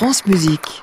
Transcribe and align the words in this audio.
France 0.00 0.24
Musique. 0.24 0.82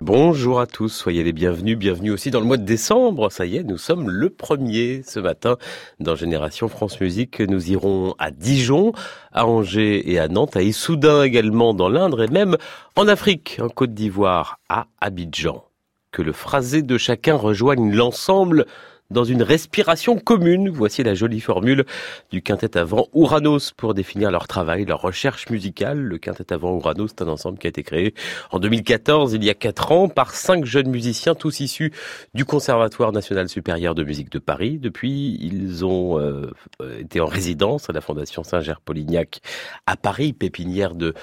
Bonjour 0.00 0.58
à 0.58 0.66
tous, 0.66 0.88
soyez 0.88 1.22
les 1.22 1.32
bienvenus, 1.32 1.78
bienvenue 1.78 2.10
aussi 2.10 2.32
dans 2.32 2.40
le 2.40 2.46
mois 2.46 2.56
de 2.56 2.64
décembre. 2.64 3.30
Ça 3.30 3.46
y 3.46 3.58
est, 3.58 3.62
nous 3.62 3.78
sommes 3.78 4.10
le 4.10 4.28
premier 4.28 5.04
ce 5.06 5.20
matin 5.20 5.56
dans 6.00 6.16
Génération 6.16 6.66
France 6.66 7.00
Musique. 7.00 7.38
Nous 7.38 7.70
irons 7.70 8.16
à 8.18 8.32
Dijon, 8.32 8.90
à 9.30 9.46
Angers 9.46 10.10
et 10.10 10.18
à 10.18 10.26
Nantes, 10.26 10.56
à 10.56 10.62
Issoudun 10.62 11.22
également 11.22 11.74
dans 11.74 11.88
l'Indre 11.88 12.24
et 12.24 12.26
même 12.26 12.56
en 12.96 13.06
Afrique, 13.06 13.60
en 13.62 13.68
Côte 13.68 13.94
d'Ivoire, 13.94 14.58
à 14.68 14.88
Abidjan. 15.00 15.62
Que 16.10 16.22
le 16.22 16.32
phrasé 16.32 16.82
de 16.82 16.98
chacun 16.98 17.36
rejoigne 17.36 17.94
l'ensemble 17.94 18.66
dans 19.10 19.24
une 19.24 19.42
respiration 19.42 20.18
commune. 20.18 20.68
Voici 20.68 21.02
la 21.02 21.14
jolie 21.14 21.40
formule 21.40 21.84
du 22.30 22.42
quintet 22.42 22.76
avant 22.76 23.08
Ouranos 23.12 23.72
pour 23.76 23.94
définir 23.94 24.30
leur 24.30 24.46
travail, 24.48 24.84
leur 24.84 25.00
recherche 25.00 25.48
musicale. 25.48 25.98
Le 25.98 26.18
quintet 26.18 26.52
avant 26.52 26.72
Ouranos, 26.72 27.08
c'est 27.08 27.22
un 27.22 27.28
ensemble 27.28 27.58
qui 27.58 27.66
a 27.66 27.70
été 27.70 27.82
créé 27.82 28.14
en 28.50 28.58
2014, 28.58 29.34
il 29.34 29.44
y 29.44 29.50
a 29.50 29.54
quatre 29.54 29.92
ans, 29.92 30.08
par 30.08 30.34
cinq 30.34 30.64
jeunes 30.64 30.88
musiciens, 30.88 31.34
tous 31.34 31.60
issus 31.60 31.92
du 32.34 32.44
Conservatoire 32.44 33.12
national 33.12 33.48
supérieur 33.48 33.94
de 33.94 34.04
musique 34.04 34.30
de 34.30 34.38
Paris. 34.38 34.78
Depuis, 34.78 35.38
ils 35.40 35.84
ont 35.84 36.18
euh, 36.18 36.50
été 36.98 37.20
en 37.20 37.26
résidence 37.26 37.88
à 37.90 37.92
la 37.92 38.00
Fondation 38.00 38.42
Saint-Ger-Polignac 38.42 39.40
à 39.86 39.96
Paris, 39.96 40.32
pépinière 40.32 40.94
de 40.94 41.14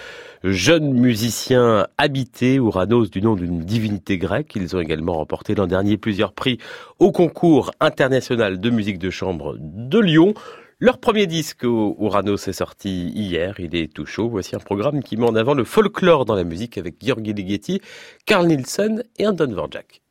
jeunes 0.51 0.93
musiciens 0.93 1.87
habités, 1.97 2.59
Ouranos 2.59 3.09
du 3.09 3.21
nom 3.21 3.35
d'une 3.35 3.59
divinité 3.59 4.17
grecque. 4.17 4.55
Ils 4.55 4.75
ont 4.75 4.79
également 4.79 5.13
remporté 5.13 5.55
l'an 5.55 5.67
dernier 5.67 5.97
plusieurs 5.97 6.33
prix 6.33 6.59
au 6.99 7.11
concours 7.11 7.71
international 7.79 8.59
de 8.59 8.69
musique 8.69 8.99
de 8.99 9.09
chambre 9.09 9.57
de 9.59 9.99
Lyon. 9.99 10.33
Leur 10.79 10.99
premier 10.99 11.25
disque 11.25 11.63
au 11.63 11.97
Uranos 11.99 12.47
est 12.47 12.53
sorti 12.53 13.09
hier, 13.15 13.55
il 13.59 13.75
est 13.75 13.91
tout 13.91 14.05
chaud. 14.05 14.29
Voici 14.29 14.55
un 14.55 14.59
programme 14.59 15.01
qui 15.01 15.17
met 15.17 15.27
en 15.27 15.35
avant 15.35 15.53
le 15.53 15.63
folklore 15.63 16.25
dans 16.25 16.35
la 16.35 16.43
musique 16.43 16.77
avec 16.77 16.95
Georgi 17.01 17.33
Ligeti, 17.33 17.81
Carl 18.25 18.45
Nielsen 18.45 19.03
et 19.17 19.25
Anton 19.25 19.51
Vorjak. 19.53 20.04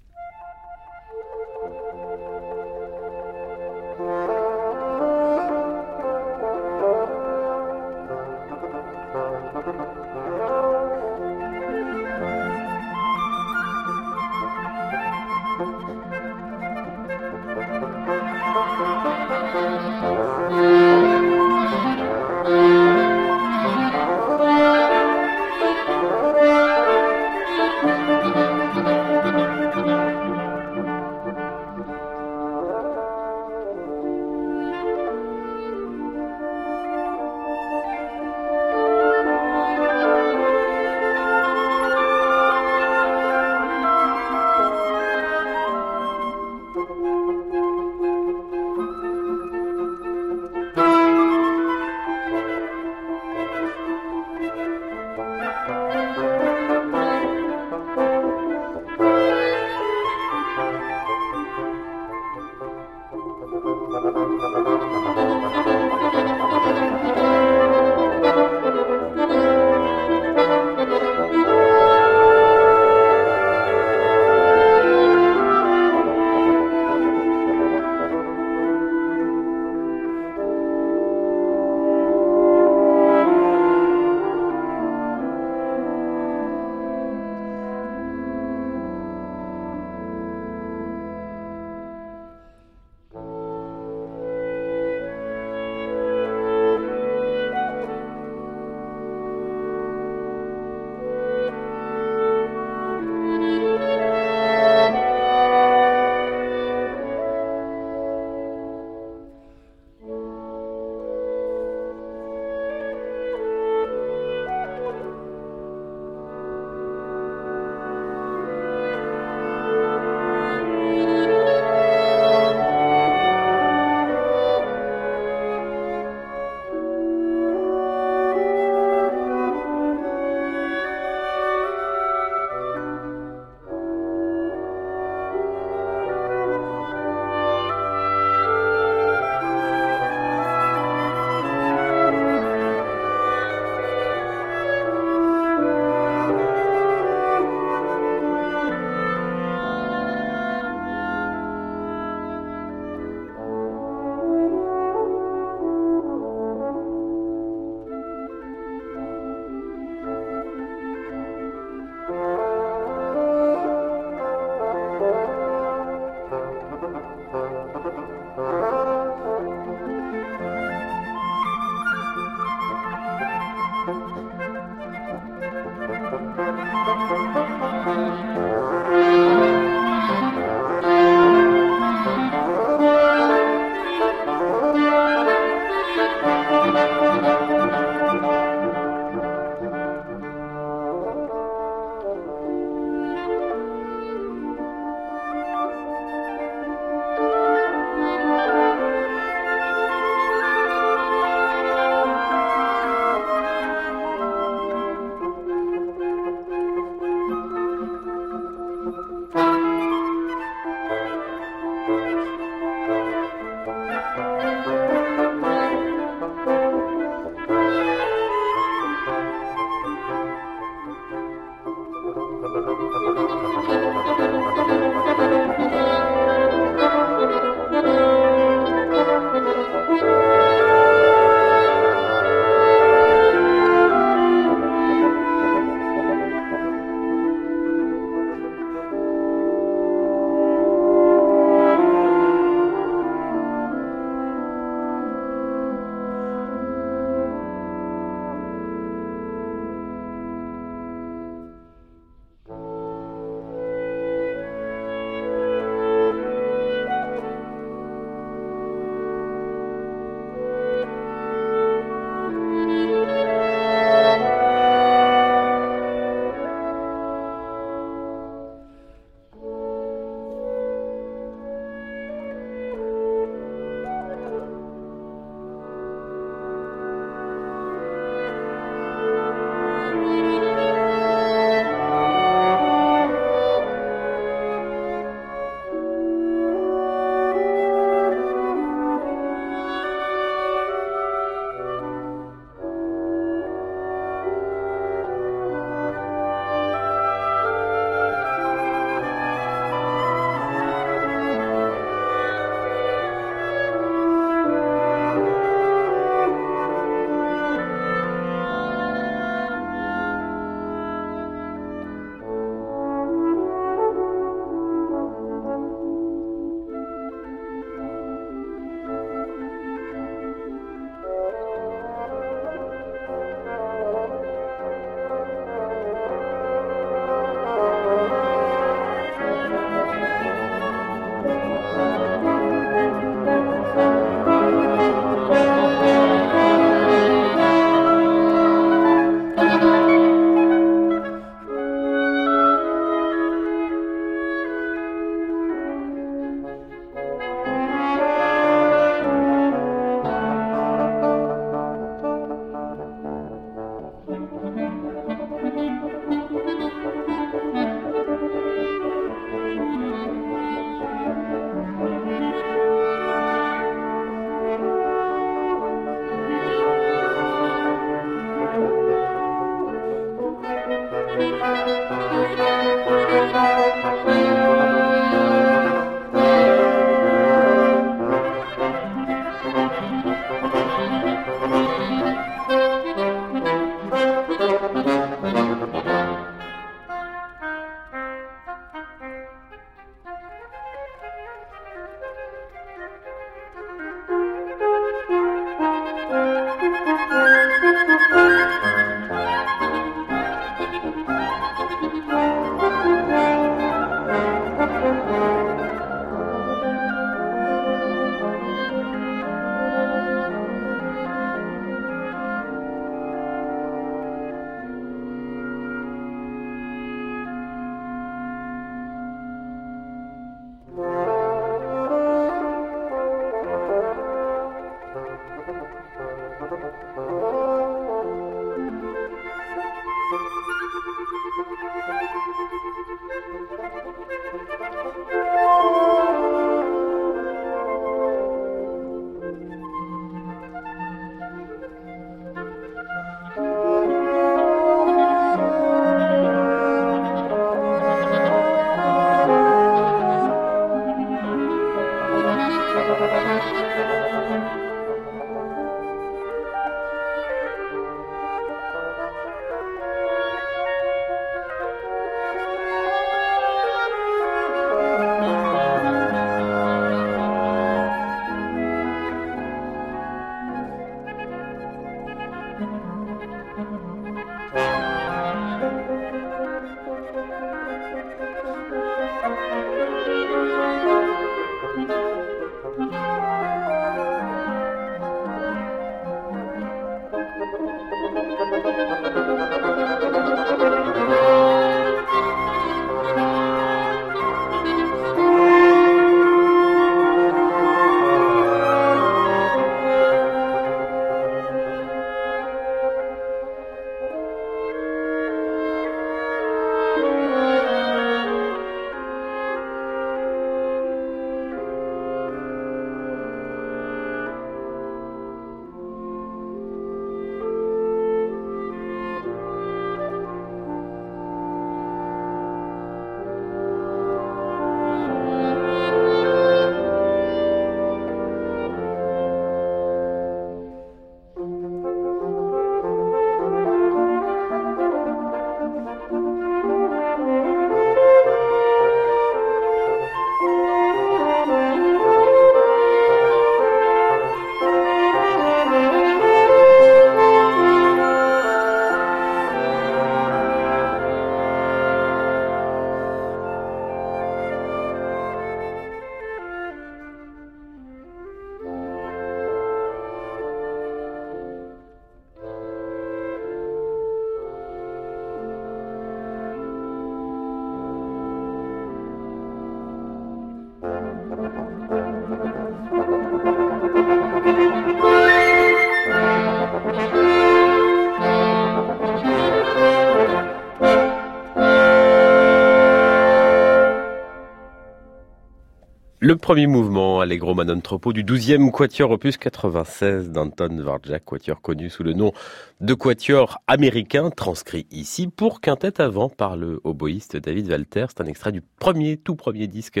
Le 586.28 586.36
premier 586.36 586.66
mouvement, 586.66 587.20
Allegro 587.20 587.54
Manon 587.54 587.80
Troppo, 587.80 588.12
du 588.12 588.22
12e 588.22 588.70
Quatuor 588.70 589.12
opus 589.12 589.38
96 589.38 590.30
d'Anton 590.30 590.68
Dvorak, 590.68 591.24
Quatuor 591.24 591.62
connu 591.62 591.88
sous 591.88 592.02
le 592.02 592.12
nom 592.12 592.34
de 592.80 592.94
Quatuor 592.94 593.60
américain, 593.66 594.30
transcrit 594.30 594.86
ici 594.92 595.26
pour 595.26 595.60
quintette 595.60 595.98
avant 595.98 596.28
par 596.28 596.56
le 596.56 596.80
oboïste 596.84 597.36
David 597.36 597.68
Walter. 597.68 598.06
C'est 598.08 598.20
un 598.20 598.26
extrait 598.26 598.52
du 598.52 598.60
premier, 598.60 599.16
tout 599.16 599.34
premier 599.34 599.66
disque 599.66 600.00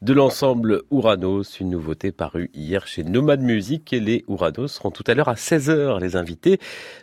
de 0.00 0.12
l'ensemble 0.14 0.84
Uranos, 0.90 1.60
une 1.60 1.68
nouveauté 1.68 2.12
parue 2.12 2.50
hier 2.54 2.86
chez 2.86 3.04
Nomad 3.04 3.42
Music 3.42 3.92
et 3.92 4.00
les 4.00 4.24
Uranos 4.26 4.68
seront 4.68 4.90
tout 4.90 5.04
à 5.06 5.12
l'heure 5.12 5.28
à 5.28 5.34
16h 5.34 6.00
les 6.00 6.16
invités 6.16 6.58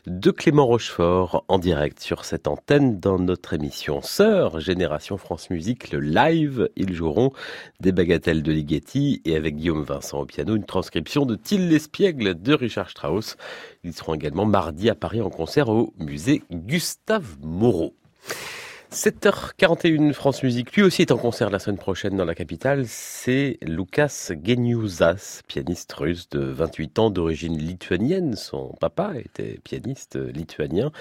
de 0.07 0.31
Clément 0.31 0.65
Rochefort 0.65 1.45
en 1.47 1.59
direct 1.59 1.99
sur 1.99 2.25
cette 2.25 2.47
antenne 2.47 2.99
dans 2.99 3.19
notre 3.19 3.53
émission 3.53 4.01
Sœur 4.01 4.59
Génération 4.59 5.17
France 5.17 5.51
Musique, 5.51 5.91
le 5.91 5.99
live. 5.99 6.67
Ils 6.75 6.93
joueront 6.93 7.31
des 7.79 7.91
bagatelles 7.91 8.41
de 8.41 8.51
Ligeti 8.51 9.21
et 9.25 9.35
avec 9.35 9.57
Guillaume 9.57 9.83
Vincent 9.83 10.21
au 10.21 10.25
piano, 10.25 10.55
une 10.55 10.65
transcription 10.65 11.27
de 11.27 11.35
Till 11.35 11.69
l'Espiègle 11.69 12.41
de 12.41 12.53
Richard 12.55 12.89
Strauss. 12.89 13.37
Ils 13.83 13.93
seront 13.93 14.15
également 14.15 14.45
mardi 14.45 14.89
à 14.89 14.95
En 15.19 15.29
concert 15.29 15.67
au 15.67 15.93
musée 15.97 16.41
Gustave 16.51 17.37
Moreau. 17.41 17.97
7h41 18.93 20.11
France 20.11 20.43
Musique, 20.43 20.75
lui 20.75 20.83
aussi 20.83 21.03
est 21.03 21.13
en 21.13 21.17
concert 21.17 21.49
la 21.49 21.59
semaine 21.59 21.77
prochaine 21.77 22.17
dans 22.17 22.25
la 22.25 22.35
capitale, 22.35 22.83
c'est 22.87 23.57
Lucas 23.61 24.31
Geniusas, 24.43 25.43
pianiste 25.47 25.93
russe 25.93 26.27
de 26.29 26.41
28 26.41 26.99
ans 26.99 27.09
d'origine 27.09 27.57
lituanienne. 27.57 28.35
Son 28.35 28.75
papa 28.81 29.13
était 29.15 29.61
pianiste 29.63 30.17
lituanien. 30.17 30.91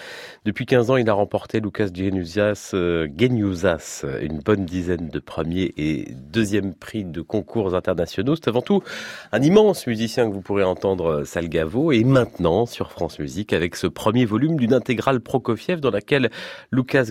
Depuis 0.45 0.67
15 0.67 0.93
ans, 0.93 0.97
il 0.99 1.11
a 1.11 1.15
remporté 1.15 1.59
Lucas 1.59 1.89
Geniusas, 1.93 2.71
euh, 2.75 3.09
Geniusas 3.19 4.05
une 4.23 4.39
bonne 4.39 4.67
dizaine 4.67 5.09
de 5.09 5.19
premiers 5.19 5.75
et 5.77 6.15
deuxième 6.15 6.75
prix 6.75 7.05
de 7.05 7.23
concours 7.23 7.75
internationaux. 7.75 8.37
C'est 8.37 8.47
avant 8.47 8.63
tout 8.63 8.85
un 9.33 9.43
immense 9.43 9.89
musicien 9.89 10.29
que 10.29 10.33
vous 10.33 10.43
pourrez 10.43 10.63
entendre 10.63 11.25
Salgavo 11.25 11.91
et 11.91 12.05
maintenant 12.05 12.67
sur 12.67 12.93
France 12.93 13.19
Musique 13.19 13.53
avec 13.53 13.75
ce 13.75 13.89
premier 13.89 14.27
volume 14.27 14.59
d'une 14.61 14.75
intégrale 14.75 15.21
Prokofiev 15.21 15.81
dans 15.81 15.91
laquelle 15.91 16.31
Lucas 16.71 17.07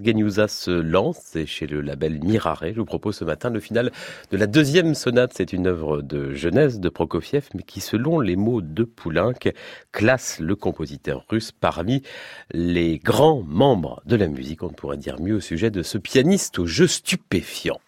Geniusas 0.70 0.90
lance, 0.90 1.38
chez 1.46 1.68
le 1.68 1.82
label 1.82 2.20
Mirare. 2.24 2.66
Je 2.74 2.80
vous 2.80 2.86
propose 2.86 3.18
ce 3.18 3.26
matin 3.26 3.50
le 3.50 3.60
final 3.60 3.92
de 4.32 4.38
la 4.38 4.48
deuxième 4.48 4.96
sonate. 4.96 5.34
C'est 5.36 5.54
une 5.54 5.68
œuvre 5.68 6.02
de 6.02 6.34
jeunesse 6.34 6.80
de 6.80 6.90
Prokofiev, 6.90 7.50
mais 7.54 7.64
qui, 7.64 7.82
selon 7.82 8.20
les 8.20 8.36
mots 8.36 8.62
de 8.62 8.84
Poulenc, 8.84 9.34
classe 9.92 10.40
le 10.40 10.56
compositeur 10.56 11.26
russe 11.30 11.52
parmi 11.52 12.02
les 12.52 13.00
grands 13.00 13.44
membres 13.44 14.02
de 14.06 14.16
la 14.16 14.28
musique. 14.28 14.64
On 14.64 14.68
ne 14.68 14.74
pourrait 14.74 14.98
dire 14.98 15.20
mieux 15.20 15.36
au 15.36 15.42
sujet 15.42 15.72
de 15.72 15.84
ce 15.84 15.98
pianiste 15.98 16.60
au 16.60 16.66
jeu 16.66 16.88
stupéfiant. 16.88 17.80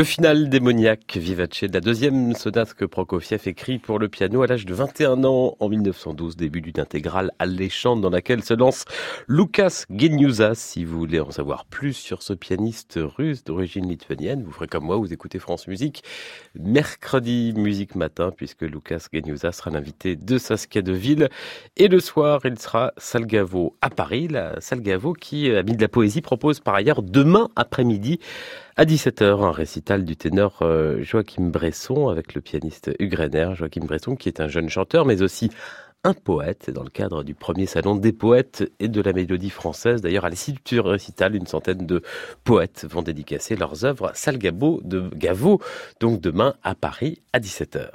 Le 0.00 0.04
final 0.04 0.48
démoniaque 0.48 1.18
vivace 1.18 1.62
de 1.62 1.74
la 1.74 1.82
deuxième 1.82 2.34
sonate 2.34 2.72
que 2.72 2.86
Prokofiev 2.86 3.42
écrit 3.44 3.78
pour 3.78 3.98
le 3.98 4.08
piano 4.08 4.40
à 4.40 4.46
l'âge 4.46 4.64
de 4.64 4.72
21 4.72 5.24
ans 5.24 5.58
en 5.60 5.68
1912, 5.68 6.36
début 6.36 6.62
d'une 6.62 6.80
intégrale 6.80 7.32
alléchante 7.38 8.00
dans 8.00 8.08
laquelle 8.08 8.42
se 8.42 8.54
lance 8.54 8.86
Lucas 9.28 9.84
Geniusas. 9.94 10.54
Si 10.54 10.86
vous 10.86 10.98
voulez 10.98 11.20
en 11.20 11.30
savoir 11.30 11.66
plus 11.66 11.92
sur 11.92 12.22
ce 12.22 12.32
pianiste 12.32 12.98
russe 12.98 13.44
d'origine 13.44 13.86
lituanienne, 13.86 14.42
vous 14.42 14.52
ferez 14.52 14.68
comme 14.68 14.84
moi, 14.84 14.96
vous 14.96 15.12
écoutez 15.12 15.38
France 15.38 15.68
Musique 15.68 16.02
mercredi 16.58 17.52
musique 17.54 17.94
matin 17.94 18.32
puisque 18.34 18.62
Lucas 18.62 19.06
Geniusas 19.12 19.52
sera 19.52 19.70
l'invité 19.70 20.16
de 20.16 20.38
Saskia 20.38 20.80
Deville 20.80 21.28
et 21.76 21.88
le 21.88 22.00
soir 22.00 22.40
il 22.44 22.58
sera 22.58 22.94
Salgavo 22.96 23.76
à 23.82 23.90
Paris, 23.90 24.28
la 24.28 24.58
Salgavo 24.62 25.12
qui, 25.12 25.50
a 25.50 25.62
mis 25.62 25.76
de 25.76 25.82
la 25.82 25.88
poésie, 25.88 26.22
propose 26.22 26.60
par 26.60 26.74
ailleurs 26.74 27.02
demain 27.02 27.50
après-midi 27.54 28.18
à 28.80 28.86
17h, 28.86 29.44
un 29.44 29.52
récital 29.52 30.06
du 30.06 30.16
ténor 30.16 30.60
euh, 30.62 31.02
Joachim 31.02 31.50
Bresson 31.50 32.08
avec 32.08 32.32
le 32.32 32.40
pianiste 32.40 32.90
Hugues 32.98 33.54
Joachim 33.54 33.84
Bresson 33.84 34.16
qui 34.16 34.30
est 34.30 34.40
un 34.40 34.48
jeune 34.48 34.70
chanteur 34.70 35.04
mais 35.04 35.20
aussi 35.20 35.50
un 36.02 36.14
poète 36.14 36.70
dans 36.70 36.82
le 36.82 36.88
cadre 36.88 37.22
du 37.22 37.34
premier 37.34 37.66
salon 37.66 37.94
des 37.94 38.14
poètes 38.14 38.72
et 38.78 38.88
de 38.88 39.02
la 39.02 39.12
mélodie 39.12 39.50
française. 39.50 40.00
D'ailleurs, 40.00 40.24
à 40.24 40.30
l'issue 40.30 40.54
du 40.64 40.80
récital, 40.80 41.36
une 41.36 41.46
centaine 41.46 41.84
de 41.84 42.02
poètes 42.42 42.86
vont 42.88 43.02
dédicacer 43.02 43.54
leurs 43.54 43.84
œuvres 43.84 44.12
à 44.12 44.14
Salgabo 44.14 44.80
de 44.82 45.10
Gavo, 45.14 45.60
donc 46.00 46.22
demain 46.22 46.54
à 46.62 46.74
Paris 46.74 47.20
à 47.34 47.38
17h. 47.38 47.90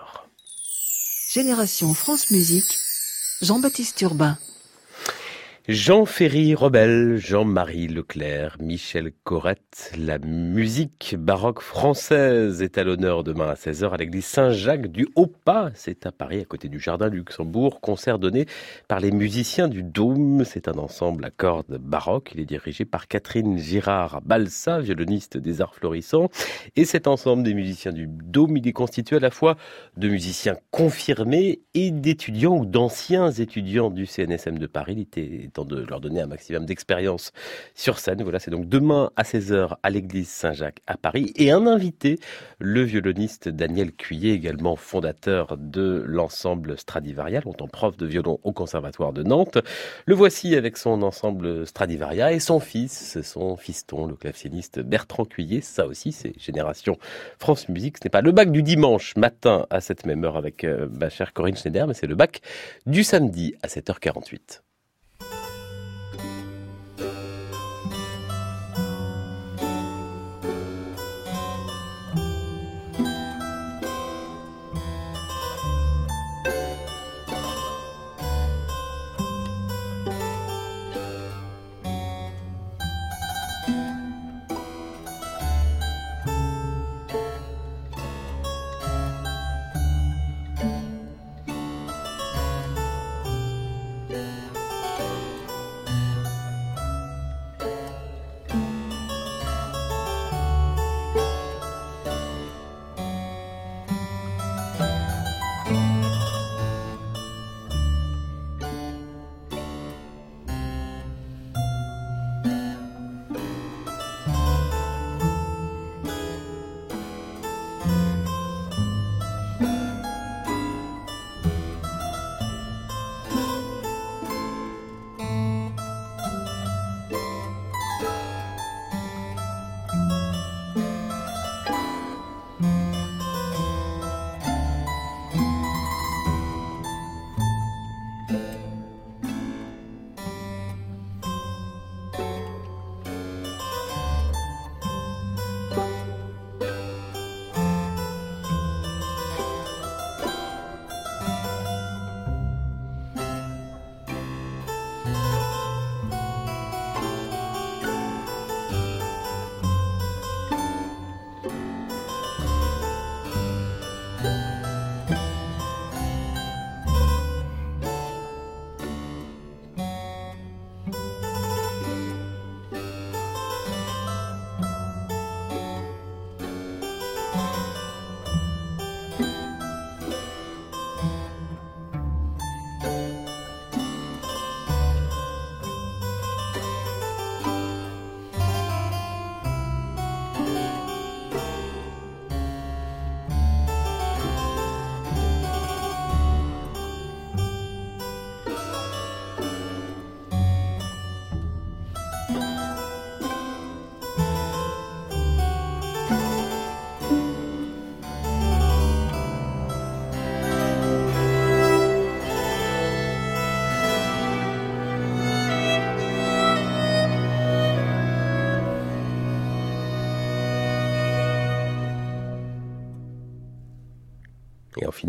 Génération 1.33 1.95
France 1.95 2.29
Musique, 2.29 2.77
Jean-Baptiste 3.41 3.99
Urbain. 4.03 4.37
Jean 5.67 6.05
Ferry 6.05 6.53
Robel, 6.53 7.17
Jean-Marie 7.17 7.87
Leclerc, 7.87 8.57
Michel 8.59 9.11
Corrette, 9.23 9.91
la 9.97 10.19
musique 10.19 11.15
baroque 11.17 11.59
française 11.59 12.61
est 12.61 12.77
à 12.77 12.83
l'honneur 12.83 13.23
demain 13.23 13.49
à 13.49 13.55
16h 13.55 13.89
à 13.89 13.97
l'église 13.97 14.25
Saint-Jacques 14.25 14.91
du 14.91 15.07
Haut-Pas. 15.15 15.71
C'est 15.73 16.05
à 16.05 16.11
Paris, 16.11 16.41
à 16.41 16.45
côté 16.45 16.69
du 16.69 16.79
Jardin 16.79 17.09
du 17.09 17.17
Luxembourg. 17.17 17.81
Concert 17.81 18.19
donné 18.19 18.45
par 18.87 18.99
les 18.99 19.09
musiciens 19.09 19.67
du 19.67 19.81
Dôme. 19.81 20.43
C'est 20.45 20.67
un 20.67 20.77
ensemble 20.77 21.25
à 21.25 21.31
cordes 21.31 21.79
baroque. 21.79 22.33
Il 22.35 22.41
est 22.41 22.45
dirigé 22.45 22.85
par 22.85 23.07
Catherine 23.07 23.57
Girard-Balsa, 23.57 24.81
violoniste 24.81 25.37
des 25.37 25.61
arts 25.61 25.73
florissants. 25.73 26.29
Et 26.75 26.85
cet 26.85 27.07
ensemble 27.07 27.41
des 27.41 27.55
musiciens 27.55 27.91
du 27.91 28.05
Dôme, 28.07 28.57
il 28.57 28.67
est 28.67 28.73
constitué 28.73 29.15
à 29.15 29.19
la 29.19 29.31
fois 29.31 29.57
de 29.97 30.09
musiciens 30.09 30.57
confirmés 30.69 31.61
et 31.73 31.89
d'étudiants 31.89 32.55
ou 32.55 32.67
d'anciens 32.67 33.31
étudiants 33.31 33.89
du 33.89 34.05
CNSM 34.05 34.59
de 34.59 34.67
Paris. 34.67 35.07
De 35.63 35.85
leur 35.87 36.01
donner 36.01 36.21
un 36.21 36.27
maximum 36.27 36.65
d'expérience 36.65 37.31
sur 37.73 37.99
scène. 37.99 38.21
Voilà, 38.23 38.39
c'est 38.39 38.51
donc 38.51 38.67
demain 38.67 39.11
à 39.15 39.23
16h 39.23 39.75
à 39.81 39.89
l'église 39.89 40.27
Saint-Jacques 40.27 40.81
à 40.87 40.97
Paris. 40.97 41.31
Et 41.35 41.51
un 41.51 41.67
invité, 41.67 42.19
le 42.59 42.81
violoniste 42.81 43.47
Daniel 43.47 43.93
Cuillet, 43.93 44.31
également 44.33 44.75
fondateur 44.75 45.55
de 45.57 46.03
l'ensemble 46.05 46.77
Stradivaria, 46.77 47.41
longtemps 47.41 47.67
prof 47.67 47.95
de 47.95 48.05
violon 48.05 48.39
au 48.43 48.51
Conservatoire 48.51 49.13
de 49.13 49.23
Nantes. 49.23 49.59
Le 50.05 50.15
voici 50.15 50.55
avec 50.55 50.77
son 50.77 51.01
ensemble 51.03 51.65
Stradivaria 51.65 52.33
et 52.33 52.39
son 52.39 52.59
fils, 52.59 53.21
son 53.21 53.55
fiston, 53.55 54.07
le 54.07 54.15
claveciniste 54.15 54.79
Bertrand 54.79 55.25
Cuillet. 55.25 55.61
Ça 55.61 55.87
aussi, 55.87 56.11
c'est 56.11 56.33
Génération 56.39 56.97
France 57.39 57.69
Musique. 57.69 57.97
Ce 57.99 58.03
n'est 58.05 58.09
pas 58.09 58.21
le 58.21 58.31
bac 58.31 58.51
du 58.51 58.63
dimanche 58.63 59.15
matin 59.15 59.67
à 59.69 59.81
cette 59.81 60.05
même 60.05 60.23
heure 60.23 60.37
avec 60.37 60.63
euh, 60.63 60.87
ma 60.91 61.09
chère 61.09 61.33
Corinne 61.33 61.55
Schneider, 61.55 61.87
mais 61.87 61.93
c'est 61.93 62.07
le 62.07 62.15
bac 62.15 62.41
du 62.85 63.03
samedi 63.03 63.55
à 63.61 63.67
7h48. 63.67 64.64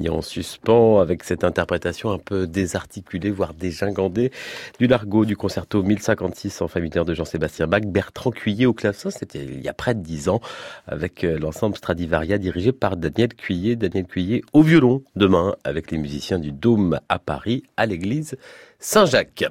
En 0.08 0.22
suspens 0.22 1.00
avec 1.00 1.24
cette 1.24 1.44
interprétation 1.44 2.10
un 2.10 2.18
peu 2.18 2.46
désarticulée, 2.46 3.30
voire 3.30 3.54
dégingandée, 3.54 4.30
du 4.78 4.86
largo 4.86 5.24
du 5.24 5.36
concerto 5.36 5.82
1056 5.82 6.62
en 6.62 6.68
fa 6.68 6.80
mineur 6.80 7.04
de 7.04 7.14
Jean-Sébastien 7.14 7.66
Bach, 7.66 7.82
Bertrand 7.84 8.30
Cuillet 8.30 8.66
au 8.66 8.72
clavecin, 8.72 9.10
c'était 9.10 9.44
il 9.44 9.60
y 9.60 9.68
a 9.68 9.74
près 9.74 9.94
de 9.94 10.00
dix 10.00 10.28
ans, 10.28 10.40
avec 10.86 11.24
euh, 11.24 11.38
l'ensemble 11.38 11.76
Stradivaria 11.76 12.38
dirigé 12.38 12.72
par 12.72 12.96
Daniel 12.96 13.34
Cuillet, 13.34 13.76
Daniel 13.76 14.06
Cuillet 14.06 14.42
au 14.52 14.62
violon, 14.62 15.02
demain 15.16 15.56
avec 15.64 15.90
les 15.90 15.98
musiciens 15.98 16.38
du 16.38 16.52
Dôme 16.52 17.00
à 17.08 17.18
Paris, 17.18 17.64
à 17.76 17.86
l'église 17.86 18.36
Saint-Jacques. 18.78 19.44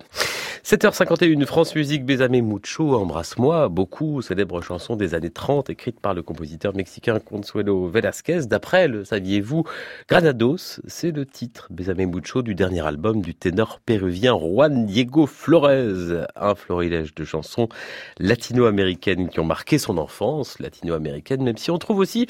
7h51, 0.66 1.46
France 1.46 1.76
Musique, 1.76 2.06
Besame 2.06 2.42
Mucho, 2.42 2.96
Embrasse-moi, 2.96 3.70
beaucoup, 3.70 4.24
célèbre 4.24 4.64
chanson 4.64 4.96
des 4.96 5.14
années 5.14 5.30
30, 5.30 5.70
écrite 5.70 6.00
par 6.00 6.16
le 6.16 6.24
compositeur 6.24 6.76
mexicain 6.76 7.20
Consuelo 7.20 7.88
Velasquez. 7.88 8.48
D'après, 8.48 8.88
le 8.88 9.06
saviez-vous, 9.06 9.64
Granados, 10.10 10.82
c'est 10.88 11.12
le 11.12 11.28
titre, 11.28 11.68
Besame 11.70 12.08
Mucho, 12.08 12.42
du 12.42 12.56
dernier 12.56 12.84
album 12.84 13.22
du 13.22 13.36
ténor 13.36 13.80
péruvien 13.86 14.36
Juan 14.40 14.88
Diego 14.88 15.28
Flores. 15.28 16.26
Un 16.36 16.56
florilège 16.56 17.14
de 17.14 17.26
chansons 17.26 17.70
latino-américaines 18.18 19.30
qui 19.30 19.40
ont 19.40 19.46
marqué 19.46 19.78
son 19.78 20.00
enfance, 20.00 20.58
latino-américaine, 20.58 21.44
même 21.44 21.58
si 21.58 21.70
on 21.70 21.78
trouve 21.78 22.00
aussi 22.00 22.26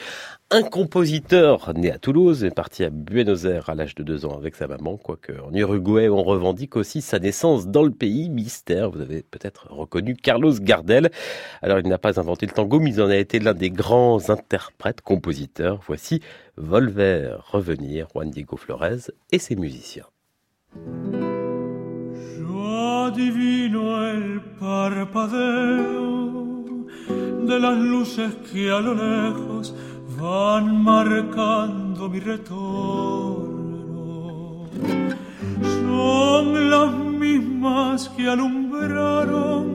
un 0.55 0.63
compositeur 0.63 1.73
né 1.75 1.91
à 1.91 1.97
Toulouse 1.97 2.45
est 2.45 2.55
parti 2.55 2.85
à 2.85 2.89
Buenos 2.89 3.43
Aires 3.43 3.69
à 3.69 3.75
l'âge 3.75 3.93
de 3.93 4.03
deux 4.03 4.25
ans 4.25 4.37
avec 4.37 4.55
sa 4.55 4.67
maman, 4.67 4.95
quoique 4.95 5.33
en 5.33 5.53
Uruguay 5.53 6.07
on 6.07 6.23
revendique 6.23 6.77
aussi 6.77 7.01
sa 7.01 7.19
naissance 7.19 7.67
dans 7.67 7.83
le 7.83 7.91
pays. 7.91 8.29
Mystère, 8.29 8.89
vous 8.89 9.01
avez 9.01 9.21
peut-être 9.21 9.67
reconnu 9.69 10.15
Carlos 10.15 10.53
Gardel. 10.61 11.11
Alors 11.61 11.79
il 11.79 11.87
n'a 11.89 11.97
pas 11.97 12.21
inventé 12.21 12.45
le 12.45 12.53
tango, 12.53 12.79
mais 12.79 12.91
il 12.91 13.01
en 13.01 13.09
a 13.09 13.17
été 13.17 13.39
l'un 13.39 13.53
des 13.53 13.69
grands 13.69 14.29
interprètes, 14.29 15.01
compositeurs. 15.01 15.81
Voici 15.85 16.21
Volver 16.55 17.35
revenir, 17.51 18.07
Juan 18.13 18.29
Diego 18.29 18.55
Flores 18.55 19.11
et 19.33 19.39
ses 19.39 19.57
musiciens. 19.57 20.05
de 27.45 27.59
las 27.59 27.75
luces 27.75 28.19
a 28.19 28.81
lo 28.81 28.93
lejos 28.95 29.73
van 30.19 30.83
marcando 30.83 32.09
mi 32.09 32.19
retorno. 32.19 33.55
Son 35.61 36.69
las 36.69 36.93
mismas 36.93 38.09
que 38.09 38.27
alumbraron 38.27 39.65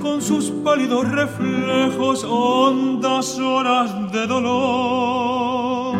con 0.00 0.20
sus 0.20 0.50
pálidos 0.64 1.10
reflejos 1.10 2.24
hondas 2.24 3.38
horas 3.38 4.12
de 4.12 4.26
dolor. 4.26 5.96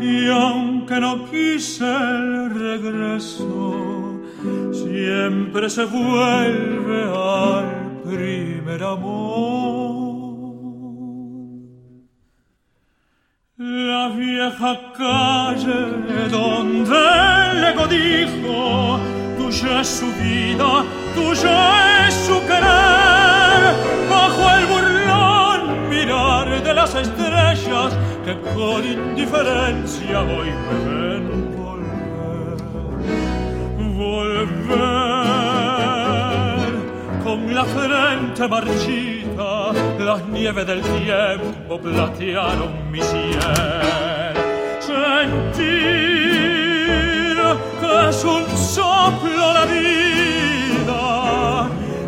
Y 0.00 0.28
aunque 0.28 1.00
no 1.00 1.24
quise 1.30 1.84
el 1.84 2.50
regreso, 2.50 4.20
siempre 4.72 5.70
se 5.70 5.84
vuelve 5.84 7.02
al 7.14 8.02
primer 8.04 8.82
amor. 8.82 9.81
La 13.64 14.08
vieja 14.08 14.76
calle 14.98 16.28
donde 16.32 16.98
el 17.52 17.62
ego 17.62 17.86
dijo, 17.86 18.98
tuya 19.38 19.82
es 19.82 19.88
su 19.88 20.06
vida, 20.14 20.84
tuya 21.14 22.08
es 22.08 22.14
su 22.26 22.40
querer, 22.40 23.76
bajo 24.10 24.50
el 24.58 24.66
burlón 24.66 25.88
mirar 25.88 26.60
de 26.60 26.74
las 26.74 26.92
estrellas 26.96 27.96
que 28.24 28.36
con 28.52 28.84
indiferencia 28.84 30.22
hoy 30.22 30.50
me 30.66 30.76
ven 30.90 31.26
volver, 31.56 32.56
volver 33.96 34.72
con 37.22 37.54
la 37.54 37.64
frente 37.64 38.48
marchita 38.48 39.21
las 39.36 40.24
nieves 40.28 40.66
del 40.66 40.82
tiempo 40.82 41.78
platearon 41.80 42.90
mi 42.90 43.00
cielo. 43.00 43.40
Sentir 44.80 45.72
que 47.80 48.08
es 48.08 48.24
un 48.24 48.44
soplo 48.56 49.52
la 49.54 49.64
vida, 49.66 51.00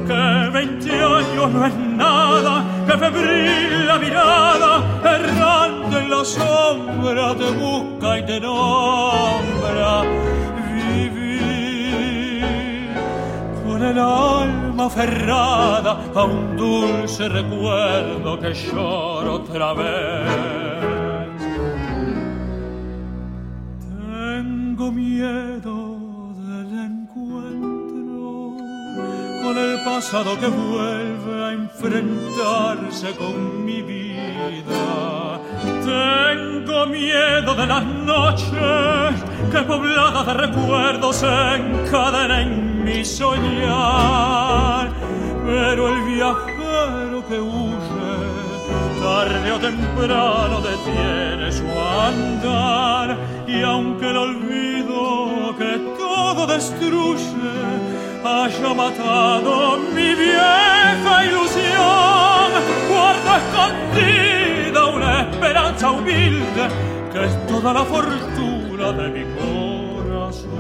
que 0.07 0.51
veinte 0.51 0.93
años 0.93 1.51
no 1.53 1.67
es 1.67 1.75
nada, 1.77 2.65
que 2.87 2.99
febril 2.99 3.87
la 3.87 3.99
mirada, 3.99 4.83
errante 5.05 5.99
en 5.99 6.11
la 6.11 6.25
sombra 6.25 7.35
te 7.35 7.51
busca 7.53 8.19
y 8.19 8.27
te 8.27 8.41
nombra. 8.41 10.03
Vivir 10.75 12.45
con 13.67 13.83
el 13.83 13.99
alma 13.99 14.64
aferrada 14.83 15.99
a 16.15 16.25
un 16.25 16.57
dulce 16.57 17.29
recuerdo 17.29 18.39
que 18.39 18.53
lloro 18.55 19.35
otra 19.35 19.73
vez. 19.75 21.43
Tengo 23.81 24.93
miedo 24.93 25.94
con 29.45 29.59
el 29.59 29.79
pasado 29.85 30.41
que 30.41 30.47
vuelve 30.47 31.45
a 31.45 31.53
enfrentarse 31.53 33.15
con 33.15 33.63
mi 33.63 33.83
vida. 33.83 35.39
Tengo 35.85 36.87
miedo 36.87 37.55
de 37.55 37.67
las 37.67 37.85
noches 37.85 39.15
que 39.53 39.63
pobladas 39.63 40.27
de 40.27 40.35
recuerdos 40.35 41.17
se 41.17 41.27
encadenan 41.57 42.41
en 42.41 42.85
mi 42.85 43.05
soñar. 43.05 44.91
Pero 45.45 45.89
el 45.89 46.03
viajero 46.05 47.23
que 47.29 47.39
huye, 47.39 48.17
tarde 49.03 49.53
o 49.53 49.59
temprano 49.59 50.63
detiene 50.63 51.53
su 51.53 51.67
andar. 52.09 53.19
Y 53.47 53.63
aunque 53.63 54.09
el 54.09 54.17
olvido 54.17 55.55
que 55.59 55.79
todo 55.99 56.47
destruye 56.47 57.94
haya 58.25 58.75
matado 58.75 59.79
mi 59.95 60.15
vieja 60.15 61.25
ilusión, 61.27 62.53
guardo 62.89 63.31
escondida 63.37 64.81
una 64.87 65.11
esperanza 65.23 65.91
humilde 65.91 66.69
que 67.13 67.25
es 67.25 67.47
toda 67.47 67.73
la 67.73 67.85
fortuna 67.85 68.93
de 68.93 69.09
mi 69.09 69.25
corazón. 69.39 70.55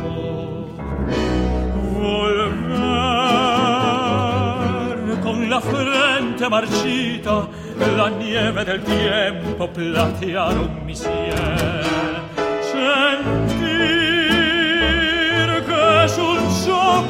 Volver 1.95 2.75
con 5.23 5.51
la 5.51 5.61
frente 5.61 6.49
marchita, 6.49 7.49
la 7.97 8.11
nieve 8.11 8.65
del 8.65 8.83
tiempo 8.85 9.69
platearon 9.73 10.85
mi 10.87 10.95
cielo. 10.95 11.15
Sentir 12.61 13.85
que 15.67 16.05
es 16.05 16.19
un 16.19 16.51
soplo 16.51 17.04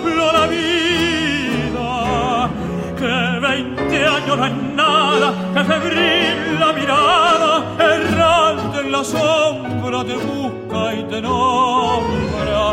no 4.36 4.48
nada, 4.76 5.34
que 5.54 5.64
febril 5.64 6.58
la 6.58 6.72
mirada, 6.72 7.52
errante 7.78 8.80
en 8.80 8.92
la 8.92 9.04
sombra 9.04 10.04
te 10.04 10.16
busca 10.16 10.94
y 10.94 11.04
te 11.04 11.22
nombra. 11.22 12.72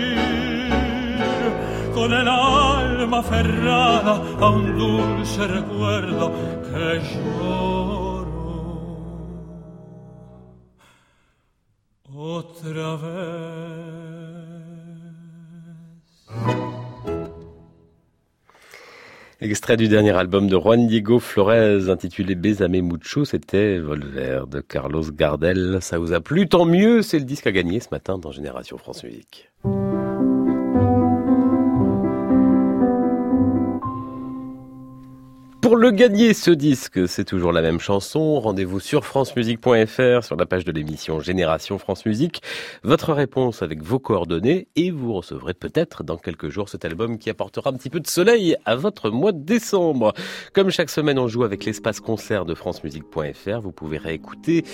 con 1.94 2.14
el 2.14 2.28
alma 2.28 3.20
aferrada 3.20 4.22
a 4.40 4.50
un 4.50 4.78
dulce 4.78 5.48
recuerdo 5.48 6.32
que 6.64 7.02
lloro 7.12 8.26
otra 12.14 12.96
vez. 12.96 14.05
Extrait 19.42 19.76
du 19.76 19.90
dernier 19.90 20.12
album 20.12 20.48
de 20.48 20.58
Juan 20.58 20.88
Diego 20.88 21.20
Flores 21.20 21.90
intitulé 21.90 22.36
Besame 22.36 22.80
Mucho, 22.80 23.26
c'était 23.26 23.80
Volver 23.80 24.44
de 24.50 24.62
Carlos 24.62 25.04
Gardel. 25.12 25.80
Ça 25.82 26.00
vous 26.00 26.14
a 26.14 26.22
plu, 26.22 26.48
tant 26.48 26.64
mieux, 26.64 27.02
c'est 27.02 27.20
le 27.20 27.26
disque 27.26 27.46
à 27.46 27.52
gagner 27.52 27.82
ce 27.82 27.90
matin 27.92 28.18
dans 28.18 28.32
Génération 28.32 28.78
France 28.78 29.04
Musique. 29.04 29.50
Pour 35.66 35.78
le 35.78 35.90
gagner, 35.90 36.36
ce 36.36 36.52
disque, 36.52 37.08
c'est 37.08 37.26
toujours 37.26 37.52
la 37.52 37.64
même 37.64 37.80
chanson. 37.80 38.40
Rendez-vous 38.40 38.80
sur 38.80 39.04
francemusique.fr, 39.04 40.24
sur 40.24 40.36
la 40.36 40.46
page 40.46 40.64
de 40.64 40.72
l'émission 40.72 41.20
Génération 41.20 41.80
France 41.80 42.06
Musique. 42.06 42.44
Votre 42.84 43.14
réponse 43.14 43.64
avec 43.64 43.82
vos 43.82 43.98
coordonnées 43.98 44.68
et 44.76 44.92
vous 44.92 45.12
recevrez 45.12 45.56
peut-être 45.56 46.04
dans 46.04 46.18
quelques 46.18 46.50
jours 46.50 46.70
cet 46.70 46.86
album 46.86 47.18
qui 47.18 47.32
apportera 47.32 47.72
un 47.72 47.74
petit 47.74 47.90
peu 47.90 48.00
de 48.00 48.06
soleil 48.06 48.56
à 48.66 48.76
votre 48.76 49.10
mois 49.10 49.32
de 49.32 49.44
décembre. 49.44 50.14
Comme 50.54 50.70
chaque 50.70 50.92
semaine, 50.92 51.18
on 51.18 51.28
joue 51.28 51.44
avec 51.44 51.66
l'espace 51.66 52.00
concert 52.00 52.46
de 52.46 52.54
francemusique.fr. 52.54 53.60
Vous 53.60 53.72
pouvez 53.72 53.98
réécouter 53.98 54.66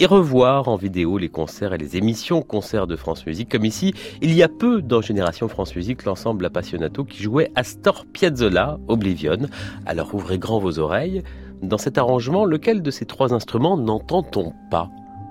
et 0.00 0.06
revoir 0.06 0.68
en 0.68 0.76
vidéo 0.76 1.18
les 1.18 1.28
concerts 1.28 1.74
et 1.74 1.78
les 1.78 1.96
émissions 1.96 2.40
concerts 2.40 2.86
de 2.86 2.96
France 2.96 3.26
Musique. 3.26 3.50
Comme 3.50 3.64
ici, 3.64 3.92
il 4.22 4.32
y 4.32 4.42
a 4.42 4.48
peu 4.48 4.80
dans 4.80 5.02
Génération 5.02 5.48
France 5.48 5.74
Musique, 5.74 6.04
l'ensemble 6.04 6.46
Appassionato 6.46 7.04
qui 7.04 7.22
jouait 7.22 7.50
Astor 7.54 8.06
Piazzolla, 8.06 8.78
Oblivion. 8.88 9.48
Alors 9.86 10.14
ouvrez 10.14 10.37
grand 10.38 10.58
vos 10.58 10.78
oreilles. 10.78 11.22
Dans 11.62 11.78
cet 11.78 11.98
arrangement, 11.98 12.44
lequel 12.44 12.82
de 12.82 12.90
ces 12.90 13.04
trois 13.04 13.34
instruments 13.34 13.76
n'entend-on 13.76 14.52
pas? 14.70 14.88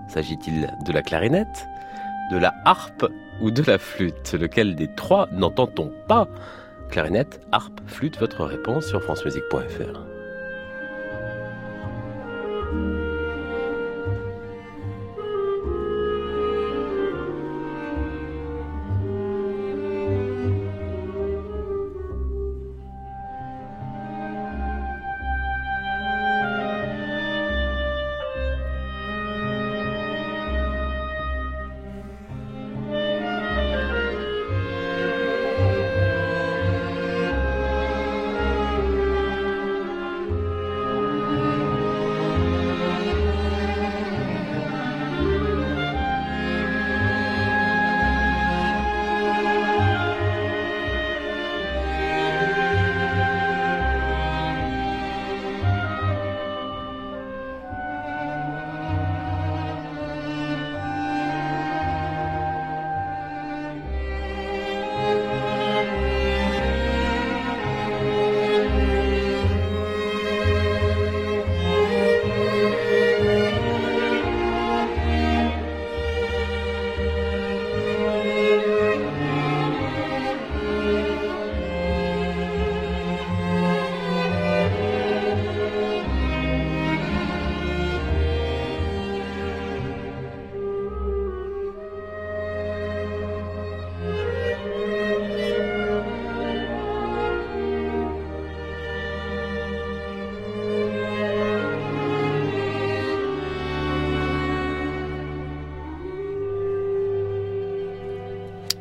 S'agit-il 0.10 0.70
de 0.86 0.92
la 0.92 1.02
clarinette, 1.02 1.68
de 2.32 2.38
la 2.38 2.54
harpe 2.66 3.06
ou 3.42 3.52
de 3.52 3.64
la 3.66 3.78
flûte? 3.78 4.34
Lequel 4.34 4.76
des 4.76 4.90
trois 4.96 5.28
n'entend-on 5.32 5.92
pas? 6.08 6.28
Clarinette, 6.90 7.42
harpe, 7.52 7.80
flûte, 7.86 8.20
votre 8.20 8.44
réponse 8.46 8.86
sur 8.88 9.02
francemusique.fr. 9.02 10.17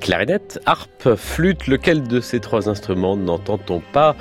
Clarinette, 0.07 0.61
harpe, 0.67 1.17
flûte, 1.17 1.67
lequel 1.67 2.07
de 2.07 2.21
ces 2.21 2.39
trois 2.39 2.69
instruments 2.69 3.17
n'entend-on 3.17 3.81
pas 3.93 4.15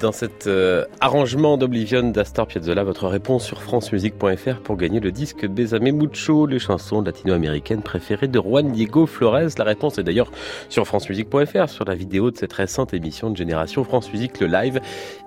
dans 0.00 0.10
cet 0.10 0.48
euh, 0.48 0.84
arrangement 0.98 1.56
d'Oblivion 1.56 2.10
d'Astor 2.10 2.48
Piazzolla, 2.48 2.82
votre 2.82 3.06
réponse 3.06 3.44
sur 3.44 3.62
francemusique.fr 3.62 4.60
pour 4.64 4.76
gagner 4.76 4.98
le 4.98 5.12
disque 5.12 5.46
Besame 5.46 5.92
Mucho, 5.92 6.46
les 6.46 6.58
chansons 6.58 7.02
latino-américaines 7.02 7.82
préférées 7.82 8.26
de 8.26 8.40
Juan 8.40 8.72
Diego 8.72 9.06
Flores. 9.06 9.50
La 9.58 9.64
réponse 9.64 9.96
est 9.98 10.02
d'ailleurs 10.02 10.32
sur 10.68 10.88
francemusique.fr, 10.88 11.68
sur 11.68 11.84
la 11.84 11.94
vidéo 11.94 12.32
de 12.32 12.36
cette 12.36 12.54
récente 12.54 12.92
émission 12.92 13.30
de 13.30 13.36
Génération 13.36 13.84
France 13.84 14.12
Musique, 14.12 14.40
le 14.40 14.48
live. 14.48 14.80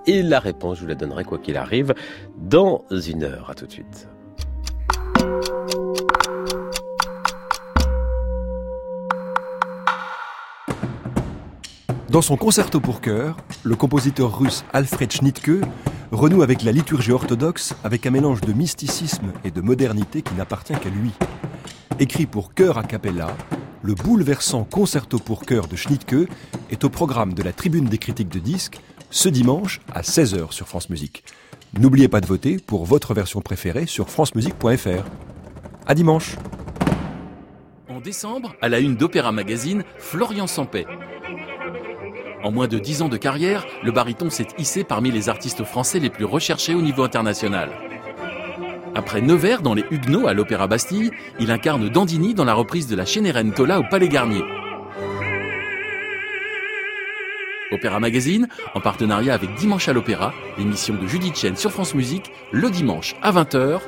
Et 0.08 0.24
la 0.24 0.40
réponse, 0.42 0.76
je 0.76 0.82
vous 0.82 0.90
la 0.90 0.96
donnerai 0.96 1.24
quoi 1.24 1.38
qu'il 1.38 1.56
arrive 1.56 1.94
dans 2.38 2.84
une 2.90 3.24
heure. 3.24 3.50
À 3.50 3.56
tout 3.56 3.66
de 3.66 3.72
suite. 3.72 4.10
Dans 12.16 12.22
son 12.22 12.38
concerto 12.38 12.80
pour 12.80 13.02
chœur, 13.02 13.36
le 13.64 13.76
compositeur 13.76 14.40
russe 14.40 14.64
Alfred 14.72 15.12
Schnittke 15.12 15.60
renoue 16.14 16.44
avec 16.44 16.64
la 16.64 16.72
liturgie 16.72 17.12
orthodoxe 17.12 17.76
avec 17.84 18.06
un 18.06 18.10
mélange 18.10 18.40
de 18.40 18.54
mysticisme 18.54 19.34
et 19.44 19.52
de 19.52 19.60
modernité 19.60 20.22
qui 20.22 20.34
n'appartient 20.36 20.80
qu'à 20.80 20.88
lui. 20.88 21.12
Écrit 22.00 22.26
pour 22.26 22.54
chœur 22.54 22.78
a 22.78 22.84
cappella, 22.84 23.36
le 23.82 23.96
bouleversant 23.96 24.64
concerto 24.64 25.20
pour 25.20 25.46
chœur 25.46 25.68
de 25.68 25.76
Schnittke 25.76 26.30
est 26.70 26.86
au 26.86 26.90
programme 26.90 27.34
de 27.34 27.44
la 27.44 27.52
Tribune 27.52 27.84
des 27.84 27.98
critiques 27.98 28.30
de 28.30 28.40
disques 28.40 28.80
ce 29.10 29.28
dimanche 29.28 29.82
à 29.94 30.00
16h 30.00 30.54
sur 30.54 30.70
France 30.70 30.90
Musique. 30.90 31.26
N'oubliez 31.78 32.08
pas 32.08 32.22
de 32.22 32.28
voter 32.28 32.60
pour 32.66 32.86
votre 32.86 33.14
version 33.14 33.42
préférée 33.42 33.88
sur 33.88 34.10
francemusique.fr. 34.10 35.04
À 35.86 35.94
dimanche. 35.94 36.38
En 37.90 38.00
décembre, 38.00 38.56
à 38.62 38.70
la 38.70 38.80
une 38.80 38.96
d'Opéra 38.96 39.34
Magazine, 39.34 39.84
Florian 39.98 40.48
Sampé. 40.48 40.86
En 42.46 42.52
moins 42.52 42.68
de 42.68 42.78
10 42.78 43.02
ans 43.02 43.10
de 43.10 43.18
carrière, 43.18 43.66
le 43.82 43.92
baryton 43.92 44.30
s'est 44.30 44.46
hissé 44.60 44.84
parmi 44.84 45.10
les 45.10 45.30
artistes 45.30 45.64
français 45.64 45.98
les 45.98 46.12
plus 46.12 46.26
recherchés 46.26 46.76
au 46.76 46.82
niveau 46.84 47.02
international. 47.02 47.72
Après 48.94 49.20
Nevers 49.20 49.64
dans 49.64 49.74
Les 49.74 49.84
Huguenots 49.90 50.28
à 50.28 50.36
l'Opéra 50.36 50.68
Bastille, 50.68 51.10
il 51.40 51.50
incarne 51.50 51.90
Dandini 51.90 52.36
dans 52.36 52.46
la 52.46 52.54
reprise 52.54 52.86
de 52.86 52.96
la 52.96 53.08
Cenerentola 53.08 53.80
au 53.80 53.84
Palais 53.90 54.10
Garnier. 54.10 54.44
Opéra 57.72 58.00
Magazine, 58.00 58.48
en 58.76 58.80
partenariat 58.80 59.34
avec 59.34 59.56
Dimanche 59.56 59.90
à 59.90 59.94
l'Opéra, 59.94 60.32
l'émission 60.60 60.94
de 60.94 61.08
Judith 61.08 61.36
Chen 61.36 61.56
sur 61.56 61.72
France 61.72 61.96
Musique, 61.96 62.32
le 62.52 62.70
dimanche 62.70 63.16
à 63.24 63.32
20h, 63.32 63.80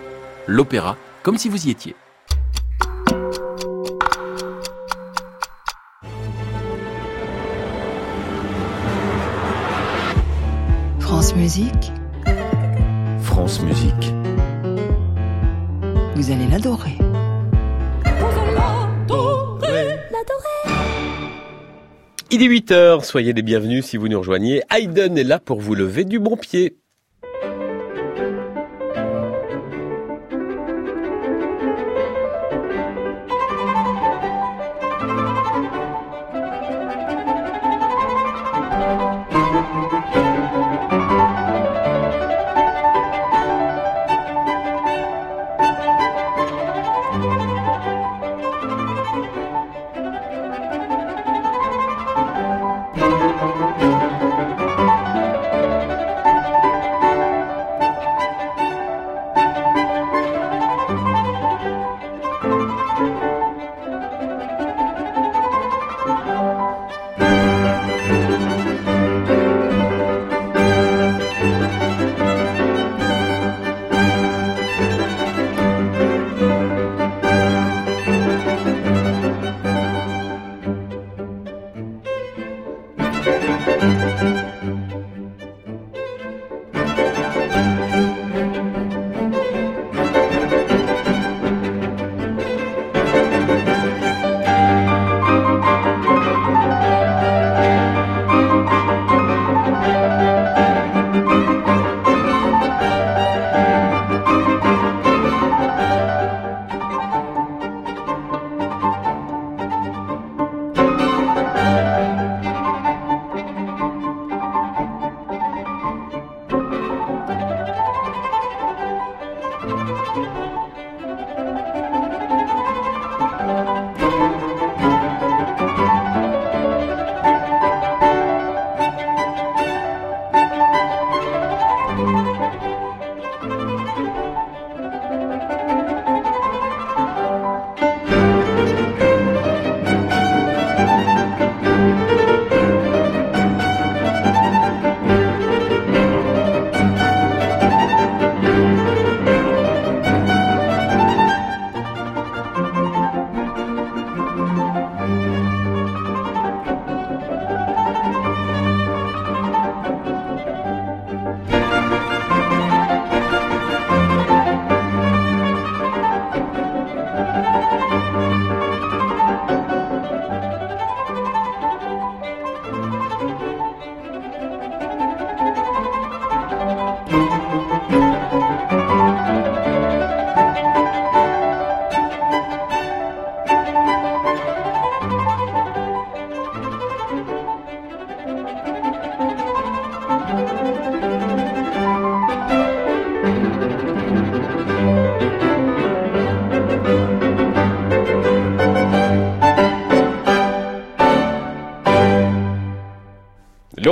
l'opéra 0.48 0.98
comme 1.22 1.38
si 1.38 1.48
vous 1.48 1.67
y 1.67 1.70
étiez. 1.70 1.96
France 11.28 11.40
Musique, 11.40 11.92
France 13.20 13.62
Musique. 13.62 14.13
vous 16.16 16.32
allez 16.32 16.48
l'adorer. 16.48 16.98
Il 22.32 22.42
est 22.42 22.48
8h, 22.48 23.04
soyez 23.04 23.34
les 23.34 23.42
bienvenus 23.42 23.84
si 23.88 23.98
vous 23.98 24.08
nous 24.08 24.20
rejoignez. 24.20 24.62
Hayden 24.74 25.18
est 25.18 25.26
là 25.26 25.42
pour 25.42 25.60
vous 25.60 25.76
lever 25.76 26.06
du 26.06 26.18
bon 26.18 26.38
pied. 26.38 26.78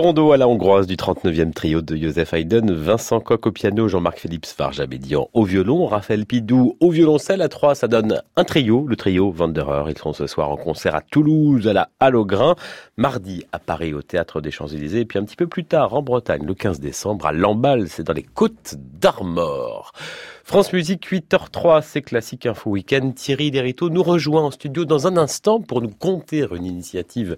Rondo 0.05 0.33
à 0.33 0.37
la 0.37 0.47
hongroise 0.47 0.85
du 0.85 0.97
39e 0.97 1.51
trio 1.51 1.81
de 1.81 1.95
Joseph 1.95 2.31
Haydn, 2.31 2.71
Vincent 2.71 3.19
Coq 3.19 3.47
au 3.47 3.51
piano, 3.51 3.87
Jean-Marc 3.87 4.19
Philippe 4.19 4.45
Svarjabédian 4.45 5.29
au 5.33 5.45
violon, 5.45 5.87
Raphaël 5.87 6.27
Pidou 6.27 6.77
au 6.79 6.91
violoncelle. 6.91 7.41
À 7.41 7.49
trois, 7.49 7.73
ça 7.73 7.87
donne 7.87 8.21
un 8.35 8.43
trio, 8.43 8.85
le 8.87 8.95
trio 8.95 9.33
Wanderer. 9.35 9.85
Ils 9.89 9.97
seront 9.97 10.13
ce 10.13 10.27
soir 10.27 10.51
en 10.51 10.57
concert 10.57 10.93
à 10.93 11.01
Toulouse, 11.01 11.67
à 11.67 11.73
la 11.73 11.89
Halle 11.99 12.17
au 12.17 12.23
Grain, 12.23 12.55
mardi 12.97 13.45
Paris 13.65 13.93
au 13.93 14.01
Théâtre 14.01 14.41
des 14.41 14.51
Champs-Élysées, 14.51 15.01
et 15.01 15.05
puis 15.05 15.19
un 15.19 15.25
petit 15.25 15.35
peu 15.35 15.47
plus 15.47 15.65
tard 15.65 15.93
en 15.93 16.01
Bretagne, 16.01 16.45
le 16.45 16.53
15 16.53 16.79
décembre, 16.79 17.25
à 17.25 17.33
Lamballe, 17.33 17.89
c'est 17.89 18.03
dans 18.03 18.13
les 18.13 18.23
côtes 18.23 18.75
d'Armor. 18.77 19.91
France 20.43 20.71
Musique 20.73 21.11
8h03, 21.11 21.81
c'est 21.81 22.03
Classique 22.03 22.45
Info 22.45 22.69
Week-end. 22.69 23.11
Thierry 23.15 23.49
Derito 23.49 23.89
nous 23.89 24.03
rejoint 24.03 24.43
en 24.43 24.51
studio 24.51 24.85
dans 24.85 25.07
un 25.07 25.17
instant 25.17 25.59
pour 25.59 25.81
nous 25.81 25.89
conter 25.89 26.45
une 26.51 26.65
initiative 26.65 27.35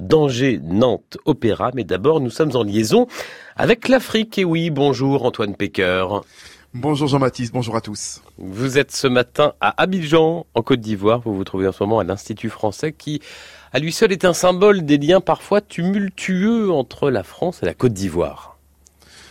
d'Angers-Nantes 0.00 1.18
Opéra. 1.24 1.70
Mais 1.74 1.84
d'abord, 1.84 2.20
nous 2.20 2.30
sommes 2.30 2.56
en 2.56 2.64
liaison 2.64 3.06
avec 3.54 3.86
l'Afrique. 3.86 4.38
Et 4.38 4.44
oui, 4.44 4.70
bonjour 4.70 5.24
Antoine 5.24 5.54
Pecker. 5.54 6.04
Bonjour 6.74 7.08
Jean-Baptiste, 7.08 7.54
bonjour 7.54 7.76
à 7.76 7.80
tous. 7.80 8.22
Vous 8.36 8.76
êtes 8.76 8.90
ce 8.90 9.06
matin 9.06 9.54
à 9.60 9.80
Abidjan, 9.80 10.44
en 10.52 10.62
Côte 10.62 10.80
d'Ivoire. 10.80 11.20
Vous 11.20 11.34
vous 11.34 11.44
trouvez 11.44 11.66
en 11.66 11.72
ce 11.72 11.82
moment 11.82 11.98
à 11.98 12.04
l'Institut 12.04 12.50
français 12.50 12.92
qui, 12.92 13.20
à 13.72 13.78
lui 13.78 13.92
seul, 13.92 14.12
est 14.12 14.24
un 14.24 14.32
symbole 14.32 14.84
des 14.84 14.98
liens 14.98 15.20
parfois 15.20 15.60
tumultueux 15.60 16.70
entre 16.70 17.10
la 17.10 17.22
France 17.22 17.62
et 17.62 17.66
la 17.66 17.74
Côte 17.74 17.92
d'Ivoire. 17.92 18.58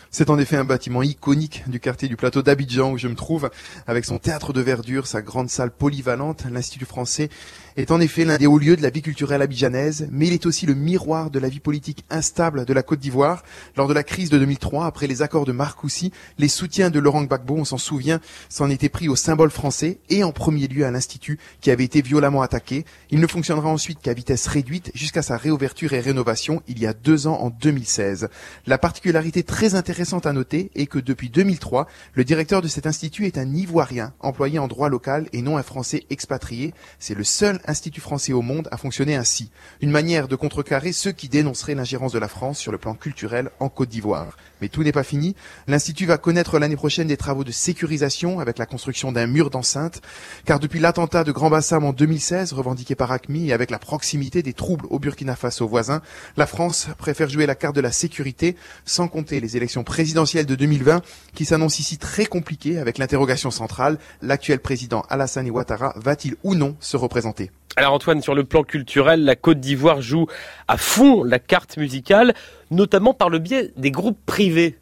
C'est 0.10 0.30
en 0.30 0.40
effet 0.40 0.56
un 0.56 0.64
bâtiment 0.64 1.04
iconique 1.04 1.64
du 1.68 1.80
quartier 1.80 2.08
du 2.08 2.16
plateau 2.16 2.42
d'Abidjan 2.42 2.92
où 2.92 2.98
je 2.98 3.08
me 3.08 3.16
trouve, 3.16 3.50
avec 3.88 4.06
son 4.06 4.20
théâtre 4.20 4.54
de 4.54 4.62
verdure, 4.62 5.06
sa 5.06 5.22
grande 5.22 5.50
salle 5.50 5.72
polyvalente, 5.72 6.46
l'Institut 6.50 6.86
français 6.86 7.30
est 7.78 7.92
en 7.92 8.02
effet 8.02 8.26
l'un 8.26 8.38
des 8.38 8.48
hauts 8.48 8.58
lieux 8.58 8.76
de 8.76 8.82
la 8.82 8.90
vie 8.90 9.04
culturelle 9.04 9.44
abidjanaise, 9.44 10.08
mais 10.12 10.26
il 10.28 10.34
est 10.34 10.48
aussi 10.48 10.66
le 10.66 10.74
miroir 10.74 11.30
de 11.30 11.38
la 11.38 11.48
vie 11.48 11.60
politique 11.60 12.04
instable 12.10 12.66
de 12.66 12.74
la 12.74 12.82
Côte 12.82 13.00
d'Ivoire. 13.00 13.44
Lors 13.76 13.88
de 13.88 13.94
la 13.94 14.02
crise 14.02 14.32
de 14.32 14.40
2003, 14.40 14.88
après 14.88 15.06
les 15.06 15.22
accords 15.22 15.46
de 15.46 15.52
Marcoussis, 15.52 16.12
les 16.40 16.48
soutiens 16.48 16.90
de 16.90 17.00
Laurent 17.00 17.24
Gbagbo, 17.24 17.56
on 17.56 17.66
s'en 17.66 17.78
souvient, 17.78 18.20
s'en 18.50 18.72
étaient 18.72 18.90
pris 18.90 19.10
au 19.10 19.16
symbole 19.16 19.52
français 19.52 20.00
et 20.10 20.24
en 20.24 20.32
premier 20.32 20.68
lieu 20.68 20.86
à 20.86 20.92
l'Institut 20.92 21.38
qui 21.62 21.70
avait 21.70 21.84
été 21.84 22.02
violemment 22.02 22.42
attaqué. 22.42 22.84
Il 23.12 23.20
ne 23.20 23.28
fonctionnera 23.28 23.70
ensuite 23.70 24.00
qu'à 24.02 24.14
vitesse 24.14 24.48
réduite 24.48 24.90
jusqu'à 24.96 25.22
sa 25.22 25.38
réouverture 25.38 25.94
et 25.94 26.00
rénovation 26.00 26.64
il 26.68 26.80
y 26.80 26.88
a 26.88 26.94
deux 26.94 27.28
ans 27.28 27.38
en 27.42 27.52
2016. 27.52 28.30
La 28.66 28.80
particularité 28.80 29.44
très 29.44 29.76
intéressante 29.76 30.26
à 30.26 30.34
noter 30.34 30.72
est 30.74 30.88
que 30.88 30.98
depuis 30.98 31.30
2003, 31.30 31.86
le 32.14 32.24
directeur 32.24 32.64
de 32.64 32.68
cet 32.68 32.88
institut 32.88 33.28
est 33.28 33.38
un 33.38 33.54
Ivoirien 33.54 34.14
employé 34.20 34.58
en 34.58 34.68
droit 34.68 34.90
local 34.90 35.28
et 35.32 35.44
non 35.44 35.58
un 35.58 35.64
Français 35.64 36.06
expatrié. 36.10 36.74
C'est 36.98 37.14
le 37.14 37.24
seul 37.24 37.60
Institut 37.68 38.02
français 38.02 38.34
au 38.34 38.42
monde 38.42 38.68
a 38.72 38.78
fonctionné 38.78 39.16
ainsi. 39.16 39.52
Une 39.82 39.92
manière 39.92 40.28
de 40.28 40.36
contrecarrer 40.36 40.94
ceux 40.94 41.12
qui 41.12 41.30
dénonceraient 41.30 41.76
l'ingérence 41.76 42.14
de 42.14 42.20
la 42.20 42.28
France 42.28 42.58
sur 42.58 42.72
le 42.72 42.78
plan 42.78 42.96
culturel 42.96 43.50
en 43.60 43.70
Côte 43.70 43.90
d'Ivoire. 43.90 44.38
Mais 44.62 44.70
tout 44.70 44.84
n'est 44.84 44.92
pas 44.92 45.04
fini. 45.04 45.36
L'Institut 45.68 46.06
va 46.06 46.18
connaître 46.18 46.60
l'année 46.60 46.76
prochaine 46.76 47.08
des 47.08 47.18
travaux 47.18 47.44
de 47.44 47.52
sécurisation 47.52 48.40
avec 48.40 48.58
la 48.58 48.66
construction 48.66 49.12
d'un 49.12 49.28
mur 49.28 49.50
d'enceinte. 49.50 50.02
Car 50.46 50.60
depuis 50.60 50.80
l'attentat 50.80 51.24
de 51.24 51.32
Grand 51.32 51.50
Bassam 51.50 51.84
en 51.84 51.94
2016, 51.94 52.54
revendiqué 52.54 52.96
par 52.96 53.12
ACMI 53.12 53.50
et 53.50 53.54
avec 53.54 53.70
la 53.70 53.80
proximité 53.80 54.42
des 54.42 54.54
troubles 54.54 54.88
au 54.90 55.00
Burkina 55.00 55.36
Faso 55.36 55.68
voisin, 55.68 56.02
la 56.38 56.48
France 56.48 56.88
préfère 56.98 57.30
jouer 57.30 57.46
la 57.46 57.56
carte 57.56 57.76
de 57.76 57.82
la 57.82 57.92
sécurité, 57.92 58.56
sans 58.86 59.08
compter 59.08 59.40
les 59.40 59.58
élections 59.58 59.84
présidentielles 59.84 60.46
de 60.46 60.56
2020 60.56 61.02
qui 61.36 61.46
s'annoncent 61.46 61.80
ici 61.80 61.98
très 61.98 62.26
compliquées 62.26 62.80
avec 62.80 62.98
l'interrogation 62.98 63.52
centrale, 63.52 64.00
l'actuel 64.22 64.60
président 64.60 65.04
Alassane 65.10 65.50
Ouattara 65.50 65.94
va-t-il 65.98 66.36
ou 66.44 66.56
non 66.56 66.76
se 66.80 66.98
représenter? 66.98 67.47
Alors 67.78 67.94
Antoine, 67.94 68.24
sur 68.24 68.34
le 68.34 68.44
plan 68.44 68.64
culturel, 68.64 69.24
la 69.24 69.36
Côte 69.36 69.60
d'Ivoire 69.60 70.02
joue 70.02 70.26
à 70.68 70.78
fond 70.78 71.24
la 71.24 71.38
carte 71.38 71.78
musicale, 71.78 72.34
notamment 72.72 73.14
par 73.14 73.30
le 73.30 73.38
biais 73.38 73.72
des 73.78 73.92
groupes 73.92 74.18
privés. 74.26 74.80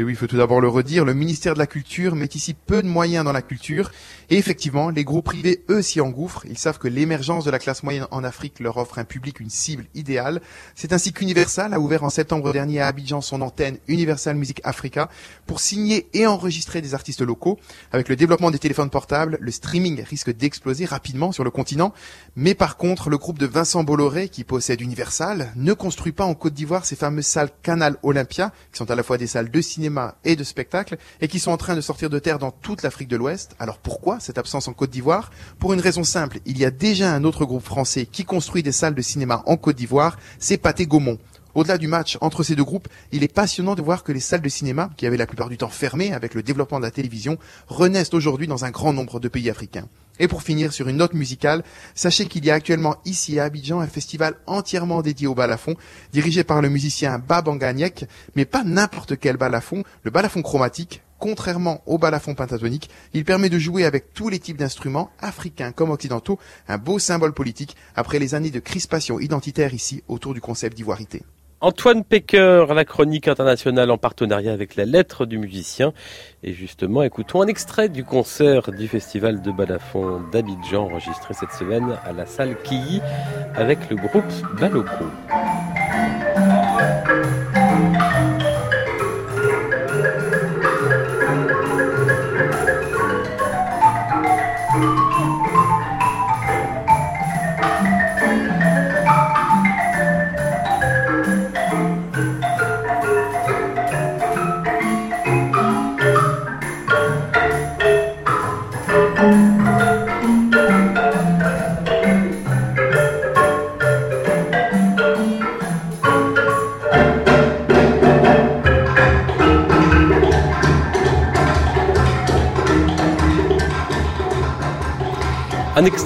Et 0.00 0.02
oui, 0.02 0.14
il 0.14 0.16
faut 0.16 0.26
tout 0.26 0.38
d'abord 0.38 0.62
le 0.62 0.68
redire, 0.68 1.04
le 1.04 1.12
ministère 1.12 1.52
de 1.52 1.58
la 1.58 1.66
Culture 1.66 2.16
met 2.16 2.30
ici 2.32 2.54
peu 2.54 2.82
de 2.82 2.88
moyens 2.88 3.22
dans 3.22 3.32
la 3.32 3.42
culture. 3.42 3.92
Et 4.30 4.38
effectivement, 4.38 4.88
les 4.88 5.04
groupes 5.04 5.26
privés, 5.26 5.62
eux, 5.68 5.82
s'y 5.82 6.00
engouffrent. 6.00 6.46
Ils 6.48 6.56
savent 6.56 6.78
que 6.78 6.88
l'émergence 6.88 7.44
de 7.44 7.50
la 7.50 7.58
classe 7.58 7.82
moyenne 7.82 8.06
en 8.10 8.24
Afrique 8.24 8.60
leur 8.60 8.78
offre 8.78 8.98
un 8.98 9.04
public, 9.04 9.40
une 9.40 9.50
cible 9.50 9.84
idéale. 9.94 10.40
C'est 10.74 10.94
ainsi 10.94 11.12
qu'Universal 11.12 11.74
a 11.74 11.80
ouvert 11.80 12.02
en 12.02 12.08
septembre 12.08 12.50
dernier 12.50 12.80
à 12.80 12.86
Abidjan 12.86 13.20
son 13.20 13.42
antenne 13.42 13.76
Universal 13.88 14.36
Music 14.36 14.62
Africa 14.64 15.10
pour 15.46 15.60
signer 15.60 16.08
et 16.14 16.26
enregistrer 16.26 16.80
des 16.80 16.94
artistes 16.94 17.20
locaux. 17.20 17.58
Avec 17.92 18.08
le 18.08 18.16
développement 18.16 18.50
des 18.50 18.58
téléphones 18.58 18.88
portables, 18.88 19.36
le 19.38 19.50
streaming 19.50 20.02
risque 20.02 20.34
d'exploser 20.34 20.86
rapidement 20.86 21.30
sur 21.30 21.44
le 21.44 21.50
continent. 21.50 21.92
Mais 22.36 22.54
par 22.54 22.78
contre, 22.78 23.10
le 23.10 23.18
groupe 23.18 23.38
de 23.38 23.44
Vincent 23.44 23.84
Bolloré, 23.84 24.30
qui 24.30 24.44
possède 24.44 24.80
Universal, 24.80 25.52
ne 25.56 25.74
construit 25.74 26.12
pas 26.12 26.24
en 26.24 26.32
Côte 26.32 26.54
d'Ivoire 26.54 26.86
ces 26.86 26.96
fameuses 26.96 27.26
salles 27.26 27.50
Canal 27.62 27.98
Olympia, 28.02 28.50
qui 28.72 28.78
sont 28.78 28.90
à 28.90 28.94
la 28.94 29.02
fois 29.02 29.18
des 29.18 29.26
salles 29.26 29.50
de 29.50 29.60
cinéma 29.60 29.89
et 30.24 30.36
de 30.36 30.44
spectacles 30.44 30.98
et 31.20 31.28
qui 31.28 31.38
sont 31.38 31.50
en 31.50 31.56
train 31.56 31.74
de 31.74 31.80
sortir 31.80 32.10
de 32.10 32.18
terre 32.18 32.38
dans 32.38 32.50
toute 32.50 32.82
l'Afrique 32.82 33.08
de 33.08 33.16
l'Ouest. 33.16 33.54
Alors 33.58 33.78
pourquoi 33.78 34.20
cette 34.20 34.38
absence 34.38 34.68
en 34.68 34.72
Côte 34.72 34.90
d'Ivoire? 34.90 35.30
Pour 35.58 35.72
une 35.72 35.80
raison 35.80 36.04
simple, 36.04 36.40
il 36.46 36.58
y 36.58 36.64
a 36.64 36.70
déjà 36.70 37.12
un 37.12 37.24
autre 37.24 37.44
groupe 37.44 37.64
français 37.64 38.06
qui 38.06 38.24
construit 38.24 38.62
des 38.62 38.72
salles 38.72 38.94
de 38.94 39.02
cinéma 39.02 39.42
en 39.46 39.56
Côte 39.56 39.76
d'Ivoire, 39.76 40.18
c'est 40.38 40.58
Pathé 40.58 40.86
Gaumont. 40.86 41.18
Au-delà 41.54 41.78
du 41.78 41.88
match 41.88 42.16
entre 42.20 42.44
ces 42.44 42.54
deux 42.54 42.64
groupes, 42.64 42.88
il 43.10 43.24
est 43.24 43.32
passionnant 43.32 43.74
de 43.74 43.82
voir 43.82 44.04
que 44.04 44.12
les 44.12 44.20
salles 44.20 44.40
de 44.40 44.48
cinéma, 44.48 44.90
qui 44.96 45.06
avaient 45.06 45.16
la 45.16 45.26
plupart 45.26 45.48
du 45.48 45.56
temps 45.56 45.68
fermées 45.68 46.12
avec 46.12 46.34
le 46.34 46.44
développement 46.44 46.78
de 46.78 46.84
la 46.84 46.92
télévision, 46.92 47.38
renaissent 47.66 48.14
aujourd'hui 48.14 48.46
dans 48.46 48.64
un 48.64 48.70
grand 48.70 48.92
nombre 48.92 49.18
de 49.18 49.28
pays 49.28 49.50
africains. 49.50 49.88
Et 50.20 50.28
pour 50.28 50.42
finir 50.42 50.72
sur 50.72 50.86
une 50.86 50.98
note 50.98 51.14
musicale, 51.14 51.64
sachez 51.94 52.26
qu'il 52.26 52.44
y 52.44 52.50
a 52.50 52.54
actuellement 52.54 52.96
ici 53.06 53.40
à 53.40 53.44
Abidjan 53.44 53.80
un 53.80 53.86
festival 53.86 54.34
entièrement 54.46 55.00
dédié 55.00 55.26
au 55.26 55.34
balafon, 55.34 55.74
dirigé 56.12 56.44
par 56.44 56.60
le 56.60 56.68
musicien 56.68 57.18
Babanganyek, 57.18 58.04
mais 58.36 58.44
pas 58.44 58.62
n'importe 58.62 59.18
quel 59.18 59.38
balafon, 59.38 59.82
le 60.02 60.10
balafon 60.10 60.42
chromatique, 60.42 61.00
contrairement 61.18 61.82
au 61.86 61.96
balafon 61.96 62.34
pentatonique, 62.34 62.90
il 63.14 63.24
permet 63.24 63.48
de 63.48 63.58
jouer 63.58 63.86
avec 63.86 64.12
tous 64.12 64.28
les 64.28 64.38
types 64.38 64.58
d'instruments, 64.58 65.10
africains 65.20 65.72
comme 65.72 65.90
occidentaux, 65.90 66.38
un 66.68 66.76
beau 66.76 66.98
symbole 66.98 67.32
politique 67.32 67.74
après 67.96 68.18
les 68.18 68.34
années 68.34 68.50
de 68.50 68.60
crispation 68.60 69.20
identitaire 69.20 69.72
ici 69.72 70.04
autour 70.06 70.34
du 70.34 70.42
concept 70.42 70.76
d'ivoirité. 70.76 71.22
Antoine 71.62 72.04
Pecker, 72.04 72.72
la 72.74 72.86
chronique 72.86 73.28
internationale 73.28 73.90
en 73.90 73.98
partenariat 73.98 74.50
avec 74.50 74.76
la 74.76 74.86
lettre 74.86 75.26
du 75.26 75.36
musicien. 75.36 75.92
Et 76.42 76.54
justement, 76.54 77.02
écoutons 77.02 77.42
un 77.42 77.48
extrait 77.48 77.90
du 77.90 78.02
concert 78.02 78.72
du 78.72 78.88
festival 78.88 79.42
de 79.42 79.50
balafon 79.50 80.22
d'Abidjan 80.32 80.84
enregistré 80.84 81.34
cette 81.34 81.52
semaine 81.52 81.98
à 82.02 82.12
la 82.12 82.24
salle 82.24 82.56
Killy 82.62 83.02
avec 83.54 83.90
le 83.90 83.96
groupe 83.96 84.24
Baloko. 84.58 85.04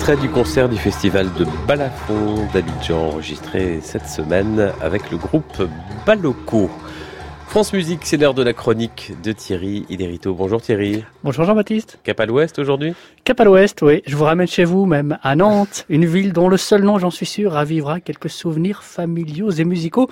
Extrait 0.06 0.20
du 0.20 0.28
concert 0.28 0.68
du 0.68 0.76
festival 0.76 1.32
de 1.32 1.46
Balafon 1.66 2.46
d'Abidjan 2.52 3.06
enregistré 3.06 3.80
cette 3.80 4.06
semaine 4.06 4.70
avec 4.82 5.10
le 5.10 5.16
groupe 5.16 5.66
Baloko. 6.04 6.68
France 7.46 7.72
Musique, 7.72 8.00
c'est 8.02 8.18
l'heure 8.18 8.34
de 8.34 8.42
la 8.42 8.52
chronique 8.52 9.14
de 9.22 9.32
Thierry 9.32 9.86
Iderito. 9.88 10.34
Bonjour 10.34 10.60
Thierry. 10.60 11.02
Bonjour 11.22 11.46
Jean-Baptiste. 11.46 12.00
Cap 12.04 12.20
à 12.20 12.26
l'ouest 12.26 12.58
aujourd'hui? 12.58 12.92
Cap 13.24 13.40
à 13.40 13.44
l'ouest, 13.44 13.80
oui. 13.80 14.02
Je 14.06 14.14
vous 14.14 14.24
ramène 14.24 14.46
chez 14.46 14.64
vous 14.64 14.84
même, 14.84 15.16
à 15.22 15.36
Nantes, 15.36 15.86
une 15.88 16.04
ville 16.04 16.34
dont 16.34 16.50
le 16.50 16.58
seul 16.58 16.82
nom, 16.82 16.98
j'en 16.98 17.10
suis 17.10 17.24
sûr, 17.24 17.52
ravivera 17.52 18.00
quelques 18.00 18.28
souvenirs 18.28 18.82
familiaux 18.82 19.52
et 19.52 19.64
musicaux. 19.64 20.10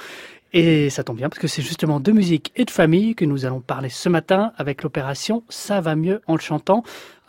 Et 0.55 0.91
ça 0.91 1.03
tombe 1.03 1.17
bien 1.17 1.29
parce 1.29 1.39
que 1.39 1.49
c'est 1.49 1.63
justement 1.63 1.99
de 1.99 2.13
musique 2.13 2.53
et 2.57 2.65
de 2.65 2.71
famille 2.71 3.15
que 3.15 3.25
nous 3.25 3.47
allons 3.47 3.61
parler 3.61 3.89
ce 3.89 4.09
matin 4.09 4.53
avec 4.59 4.83
l'opération 4.83 5.45
Ça 5.49 5.81
va 5.81 5.97
mieux 5.97 6.21
en 6.27 6.35
le 6.35 6.41
chantant. 6.41 6.83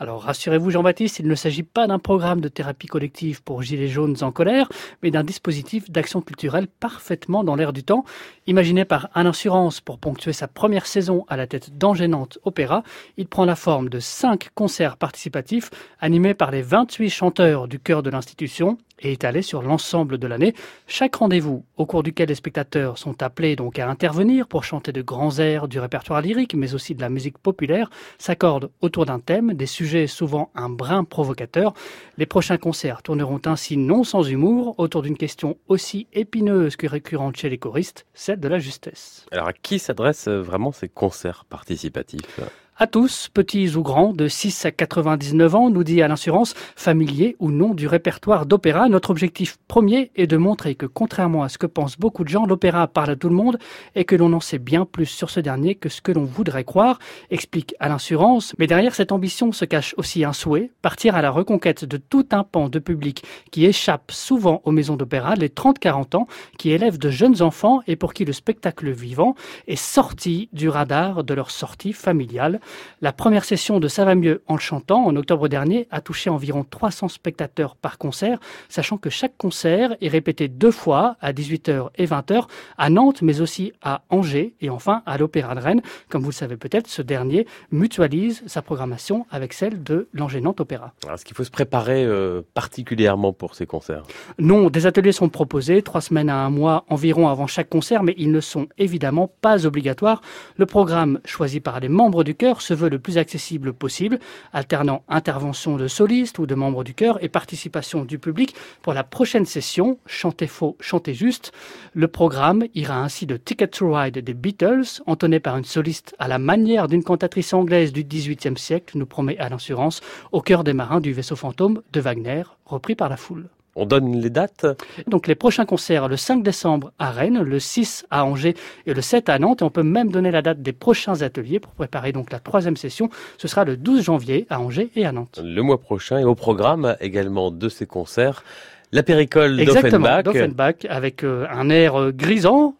Alors 0.03 0.23
rassurez-vous 0.23 0.69
Jean-Baptiste, 0.69 1.19
il 1.19 1.29
ne 1.29 1.35
s'agit 1.35 1.63
pas 1.63 1.87
d'un 1.87 1.97
programme 1.97 2.41
de 2.41 2.49
thérapie 2.49 2.87
collective 2.87 3.41
pour 3.41 3.61
gilets 3.61 3.87
jaunes 3.87 4.17
en 4.19 4.33
colère, 4.33 4.67
mais 5.01 5.11
d'un 5.11 5.23
dispositif 5.23 5.89
d'action 5.89 6.19
culturelle 6.19 6.67
parfaitement 6.67 7.45
dans 7.45 7.55
l'air 7.55 7.71
du 7.71 7.85
temps. 7.85 8.03
Imaginé 8.45 8.83
par 8.83 9.07
Alain 9.13 9.31
Surance 9.31 9.79
pour 9.79 9.99
ponctuer 9.99 10.33
sa 10.33 10.49
première 10.49 10.87
saison 10.87 11.23
à 11.29 11.37
la 11.37 11.47
tête 11.47 11.77
d'Angénante 11.77 12.37
Opéra, 12.43 12.83
il 13.15 13.27
prend 13.27 13.45
la 13.45 13.55
forme 13.55 13.87
de 13.87 14.01
cinq 14.01 14.49
concerts 14.53 14.97
participatifs 14.97 15.69
animés 16.01 16.33
par 16.33 16.51
les 16.51 16.63
28 16.63 17.09
chanteurs 17.09 17.69
du 17.69 17.79
chœur 17.79 18.03
de 18.03 18.09
l'institution 18.09 18.77
et 19.03 19.11
étalé 19.11 19.41
sur 19.41 19.61
l'ensemble 19.61 20.17
de 20.17 20.27
l'année. 20.27 20.53
Chaque 20.87 21.15
rendez-vous 21.15 21.65
au 21.77 21.85
cours 21.85 22.03
duquel 22.03 22.29
les 22.29 22.35
spectateurs 22.35 22.97
sont 22.97 23.21
appelés 23.21 23.55
donc 23.55 23.79
à 23.79 23.89
intervenir 23.89 24.47
pour 24.47 24.63
chanter 24.63 24.91
de 24.91 25.01
grands 25.01 25.37
airs 25.39 25.67
du 25.67 25.79
répertoire 25.79 26.21
lyrique, 26.21 26.55
mais 26.55 26.73
aussi 26.73 26.95
de 26.95 27.01
la 27.01 27.09
musique 27.09 27.37
populaire, 27.37 27.89
s'accorde 28.17 28.69
autour 28.81 29.05
d'un 29.05 29.19
thème, 29.19 29.53
des 29.53 29.65
sujets 29.65 30.07
souvent 30.07 30.49
un 30.55 30.69
brin 30.69 31.03
provocateur. 31.03 31.73
Les 32.17 32.25
prochains 32.25 32.57
concerts 32.57 33.03
tourneront 33.03 33.41
ainsi 33.45 33.77
non 33.77 34.03
sans 34.03 34.23
humour 34.23 34.75
autour 34.77 35.01
d'une 35.01 35.17
question 35.17 35.57
aussi 35.67 36.07
épineuse 36.13 36.75
que 36.75 36.87
récurrente 36.87 37.37
chez 37.37 37.49
les 37.49 37.57
choristes, 37.57 38.05
celle 38.13 38.39
de 38.39 38.47
la 38.47 38.59
justesse. 38.59 39.25
Alors 39.31 39.47
à 39.47 39.53
qui 39.53 39.79
s'adressent 39.79 40.27
vraiment 40.27 40.71
ces 40.71 40.89
concerts 40.89 41.45
participatifs 41.45 42.39
à 42.75 42.87
tous, 42.87 43.29
petits 43.31 43.75
ou 43.75 43.83
grands, 43.83 44.13
de 44.13 44.27
6 44.27 44.65
à 44.65 44.71
99 44.71 45.53
ans, 45.53 45.69
nous 45.69 45.83
dit 45.83 46.01
à 46.01 46.07
l'assurance, 46.07 46.55
familier 46.75 47.35
ou 47.37 47.51
non 47.51 47.75
du 47.75 47.85
répertoire 47.85 48.47
d'opéra. 48.47 48.89
Notre 48.89 49.11
objectif 49.11 49.57
premier 49.67 50.09
est 50.15 50.25
de 50.25 50.37
montrer 50.37 50.73
que, 50.73 50.87
contrairement 50.87 51.43
à 51.43 51.49
ce 51.49 51.59
que 51.59 51.67
pensent 51.67 51.99
beaucoup 51.99 52.23
de 52.23 52.29
gens, 52.29 52.47
l'opéra 52.47 52.87
parle 52.87 53.11
à 53.11 53.15
tout 53.15 53.29
le 53.29 53.35
monde 53.35 53.59
et 53.93 54.05
que 54.05 54.15
l'on 54.15 54.33
en 54.33 54.39
sait 54.39 54.57
bien 54.57 54.85
plus 54.85 55.05
sur 55.05 55.29
ce 55.29 55.39
dernier 55.39 55.75
que 55.75 55.87
ce 55.87 56.01
que 56.01 56.11
l'on 56.11 56.23
voudrait 56.23 56.63
croire, 56.63 56.97
explique 57.29 57.75
à 57.79 57.89
l'assurance. 57.89 58.55
Mais 58.57 58.65
derrière 58.65 58.95
cette 58.95 59.11
ambition 59.11 59.51
se 59.51 59.65
cache 59.65 59.93
aussi 59.97 60.23
un 60.23 60.33
souhait, 60.33 60.71
partir 60.81 61.15
à 61.15 61.21
la 61.21 61.29
reconquête 61.29 61.85
de 61.85 61.97
tout 61.97 62.25
un 62.31 62.43
pan 62.43 62.69
de 62.69 62.79
public 62.79 63.23
qui 63.51 63.65
échappe 63.65 64.11
souvent 64.11 64.61
aux 64.65 64.71
maisons 64.71 64.95
d'opéra, 64.95 65.35
les 65.35 65.49
30-40 65.49 66.17
ans, 66.17 66.27
qui 66.57 66.71
élèvent 66.71 66.97
de 66.97 67.11
jeunes 67.11 67.43
enfants 67.43 67.81
et 67.85 67.95
pour 67.95 68.15
qui 68.15 68.25
le 68.25 68.33
spectacle 68.33 68.89
vivant 68.89 69.35
est 69.67 69.75
sorti 69.75 70.49
du 70.53 70.69
radar 70.69 71.23
de 71.23 71.33
leur 71.35 71.51
sortie 71.51 71.93
familiale. 71.93 72.59
La 73.01 73.13
première 73.13 73.45
session 73.45 73.79
de 73.79 73.87
Ça 73.87 74.05
va 74.05 74.15
mieux 74.15 74.41
en 74.47 74.55
le 74.55 74.59
chantant, 74.59 75.05
en 75.05 75.15
octobre 75.15 75.47
dernier, 75.47 75.87
a 75.91 76.01
touché 76.01 76.29
environ 76.29 76.65
300 76.69 77.07
spectateurs 77.07 77.75
par 77.75 77.97
concert, 77.97 78.39
sachant 78.69 78.97
que 78.97 79.09
chaque 79.09 79.37
concert 79.37 79.95
est 80.01 80.07
répété 80.07 80.47
deux 80.47 80.71
fois, 80.71 81.17
à 81.21 81.33
18h 81.33 81.89
et 81.95 82.05
20h, 82.05 82.47
à 82.77 82.89
Nantes, 82.89 83.21
mais 83.21 83.41
aussi 83.41 83.73
à 83.81 84.03
Angers 84.09 84.53
et 84.61 84.69
enfin 84.69 85.03
à 85.05 85.17
l'Opéra 85.17 85.55
de 85.55 85.59
Rennes. 85.59 85.81
Comme 86.09 86.21
vous 86.21 86.29
le 86.29 86.33
savez 86.33 86.57
peut-être, 86.57 86.87
ce 86.87 87.01
dernier 87.01 87.47
mutualise 87.71 88.43
sa 88.47 88.61
programmation 88.61 89.25
avec 89.31 89.53
celle 89.53 89.83
de 89.83 90.07
l'Angers-Nantes 90.13 90.61
Opéra. 90.61 90.93
Est-ce 91.11 91.25
qu'il 91.25 91.35
faut 91.35 91.43
se 91.43 91.51
préparer 91.51 92.03
euh, 92.05 92.41
particulièrement 92.53 93.33
pour 93.33 93.55
ces 93.55 93.65
concerts? 93.65 94.03
Non, 94.39 94.69
des 94.69 94.85
ateliers 94.85 95.11
sont 95.11 95.29
proposés, 95.29 95.81
trois 95.81 96.01
semaines 96.01 96.29
à 96.29 96.37
un 96.37 96.49
mois 96.49 96.85
environ 96.89 97.27
avant 97.27 97.47
chaque 97.47 97.69
concert, 97.69 98.03
mais 98.03 98.15
ils 98.17 98.31
ne 98.31 98.41
sont 98.41 98.67
évidemment 98.77 99.31
pas 99.41 99.65
obligatoires. 99.65 100.21
Le 100.57 100.65
programme 100.65 101.19
choisi 101.25 101.59
par 101.59 101.79
les 101.79 101.89
membres 101.89 102.23
du 102.23 102.35
chœur 102.35 102.52
se 102.61 102.73
veut 102.73 102.89
le 102.89 102.99
plus 102.99 103.17
accessible 103.17 103.73
possible, 103.73 104.19
alternant 104.53 105.03
intervention 105.09 105.77
de 105.77 105.87
solistes 105.87 106.39
ou 106.39 106.45
de 106.45 106.55
membres 106.55 106.83
du 106.83 106.93
chœur 106.93 107.23
et 107.23 107.29
participation 107.29 108.05
du 108.05 108.19
public. 108.19 108.55
Pour 108.81 108.93
la 108.93 109.03
prochaine 109.03 109.45
session, 109.45 109.97
Chantez 110.05 110.47
faux, 110.47 110.77
chantez 110.79 111.13
juste, 111.13 111.51
le 111.93 112.07
programme 112.07 112.65
ira 112.75 112.97
ainsi 112.97 113.25
de 113.25 113.37
Ticket 113.37 113.67
to 113.67 113.93
Ride 113.93 114.19
des 114.19 114.33
Beatles, 114.33 115.01
entonné 115.05 115.39
par 115.39 115.57
une 115.57 115.65
soliste 115.65 116.15
à 116.19 116.27
la 116.27 116.39
manière 116.39 116.87
d'une 116.87 117.03
cantatrice 117.03 117.53
anglaise 117.53 117.93
du 117.93 118.03
XVIIIe 118.03 118.57
siècle, 118.57 118.97
nous 118.97 119.05
promet 119.05 119.37
à 119.37 119.49
l'insurance, 119.49 120.01
au 120.31 120.41
cœur 120.41 120.63
des 120.63 120.73
marins 120.73 121.01
du 121.01 121.13
vaisseau 121.13 121.35
fantôme 121.35 121.81
de 121.91 121.99
Wagner, 121.99 122.43
repris 122.65 122.95
par 122.95 123.09
la 123.09 123.17
foule. 123.17 123.49
On 123.75 123.85
donne 123.85 124.19
les 124.19 124.29
dates 124.29 124.65
Donc 125.07 125.27
les 125.27 125.35
prochains 125.35 125.65
concerts, 125.65 126.07
le 126.07 126.17
5 126.17 126.43
décembre 126.43 126.91
à 126.99 127.11
Rennes, 127.11 127.41
le 127.41 127.59
6 127.59 128.05
à 128.11 128.25
Angers 128.25 128.55
et 128.85 128.93
le 128.93 129.01
7 129.01 129.29
à 129.29 129.39
Nantes. 129.39 129.61
Et 129.61 129.65
on 129.65 129.69
peut 129.69 129.83
même 129.83 130.11
donner 130.11 130.31
la 130.31 130.41
date 130.41 130.61
des 130.61 130.73
prochains 130.73 131.21
ateliers 131.21 131.59
pour 131.59 131.73
préparer 131.73 132.11
donc 132.11 132.31
la 132.31 132.39
troisième 132.39 132.77
session. 132.77 133.09
Ce 133.37 133.47
sera 133.47 133.65
le 133.65 133.77
12 133.77 134.03
janvier 134.03 134.45
à 134.49 134.59
Angers 134.59 134.89
et 134.95 135.05
à 135.05 135.11
Nantes. 135.11 135.39
Le 135.43 135.61
mois 135.61 135.79
prochain 135.79 136.19
et 136.19 136.23
au 136.23 136.35
programme 136.35 136.95
également 136.99 137.49
de 137.51 137.69
ces 137.69 137.85
concerts, 137.85 138.43
la 138.91 139.01
péricole 139.01 139.57
d'Offenbach. 139.65 140.85
avec 140.87 141.23
euh, 141.23 141.47
un 141.49 141.69
air 141.69 141.99
euh, 141.99 142.11
grisant. 142.11 142.75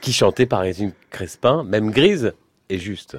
Qui 0.00 0.12
chantait 0.12 0.46
par 0.46 0.60
Résine 0.60 0.92
Crespin, 1.10 1.64
même 1.64 1.90
grise 1.90 2.34
et 2.68 2.78
juste. 2.78 3.16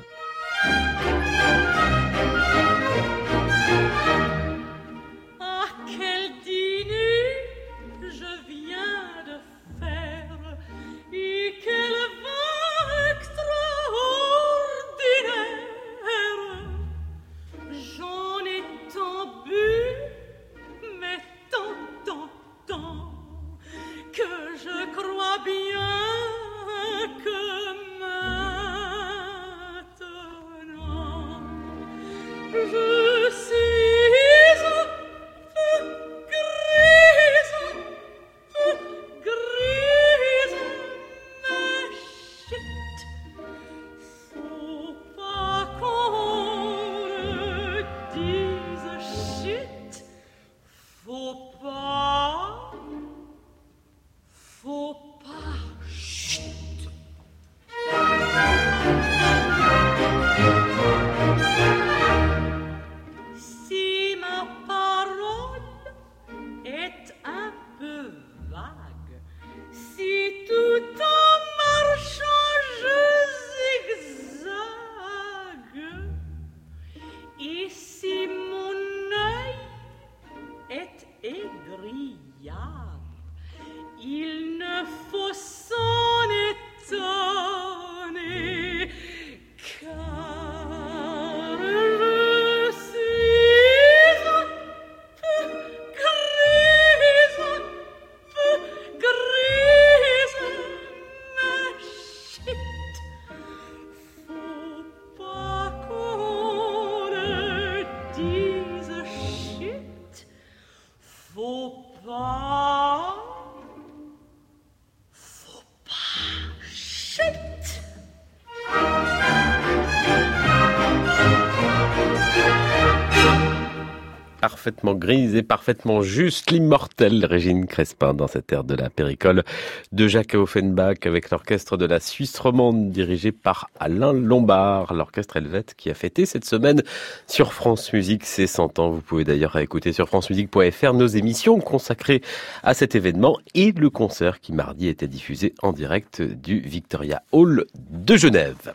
Parfaitement 124.68 124.96
grise 124.96 125.34
et 125.36 125.44
parfaitement 125.44 126.02
juste, 126.02 126.52
l'immortelle 126.52 127.24
Régine 127.24 127.68
Crespin 127.68 128.14
dans 128.14 128.28
cette 128.28 128.52
ère 128.52 128.66
de 128.66 128.76
la 128.76 128.90
péricole 128.90 129.46
de 129.94 130.08
Jacques 130.10 130.34
Offenbach 130.34 131.06
avec 131.06 131.30
l'orchestre 131.30 131.78
de 131.78 131.86
la 131.86 132.02
Suisse 132.02 132.38
romande 132.38 132.92
dirigé 132.92 133.32
par 133.32 133.70
Alain 133.80 134.12
Lombard, 134.12 134.94
l'orchestre 134.94 135.38
helvète 135.38 135.74
qui 135.78 135.90
a 135.90 135.94
fêté 135.94 136.26
cette 136.26 136.44
semaine 136.44 136.84
sur 137.28 137.54
France 137.54 137.94
Musique 137.94 138.26
ses 138.26 138.46
100 138.46 138.78
ans. 138.80 138.90
Vous 138.90 139.00
pouvez 139.00 139.24
d'ailleurs 139.24 139.56
écouter 139.56 139.94
sur 139.94 140.10
francemusique.fr 140.10 140.94
nos 140.94 141.08
émissions 141.08 141.62
consacrées 141.62 142.22
à 142.62 142.74
cet 142.74 142.94
événement 142.94 143.38
et 143.56 143.72
le 143.72 143.90
concert 143.90 144.42
qui 144.42 144.52
mardi 144.52 144.90
était 144.90 145.08
diffusé 145.08 145.54
en 145.62 145.72
direct 145.72 146.22
du 146.22 146.60
Victoria 146.60 147.22
Hall 147.32 147.64
de 147.90 148.18
Genève. 148.18 148.74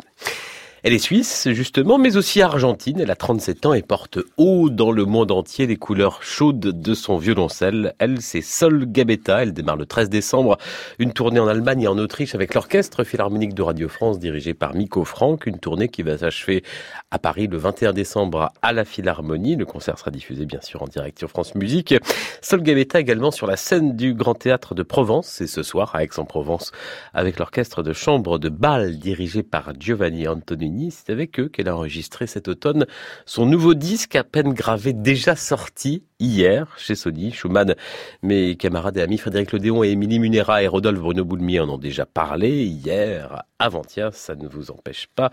Elle 0.84 0.94
est 0.94 0.98
suisse, 0.98 1.46
justement, 1.52 1.96
mais 1.96 2.16
aussi 2.16 2.42
argentine. 2.42 2.98
Elle 2.98 3.12
a 3.12 3.14
37 3.14 3.66
ans 3.66 3.72
et 3.72 3.82
porte 3.82 4.18
haut 4.36 4.68
dans 4.68 4.90
le 4.90 5.04
monde 5.04 5.30
entier 5.30 5.68
les 5.68 5.76
couleurs 5.76 6.24
chaudes 6.24 6.58
de 6.58 6.94
son 6.94 7.18
violoncelle. 7.18 7.94
Elle, 8.00 8.20
c'est 8.20 8.40
Sol 8.40 8.86
Gabetta. 8.86 9.44
Elle 9.44 9.52
démarre 9.52 9.76
le 9.76 9.86
13 9.86 10.10
décembre 10.10 10.58
une 10.98 11.12
tournée 11.12 11.38
en 11.38 11.46
Allemagne 11.46 11.82
et 11.82 11.86
en 11.86 11.98
Autriche 11.98 12.34
avec 12.34 12.54
l'Orchestre 12.54 13.04
Philharmonique 13.04 13.54
de 13.54 13.62
Radio 13.62 13.88
France 13.88 14.18
dirigé 14.18 14.54
par 14.54 14.74
Miko 14.74 15.04
Frank. 15.04 15.46
Une 15.46 15.60
tournée 15.60 15.86
qui 15.86 16.02
va 16.02 16.18
s'achever 16.18 16.64
à 17.12 17.20
Paris 17.20 17.46
le 17.46 17.58
21 17.58 17.92
décembre 17.92 18.50
à 18.60 18.72
la 18.72 18.84
Philharmonie. 18.84 19.54
Le 19.54 19.66
concert 19.66 20.00
sera 20.00 20.10
diffusé, 20.10 20.46
bien 20.46 20.60
sûr, 20.62 20.82
en 20.82 20.88
direct 20.88 21.16
sur 21.16 21.30
France 21.30 21.54
Musique. 21.54 21.94
Sol 22.40 22.60
Gabetta 22.60 22.98
également 22.98 23.30
sur 23.30 23.46
la 23.46 23.56
scène 23.56 23.94
du 23.94 24.14
Grand 24.14 24.34
Théâtre 24.34 24.74
de 24.74 24.82
Provence. 24.82 25.28
C'est 25.28 25.46
ce 25.46 25.62
soir 25.62 25.94
à 25.94 26.02
Aix-en-Provence 26.02 26.72
avec 27.14 27.38
l'Orchestre 27.38 27.84
de 27.84 27.92
Chambre 27.92 28.40
de 28.40 28.48
Bâle 28.48 28.98
dirigé 28.98 29.44
par 29.44 29.74
Giovanni 29.78 30.26
Antonini 30.26 30.71
c'est 30.90 31.10
avec 31.10 31.38
eux 31.40 31.48
qu'elle 31.48 31.68
a 31.68 31.76
enregistré 31.76 32.26
cet 32.26 32.48
automne 32.48 32.86
son 33.26 33.46
nouveau 33.46 33.74
disque 33.74 34.16
à 34.16 34.24
peine 34.24 34.52
gravé 34.52 34.92
déjà 34.92 35.36
sorti 35.36 36.04
hier 36.22 36.72
chez 36.78 36.94
Sony. 36.94 37.32
Schumann, 37.32 37.74
mes 38.22 38.56
camarades 38.56 38.96
et 38.96 39.02
amis 39.02 39.18
Frédéric 39.18 39.52
Lodéon 39.52 39.82
et 39.84 39.90
Émilie 39.90 40.18
Munera 40.18 40.62
et 40.62 40.68
Rodolphe 40.68 41.00
Bruno 41.00 41.24
Boulmier 41.24 41.60
en 41.60 41.68
ont 41.68 41.78
déjà 41.78 42.06
parlé 42.06 42.64
hier, 42.64 43.42
avant-hier. 43.58 44.14
Ça 44.14 44.34
ne 44.34 44.46
vous 44.46 44.70
empêche 44.70 45.08
pas 45.14 45.30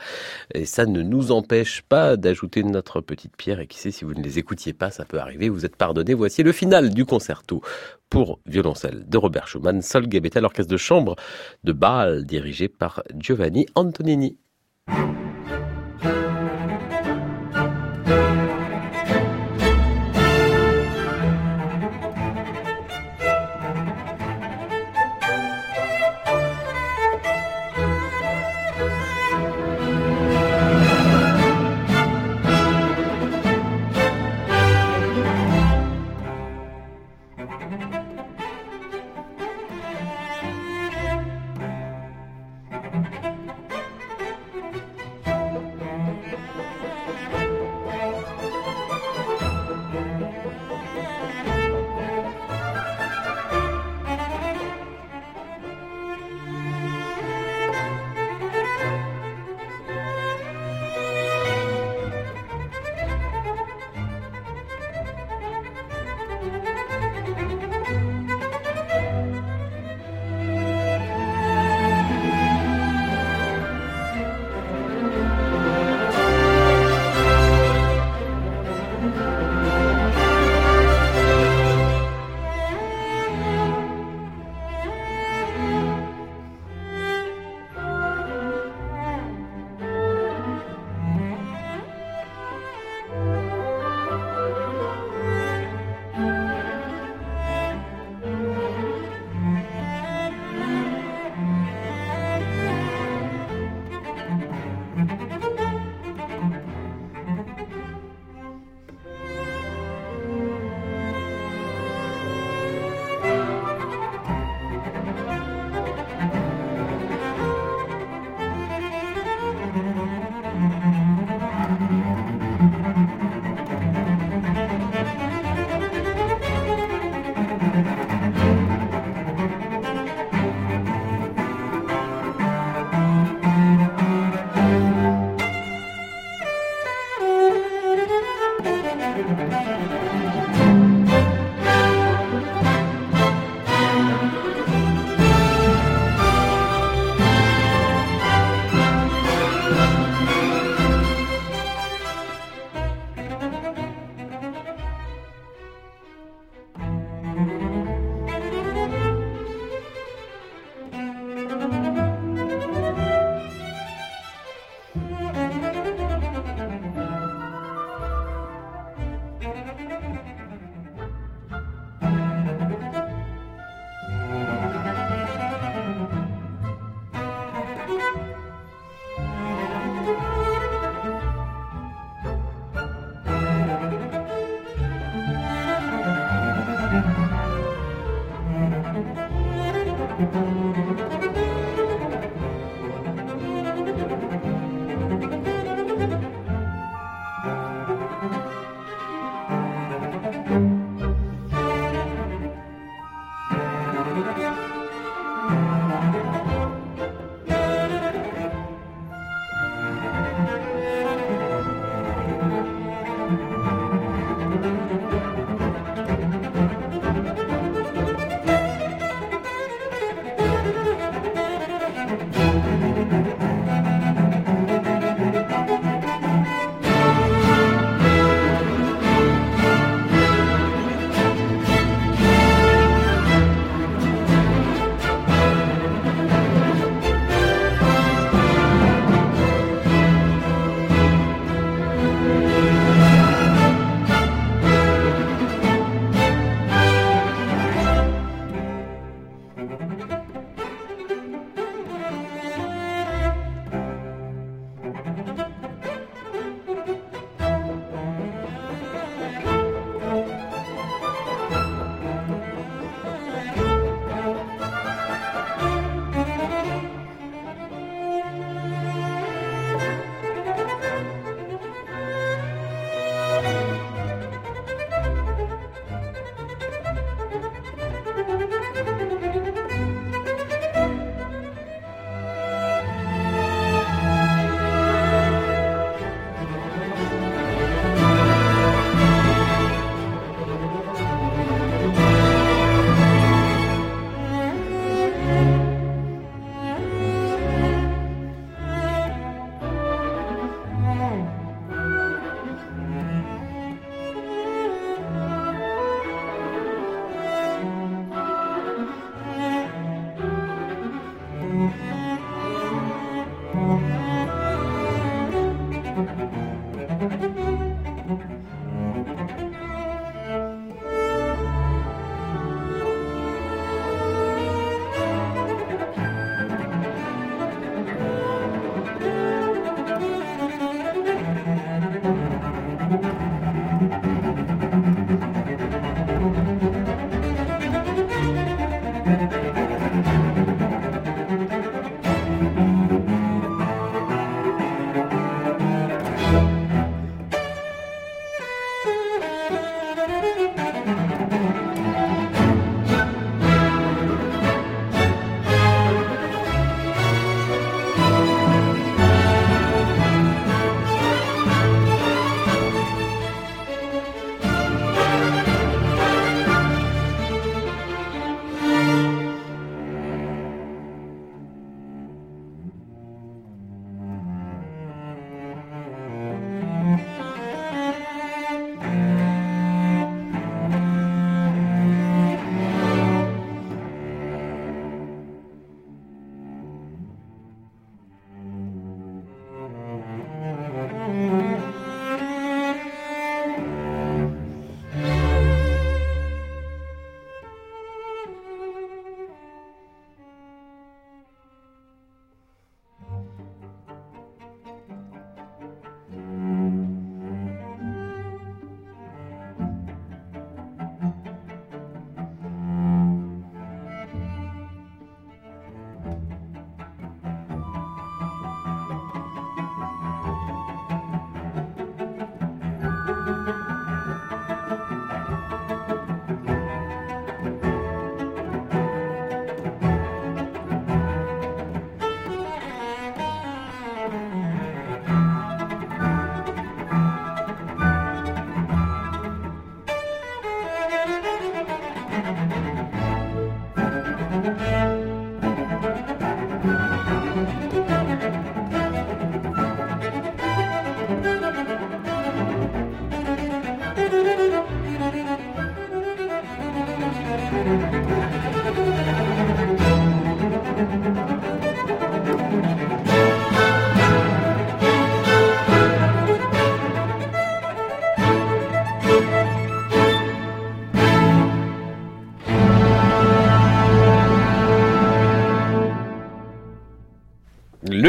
et 0.54 0.66
ça 0.66 0.86
ne 0.86 1.02
nous 1.02 1.32
empêche 1.32 1.84
pas 1.84 2.18
d'ajouter 2.18 2.64
notre 2.64 3.02
petite 3.02 3.38
pierre. 3.38 3.60
Et 3.60 3.68
qui 3.68 3.78
sait, 3.78 3.92
si 3.92 4.04
vous 4.04 4.14
ne 4.14 4.24
les 4.24 4.40
écoutiez 4.40 4.74
pas, 4.74 4.90
ça 4.90 5.06
peut 5.06 5.20
arriver. 5.20 5.50
Vous 5.50 5.66
êtes 5.66 5.76
pardonnés. 5.76 6.14
Voici 6.14 6.44
le 6.44 6.52
final 6.52 6.90
du 6.90 7.06
concerto 7.06 7.62
pour 8.10 8.40
violoncelle 8.48 9.08
de 9.08 9.18
Robert 9.18 9.48
Schumann, 9.48 9.82
Sol 9.82 10.08
Gabetta, 10.08 10.42
l'orchestre 10.42 10.72
de 10.72 10.78
chambre 10.78 11.16
de 11.64 11.72
Bâle 11.72 12.26
dirigé 12.26 12.68
par 12.68 13.04
Giovanni 13.16 13.68
Antonini. 13.76 14.38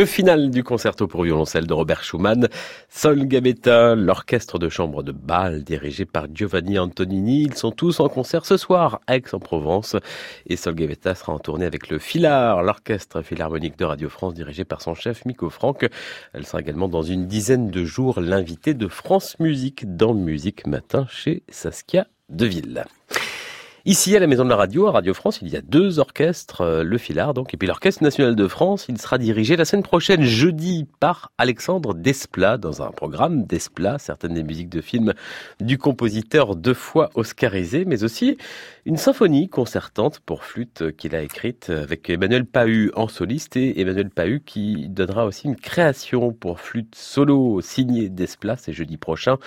Le 0.00 0.06
final 0.06 0.50
du 0.50 0.64
concerto 0.64 1.06
pour 1.06 1.24
violoncelle 1.24 1.66
de 1.66 1.74
Robert 1.74 2.02
Schumann, 2.02 2.48
Sol 2.88 3.26
Gabetta, 3.26 3.94
l'orchestre 3.94 4.58
de 4.58 4.70
chambre 4.70 5.02
de 5.02 5.12
Bâle 5.12 5.62
dirigé 5.62 6.06
par 6.06 6.26
Giovanni 6.34 6.78
Antonini. 6.78 7.42
Ils 7.42 7.54
sont 7.54 7.70
tous 7.70 8.00
en 8.00 8.08
concert 8.08 8.46
ce 8.46 8.56
soir 8.56 9.00
à 9.06 9.16
Aix-en-Provence. 9.16 9.96
Et 10.46 10.56
Sol 10.56 10.74
Gabetta 10.74 11.14
sera 11.14 11.34
en 11.34 11.38
tournée 11.38 11.66
avec 11.66 11.90
le 11.90 11.98
Filard, 11.98 12.62
l'orchestre 12.62 13.20
philharmonique 13.20 13.76
de 13.76 13.84
Radio 13.84 14.08
France 14.08 14.32
dirigé 14.32 14.64
par 14.64 14.80
son 14.80 14.94
chef 14.94 15.26
Miko 15.26 15.50
Franck. 15.50 15.86
Elle 16.32 16.46
sera 16.46 16.60
également 16.60 16.88
dans 16.88 17.02
une 17.02 17.26
dizaine 17.26 17.68
de 17.68 17.84
jours 17.84 18.20
l'invité 18.22 18.72
de 18.72 18.88
France 18.88 19.38
Musique 19.38 19.98
dans 19.98 20.14
Musique 20.14 20.66
Matin 20.66 21.06
chez 21.10 21.42
Saskia 21.50 22.06
Deville. 22.30 22.86
Ici, 23.90 24.14
à 24.14 24.20
la 24.20 24.28
Maison 24.28 24.44
de 24.44 24.50
la 24.50 24.54
Radio, 24.54 24.86
à 24.86 24.92
Radio 24.92 25.12
France, 25.14 25.40
il 25.42 25.48
y 25.48 25.56
a 25.56 25.62
deux 25.62 25.98
orchestres, 25.98 26.60
euh, 26.60 26.84
le 26.84 26.96
Filard 26.96 27.34
donc, 27.34 27.52
et 27.52 27.56
puis 27.56 27.66
l'Orchestre 27.66 28.04
National 28.04 28.36
de 28.36 28.46
France. 28.46 28.86
Il 28.88 28.98
sera 28.98 29.18
dirigé 29.18 29.56
la 29.56 29.64
semaine 29.64 29.82
prochaine, 29.82 30.22
jeudi, 30.22 30.86
par 31.00 31.32
Alexandre 31.38 31.92
Desplat, 31.92 32.56
dans 32.56 32.82
un 32.82 32.92
programme 32.92 33.46
Desplat, 33.46 33.98
certaines 33.98 34.34
des 34.34 34.44
musiques 34.44 34.68
de 34.68 34.80
films 34.80 35.12
du 35.58 35.76
compositeur 35.76 36.54
deux 36.54 36.72
fois 36.72 37.10
oscarisé, 37.16 37.84
mais 37.84 38.04
aussi 38.04 38.38
une 38.86 38.96
symphonie 38.96 39.48
concertante 39.48 40.20
pour 40.20 40.44
flûte 40.44 40.96
qu'il 40.96 41.16
a 41.16 41.22
écrite 41.22 41.70
avec 41.70 42.08
Emmanuel 42.10 42.46
Pahu 42.46 42.92
en 42.94 43.08
soliste 43.08 43.56
et 43.56 43.80
Emmanuel 43.80 44.10
Pahu 44.10 44.40
qui 44.46 44.88
donnera 44.88 45.26
aussi 45.26 45.48
une 45.48 45.56
création 45.56 46.32
pour 46.32 46.60
flûte 46.60 46.94
solo 46.94 47.60
signée 47.60 48.08
Desplat, 48.08 48.56
c'est 48.56 48.72
jeudi 48.72 48.98
prochain, 48.98 49.38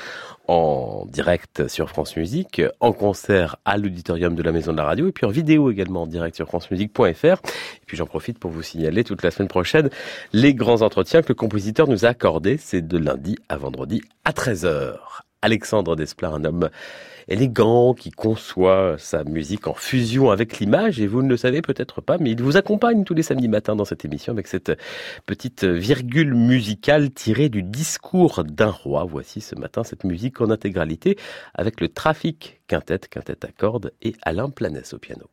en 0.50 1.06
direct 1.08 1.70
sur 1.70 1.90
France 1.90 2.18
Musique, 2.18 2.62
en 2.82 2.92
concert 2.92 3.56
à 3.64 3.78
l'auditorium 3.78 4.33
de 4.36 4.44
la 4.44 4.52
Maison 4.52 4.72
de 4.72 4.78
la 4.78 4.86
Radio 4.86 5.08
et 5.08 5.12
puis 5.12 5.26
en 5.26 5.30
vidéo 5.30 5.72
également 5.72 6.04
en 6.04 6.08
direct 6.08 6.36
sur 6.36 6.48
francemusique.fr. 6.48 7.26
Et 7.26 7.86
puis 7.86 7.98
j'en 7.98 8.06
profite 8.06 8.40
pour 8.40 8.52
vous 8.52 8.62
signaler 8.62 9.04
toute 9.04 9.24
la 9.24 9.32
semaine 9.32 9.48
prochaine 9.48 9.90
les 10.32 10.54
grands 10.54 10.82
entretiens 10.82 11.22
que 11.22 11.30
le 11.30 11.36
compositeur 11.36 11.88
nous 11.88 12.06
a 12.06 12.10
accordés. 12.10 12.58
C'est 12.58 12.88
de 12.88 12.98
lundi 12.98 13.38
à 13.50 13.58
vendredi 13.58 14.02
à 14.26 14.32
13h. 14.32 14.96
Alexandre 15.42 15.96
Desplat, 15.96 16.30
un 16.30 16.46
homme 16.46 16.70
élégant, 17.28 17.94
qui 17.94 18.12
conçoit 18.12 18.96
sa 18.98 19.24
musique 19.24 19.68
en 19.68 19.74
fusion 19.74 20.32
avec 20.32 20.60
l'image, 20.60 21.00
et 21.00 21.08
vous 21.08 21.22
ne 21.22 21.30
le 21.30 21.38
savez 21.38 21.62
peut-être 21.62 22.02
pas, 22.02 22.18
mais 22.18 22.32
il 22.32 22.42
vous 22.42 22.58
accompagne 22.58 23.04
tous 23.04 23.14
les 23.14 23.24
samedis 23.24 23.48
matins 23.48 23.76
dans 23.76 23.86
cette 23.86 24.06
émission 24.06 24.34
avec 24.34 24.48
cette 24.48 24.72
petite 25.26 25.64
virgule 25.64 26.34
musicale 26.34 27.12
tirée 27.12 27.50
du 27.50 27.64
discours 27.64 28.44
d'un 28.44 28.72
roi. 28.72 29.06
Voici 29.06 29.42
ce 29.42 29.56
matin 29.56 29.84
cette 29.84 30.04
musique 30.04 30.42
en 30.42 30.50
intégralité 30.50 31.18
avec 31.54 31.82
le 31.82 31.90
trafic 31.90 32.62
quintet, 32.68 33.00
quintet 33.10 33.46
à 33.46 33.52
cordes 33.52 33.92
et 34.02 34.16
Alain 34.24 34.50
Planès 34.50 34.94
au 34.94 34.98
piano. 34.98 35.30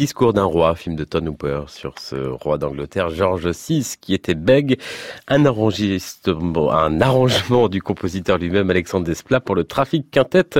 Discours 0.00 0.32
d'un 0.32 0.44
roi, 0.44 0.74
film 0.76 0.96
de 0.96 1.04
Tom 1.04 1.28
Hooper 1.28 1.64
sur 1.66 1.98
ce 1.98 2.16
roi 2.16 2.56
d'Angleterre, 2.56 3.10
George 3.10 3.46
VI, 3.46 3.96
qui 4.00 4.14
était 4.14 4.34
bègue. 4.34 4.80
Un, 5.28 5.44
arrangement 5.44 7.68
du 7.68 7.82
compositeur 7.82 8.38
lui-même, 8.38 8.70
Alexandre 8.70 9.04
Desplat, 9.04 9.40
pour 9.40 9.54
le 9.54 9.64
trafic 9.64 10.10
quintette 10.10 10.58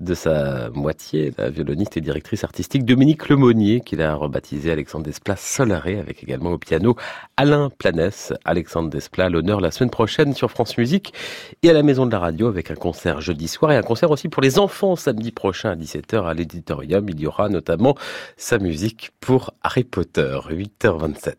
de 0.00 0.12
sa 0.12 0.68
moitié, 0.74 1.32
la 1.38 1.48
violoniste 1.48 1.96
et 1.96 2.02
directrice 2.02 2.44
artistique 2.44 2.84
Dominique 2.84 3.30
Lemonnier, 3.30 3.80
qu'il 3.80 4.02
a 4.02 4.14
rebaptisé 4.14 4.70
Alexandre 4.70 5.06
Desplat 5.06 5.36
Solaré, 5.36 5.98
avec 5.98 6.22
également 6.22 6.50
au 6.50 6.58
piano 6.58 6.94
Alain 7.38 7.70
Planès. 7.70 8.34
Alexandre 8.44 8.90
Desplat, 8.90 9.30
l'honneur 9.30 9.62
la 9.62 9.70
semaine 9.70 9.88
prochaine 9.88 10.34
sur 10.34 10.50
France 10.50 10.76
Musique 10.76 11.14
et 11.62 11.70
à 11.70 11.72
la 11.72 11.82
Maison 11.82 12.04
de 12.04 12.12
la 12.12 12.18
Radio 12.18 12.48
avec 12.48 12.70
un 12.70 12.74
concert 12.74 13.22
jeudi 13.22 13.48
soir 13.48 13.72
et 13.72 13.76
un 13.76 13.82
concert 13.82 14.10
aussi 14.10 14.28
pour 14.28 14.42
les 14.42 14.58
enfants 14.58 14.94
samedi 14.94 15.32
prochain 15.32 15.70
à 15.70 15.74
17h 15.74 16.26
à 16.26 16.34
l'éditorium. 16.34 17.08
Il 17.08 17.18
y 17.18 17.26
aura 17.26 17.48
notamment 17.48 17.94
sa 18.36 18.58
musique 18.58 18.73
pour 19.20 19.54
Harry 19.62 19.84
Potter, 19.84 20.36
8h27. 20.50 21.34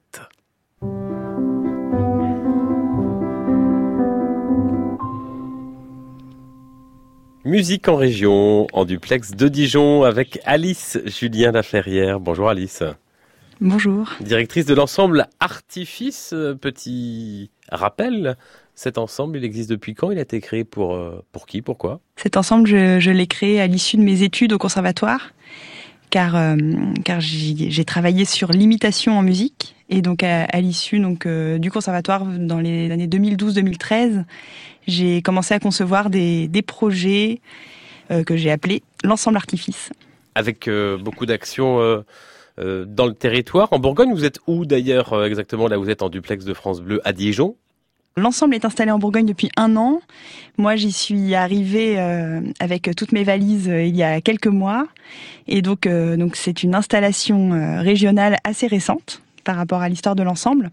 Musique 7.43 7.88
en 7.88 7.95
région, 7.95 8.67
en 8.73 8.86
duplex 8.86 9.31
de 9.31 9.47
Dijon 9.49 10.03
avec 10.03 10.39
Alice 10.45 10.97
Julien 11.05 11.51
Laferrière. 11.51 12.19
Bonjour 12.19 12.49
Alice. 12.49 12.83
Bonjour. 13.59 14.13
Directrice 14.21 14.65
de 14.65 14.73
l'ensemble 14.73 15.27
Artifice, 15.39 16.33
petit 16.61 17.49
rappel, 17.69 18.38
cet 18.75 18.97
ensemble, 18.97 19.38
il 19.38 19.45
existe 19.45 19.69
depuis 19.69 19.93
quand? 19.93 20.11
Il 20.11 20.17
a 20.17 20.21
été 20.21 20.41
créé 20.41 20.65
pour, 20.65 20.95
euh, 20.95 21.23
pour 21.31 21.45
qui? 21.45 21.61
Pourquoi? 21.61 22.01
Cet 22.17 22.36
ensemble, 22.36 22.67
je, 22.67 22.99
je 22.99 23.09
l'ai 23.09 23.25
créé 23.25 23.61
à 23.61 23.67
l'issue 23.67 23.95
de 23.95 24.01
mes 24.01 24.21
études 24.21 24.51
au 24.51 24.57
conservatoire, 24.57 25.31
car, 26.09 26.35
euh, 26.35 26.55
car 27.03 27.19
j'ai 27.19 27.85
travaillé 27.85 28.25
sur 28.25 28.51
l'imitation 28.51 29.17
en 29.17 29.21
musique. 29.21 29.75
Et 29.89 30.01
donc 30.01 30.23
à, 30.23 30.45
l'issue 30.61 30.99
donc 30.99 31.25
euh, 31.25 31.59
du 31.59 31.69
conservatoire 31.69 32.25
dans 32.25 32.59
les 32.59 32.91
années 32.91 33.07
2012-2013, 33.07 34.23
j'ai 34.87 35.21
commencé 35.21 35.53
à 35.53 35.59
concevoir 35.59 36.09
des, 36.09 36.47
des 36.47 36.61
projets 36.61 37.41
que 38.27 38.35
j'ai 38.35 38.51
appelés 38.51 38.83
l'ensemble 39.03 39.37
artifice. 39.37 39.91
Avec 40.35 40.69
beaucoup 40.99 41.25
d'actions 41.25 42.03
dans 42.59 43.05
le 43.07 43.13
territoire. 43.13 43.73
En 43.73 43.79
Bourgogne, 43.79 44.13
vous 44.13 44.25
êtes 44.25 44.39
où 44.45 44.63
d'ailleurs 44.65 45.25
exactement? 45.25 45.67
Là, 45.67 45.77
vous 45.77 45.89
êtes 45.89 46.03
en 46.03 46.09
duplex 46.09 46.45
de 46.45 46.53
France 46.53 46.81
Bleu 46.81 47.01
à 47.03 47.13
Dijon. 47.13 47.55
L'ensemble 48.18 48.55
est 48.55 48.63
installé 48.63 48.91
en 48.91 48.97
Bourgogne 48.97 49.26
depuis 49.26 49.49
un 49.57 49.76
an. 49.76 49.99
Moi, 50.57 50.78
j'y 50.78 50.93
suis 50.93 51.36
arrivée 51.36 51.99
euh, 51.99 52.39
avec 52.61 52.89
toutes 52.95 53.11
mes 53.11 53.26
valises 53.26 53.68
euh, 53.68 53.84
il 53.84 53.93
y 53.93 54.03
a 54.03 54.22
quelques 54.22 54.47
mois. 54.47 54.88
Et 55.49 55.61
donc, 55.61 55.86
euh, 55.86 56.16
donc 56.16 56.38
c'est 56.38 56.63
une 56.63 56.76
installation 56.76 57.49
régionale 57.82 58.38
assez 58.45 58.68
récente 58.68 59.22
par 59.43 59.57
rapport 59.57 59.82
à 59.82 59.89
l'histoire 59.89 60.16
de 60.16 60.24
l'ensemble. 60.24 60.72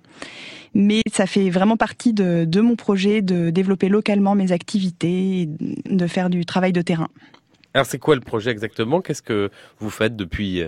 Mais 0.74 1.03
ça 1.12 1.26
fait 1.26 1.51
vraiment 1.51 1.76
partie 1.76 2.12
de, 2.12 2.45
de, 2.47 2.61
mon 2.61 2.76
projet 2.76 3.22
de 3.22 3.51
développer 3.51 3.88
localement 3.88 4.36
mes 4.36 4.53
activités, 4.53 5.40
et 5.40 5.49
de 5.49 6.07
faire 6.07 6.30
du 6.30 6.47
travail 6.47 6.72
de 6.72 6.80
terrain. 6.80 7.09
Alors, 7.74 7.86
c'est 7.86 7.99
quoi 7.99 8.14
le 8.14 8.20
projet 8.20 8.53
exactement? 8.53 9.01
Qu'est-ce 9.01 9.20
que 9.20 9.51
vous 9.80 9.90
faites 9.90 10.14
depuis 10.14 10.62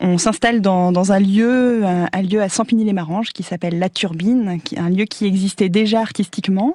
On 0.00 0.18
s'installe 0.18 0.60
dans, 0.60 1.12
un 1.12 1.18
lieu, 1.18 1.84
un, 1.84 2.22
lieu 2.22 2.42
à 2.42 2.48
Sampigny-les-Maranges 2.48 3.30
qui 3.30 3.42
s'appelle 3.42 3.78
La 3.78 3.88
Turbine, 3.88 4.60
qui, 4.62 4.78
un 4.78 4.90
lieu 4.90 5.04
qui 5.04 5.26
existait 5.26 5.68
déjà 5.68 6.00
artistiquement. 6.00 6.74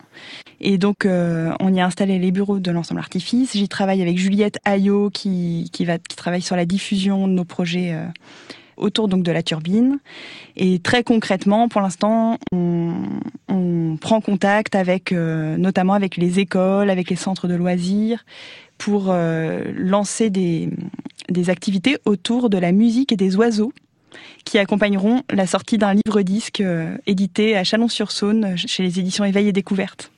Et 0.60 0.78
donc, 0.78 1.06
euh, 1.06 1.52
on 1.60 1.74
y 1.74 1.80
a 1.82 1.86
installé 1.86 2.18
les 2.18 2.32
bureaux 2.32 2.60
de 2.60 2.72
l'ensemble 2.72 3.00
artifice. 3.00 3.54
J'y 3.54 3.68
travaille 3.68 4.02
avec 4.02 4.18
Juliette 4.18 4.60
Ayot 4.66 5.10
qui, 5.10 5.70
qui, 5.72 5.86
qui 5.86 6.16
travaille 6.16 6.42
sur 6.42 6.56
la 6.56 6.66
diffusion 6.66 7.28
de 7.28 7.34
nos 7.34 7.46
projets. 7.46 7.94
Euh, 7.94 8.06
autour 8.78 9.08
donc 9.08 9.24
de 9.24 9.32
la 9.32 9.44
turbine. 9.44 10.00
Et 10.58 10.80
très 10.80 11.04
concrètement, 11.04 11.70
pour 11.70 11.82
l'instant, 11.82 12.38
on, 12.52 12.94
on, 13.48 13.98
prend 14.00 14.22
contact 14.22 14.76
avec, 14.76 15.12
euh, 15.12 15.58
notamment 15.58 15.94
avec 15.94 16.18
les 16.18 16.40
écoles, 16.40 16.90
avec 16.90 17.10
les 17.10 17.16
centres 17.16 17.48
de 17.48 17.54
loisirs, 17.54 18.26
pour 18.82 19.12
euh, 19.12 19.64
lancer 19.76 20.32
des, 20.32 20.70
activités 21.50 21.98
autour 22.06 22.50
de 22.50 22.58
la 22.58 22.72
musique 22.72 23.12
et 23.12 23.16
des 23.16 23.36
oiseaux 23.36 23.74
qui 24.44 24.58
accompagneront 24.58 25.22
la 25.32 25.46
sortie 25.46 25.78
d'un 25.78 25.94
livre-disque 25.94 26.62
euh, 26.62 26.98
édité 27.06 27.56
à 27.56 27.64
Chalon-sur-Saône 27.64 28.58
chez 28.58 28.82
les 28.82 29.00
éditions 29.00 29.24
Éveil 29.24 29.48
et 29.48 29.52
Découverte 29.52 30.12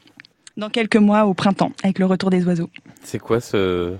dans 0.55 0.69
quelques 0.69 0.95
mois 0.95 1.25
au 1.25 1.33
printemps 1.33 1.73
avec 1.83 1.99
le 1.99 2.05
retour 2.05 2.29
des 2.29 2.45
oiseaux. 2.45 2.69
C'est 3.03 3.19
quoi 3.19 3.41
ce, 3.41 3.97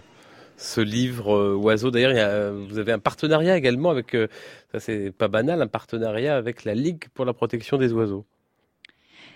livre 0.77 1.35
euh, 1.35 1.55
oiseau? 1.55 1.91
D'ailleurs, 1.91 2.53
vous 2.69 2.79
avez 2.79 2.93
un 2.93 2.99
partenariat 2.99 3.57
également 3.57 3.89
avec, 3.89 4.15
euh, 4.15 4.27
ça 4.71 4.79
c'est 4.79 5.11
pas 5.11 5.27
banal, 5.27 5.61
un 5.61 5.67
partenariat 5.67 6.37
avec 6.37 6.63
la 6.63 6.73
Ligue 6.73 7.03
pour 7.13 7.25
la 7.25 7.33
protection 7.33 7.77
des 7.77 7.91
oiseaux. 7.91 8.25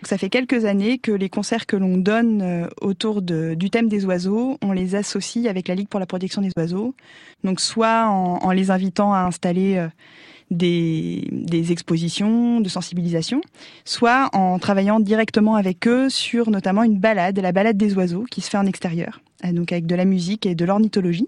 Ça 0.04 0.18
fait 0.18 0.30
quelques 0.30 0.66
années 0.66 1.00
que 1.00 1.12
les 1.12 1.30
concerts 1.30 1.66
que 1.66 1.76
l'on 1.76 1.98
donne 1.98 2.41
euh, 2.41 2.68
autour 2.82 3.22
du 3.22 3.70
thème 3.70 3.88
des 3.88 4.06
oiseaux, 4.06 4.58
on 4.62 4.72
les 4.72 4.95
associe 4.95 5.48
avec 5.48 5.68
la 5.68 5.76
Ligue 5.76 5.88
pour 5.88 6.00
la 6.00 6.06
protection 6.06 6.41
des 6.41 6.52
oiseaux. 6.56 6.93
Donc 7.43 7.60
soit 7.60 8.08
en, 8.08 8.38
en 8.43 8.52
les 8.52 8.70
invitant 8.70 9.14
à 9.14 9.20
installer 9.20 9.78
euh, 9.78 9.88
des, 10.52 11.28
des, 11.32 11.72
expositions 11.72 12.62
de 12.62 12.70
sensibilisation, 12.70 13.41
soit 13.86 14.30
en 14.34 14.60
travaillant 14.60 15.00
directement 15.00 15.56
avec 15.56 15.88
eux 15.88 16.10
sur 16.10 16.52
notamment 16.52 16.84
une 16.84 17.00
balade, 17.00 17.39
la 17.39 17.52
balade 17.52 17.78
des 17.78 17.95
oiseaux, 17.95 18.24
qui 18.30 18.41
se 18.41 18.50
fait 18.50 18.58
en 18.58 18.66
extérieur, 18.66 19.22
euh, 19.45 19.52
donc 19.52 19.72
avec 19.72 19.88
de 19.88 19.95
la 19.95 20.06
musique 20.06 20.45
et 20.45 20.56
de 20.56 20.64
l'ornithologie. 20.64 21.28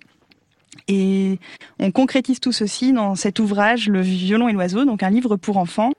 Et 0.87 1.39
on 1.79 1.91
concrétise 1.91 2.39
tout 2.39 2.51
ceci 2.51 2.93
dans 2.93 3.15
cet 3.15 3.39
ouvrage, 3.39 3.89
Le 3.89 4.01
violon 4.01 4.47
et 4.47 4.53
l'oiseau, 4.53 4.85
donc 4.85 5.03
un 5.03 5.09
livre 5.09 5.35
pour 5.35 5.57
enfants, 5.57 5.91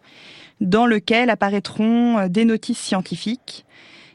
dans 0.61 0.87
lequel 0.87 1.31
apparaîtront 1.31 2.19
euh, 2.19 2.29
des 2.29 2.45
notices 2.45 2.79
scientifiques, 2.79 3.65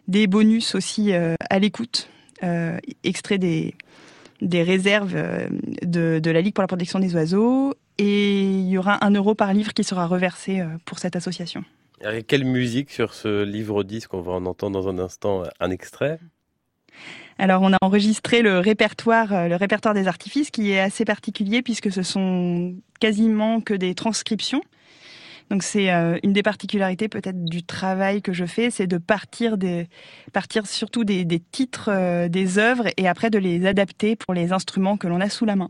des 0.07 0.27
bonus 0.27 0.75
aussi 0.75 1.13
euh, 1.13 1.35
à 1.49 1.59
l'écoute, 1.59 2.09
euh, 2.43 2.77
extraits 3.03 3.39
des, 3.39 3.75
des 4.41 4.63
réserves 4.63 5.15
de, 5.81 6.19
de, 6.19 6.31
la 6.31 6.41
Ligue 6.41 6.53
pour 6.53 6.61
la 6.61 6.67
protection 6.67 6.99
des 6.99 7.15
oiseaux, 7.15 7.73
et 7.97 8.41
il 8.41 8.67
y 8.67 8.77
aura 8.77 9.03
un 9.05 9.11
euro 9.11 9.35
par 9.35 9.53
livre 9.53 9.73
qui 9.73 9.83
sera 9.83 10.05
reversé 10.05 10.61
pour 10.83 10.99
cette 10.99 11.15
association. 11.15 11.63
Et 12.03 12.23
quelle 12.23 12.43
musique 12.43 12.91
sur 12.91 13.13
ce 13.13 13.43
livre 13.43 13.83
disque? 13.83 14.13
On 14.13 14.21
va 14.21 14.33
en 14.33 14.45
entendre 14.45 14.81
dans 14.81 14.89
un 14.89 14.99
instant 14.99 15.43
un 15.61 15.71
extrait. 15.71 16.19
Alors 17.37 17.61
on 17.61 17.71
a 17.71 17.77
enregistré 17.81 18.41
le 18.41 18.59
répertoire, 18.59 19.47
le 19.47 19.55
répertoire 19.55 19.93
des 19.93 20.07
artifices 20.07 20.51
qui 20.51 20.71
est 20.71 20.79
assez 20.79 21.05
particulier 21.05 21.61
puisque 21.61 21.89
ce 21.89 22.03
sont 22.03 22.75
quasiment 22.99 23.61
que 23.61 23.73
des 23.73 23.95
transcriptions. 23.95 24.61
Donc 25.49 25.63
c'est 25.63 25.91
euh, 25.91 26.17
une 26.23 26.33
des 26.33 26.43
particularités 26.43 27.07
peut-être 27.07 27.43
du 27.45 27.63
travail 27.63 28.21
que 28.21 28.33
je 28.33 28.45
fais, 28.45 28.71
c'est 28.71 28.87
de 28.87 28.97
partir 28.97 29.57
surtout 30.65 31.03
des, 31.03 31.23
des 31.23 31.39
titres 31.39 31.89
euh, 31.91 32.27
des 32.27 32.57
œuvres 32.57 32.87
et 32.97 33.07
après 33.07 33.29
de 33.29 33.37
les 33.37 33.65
adapter 33.65 34.15
pour 34.15 34.33
les 34.33 34.53
instruments 34.53 34.97
que 34.97 35.07
l'on 35.07 35.21
a 35.21 35.29
sous 35.29 35.45
la 35.45 35.55
main. 35.55 35.69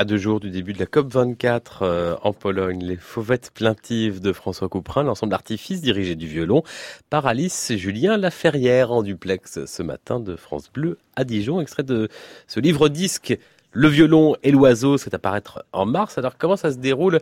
À 0.00 0.06
deux 0.06 0.16
jours 0.16 0.40
du 0.40 0.48
début 0.48 0.72
de 0.72 0.78
la 0.78 0.86
COP24 0.86 1.60
euh, 1.82 2.16
en 2.22 2.32
Pologne, 2.32 2.82
les 2.82 2.96
fauvettes 2.96 3.50
plaintives 3.52 4.22
de 4.22 4.32
François 4.32 4.66
Couperin, 4.70 5.02
l'ensemble 5.02 5.30
d'artifices 5.30 5.82
dirigé 5.82 6.14
du 6.14 6.26
violon 6.26 6.62
par 7.10 7.26
Alice 7.26 7.74
Julien 7.76 8.16
Laferrière 8.16 8.92
en 8.92 9.02
duplex 9.02 9.66
ce 9.66 9.82
matin 9.82 10.18
de 10.18 10.36
France 10.36 10.72
Bleu 10.72 10.96
à 11.16 11.24
Dijon, 11.24 11.60
extrait 11.60 11.82
de 11.82 12.08
ce 12.46 12.60
livre 12.60 12.88
disque 12.88 13.38
le 13.72 13.88
violon 13.88 14.36
et 14.42 14.52
l'oiseau, 14.52 14.96
c'est 14.96 15.12
à 15.12 15.18
paraître 15.18 15.66
en 15.74 15.84
mars. 15.84 16.16
Alors 16.16 16.38
comment 16.38 16.56
ça 16.56 16.72
se 16.72 16.78
déroule 16.78 17.20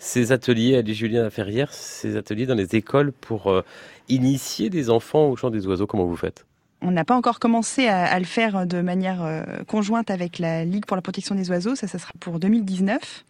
ces 0.00 0.32
ateliers, 0.32 0.78
Alice 0.78 0.96
Julien 0.96 1.22
Laferrière, 1.22 1.72
ces 1.72 2.16
ateliers 2.16 2.46
dans 2.46 2.56
les 2.56 2.74
écoles 2.74 3.12
pour 3.12 3.52
euh, 3.52 3.62
initier 4.08 4.68
des 4.68 4.90
enfants 4.90 5.28
au 5.28 5.36
chant 5.36 5.50
des 5.50 5.68
oiseaux 5.68 5.86
Comment 5.86 6.06
vous 6.06 6.16
faites? 6.16 6.44
On 6.86 6.92
n'a 6.92 7.04
pas 7.04 7.16
encore 7.16 7.40
commencé 7.40 7.88
à, 7.88 8.16
le 8.18 8.24
faire 8.24 8.64
de 8.64 8.80
manière 8.80 9.22
euh, 9.24 9.42
conjointe 9.66 10.08
avec 10.08 10.38
la 10.38 10.64
Ligue 10.64 10.86
pour 10.86 10.94
la 10.96 11.02
protection 11.02 11.34
des 11.34 11.50
oiseaux. 11.50 11.74
Ça, 11.74 11.88
ça 11.88 11.98
sera 11.98 12.12
pour 12.20 12.38
2019. 12.38 13.24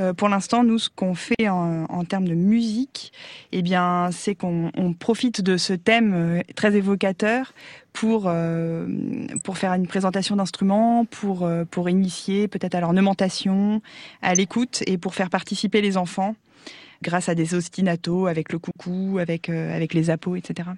Euh, 0.00 0.12
pour 0.12 0.28
l'instant, 0.28 0.64
nous, 0.64 0.80
ce 0.80 0.90
qu'on 0.90 1.14
fait 1.14 1.48
en, 1.48 2.04
termes 2.04 2.26
de 2.26 2.34
musique, 2.34 3.12
eh 3.52 3.62
bien, 3.62 4.10
c'est 4.10 4.34
qu'on 4.34 4.72
profite 4.98 5.42
de 5.42 5.56
ce 5.56 5.72
thème 5.74 6.12
euh, 6.12 6.40
très 6.56 6.74
évocateur 6.74 7.52
pour 7.92 8.30
pour 9.42 9.58
faire 9.58 9.72
une 9.72 9.88
présentation 9.88 10.36
d'instruments, 10.36 11.04
pour 11.04 11.48
pour 11.70 11.88
initier 11.88 12.46
peut-être 12.46 12.76
à 12.76 12.80
l'ornementation, 12.80 13.82
à 14.22 14.34
l'écoute 14.34 14.84
et 14.86 14.98
pour 14.98 15.14
faire 15.16 15.30
participer 15.30 15.80
les 15.80 15.96
enfants 15.96 16.36
grâce 17.02 17.28
à 17.28 17.34
des 17.34 17.54
ostinatos 17.54 18.26
avec 18.26 18.52
le 18.52 18.60
coucou, 18.60 19.18
avec 19.18 19.48
avec 19.48 19.94
les 19.94 20.10
appos, 20.10 20.36
etc. 20.36 20.68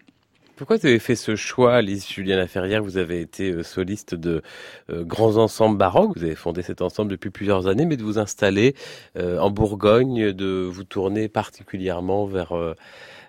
Pourquoi 0.61 0.77
vous 0.77 0.87
avez 0.89 0.99
fait 0.99 1.15
ce 1.17 1.37
choix, 1.37 1.77
Alice 1.77 2.13
Julien 2.13 2.37
Laferrière 2.37 2.83
Vous 2.83 2.99
avez 2.99 3.23
été 3.23 3.51
euh, 3.51 3.63
soliste 3.63 4.15
de 4.15 4.43
euh, 4.91 5.05
grands 5.05 5.39
ensembles 5.39 5.79
baroques, 5.79 6.19
vous 6.19 6.23
avez 6.23 6.35
fondé 6.35 6.61
cet 6.61 6.83
ensemble 6.83 7.11
depuis 7.11 7.31
plusieurs 7.31 7.67
années, 7.67 7.87
mais 7.87 7.97
de 7.97 8.03
vous 8.03 8.19
installer 8.19 8.75
euh, 9.17 9.39
en 9.39 9.51
Bourgogne, 9.51 10.33
de 10.33 10.69
vous 10.71 10.85
tourner 10.85 11.29
particulièrement 11.31 12.27
vers 12.27 12.53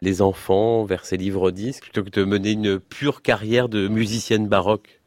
les 0.01 0.21
enfants, 0.21 0.83
vers 0.83 1.05
ces 1.05 1.15
livres-disques, 1.15 1.83
plutôt 1.83 2.03
que 2.03 2.09
de 2.09 2.25
mener 2.25 2.51
une 2.51 2.81
pure 2.81 3.21
carrière 3.21 3.69
de 3.69 3.87
musicienne 3.87 4.49
baroque? 4.49 4.99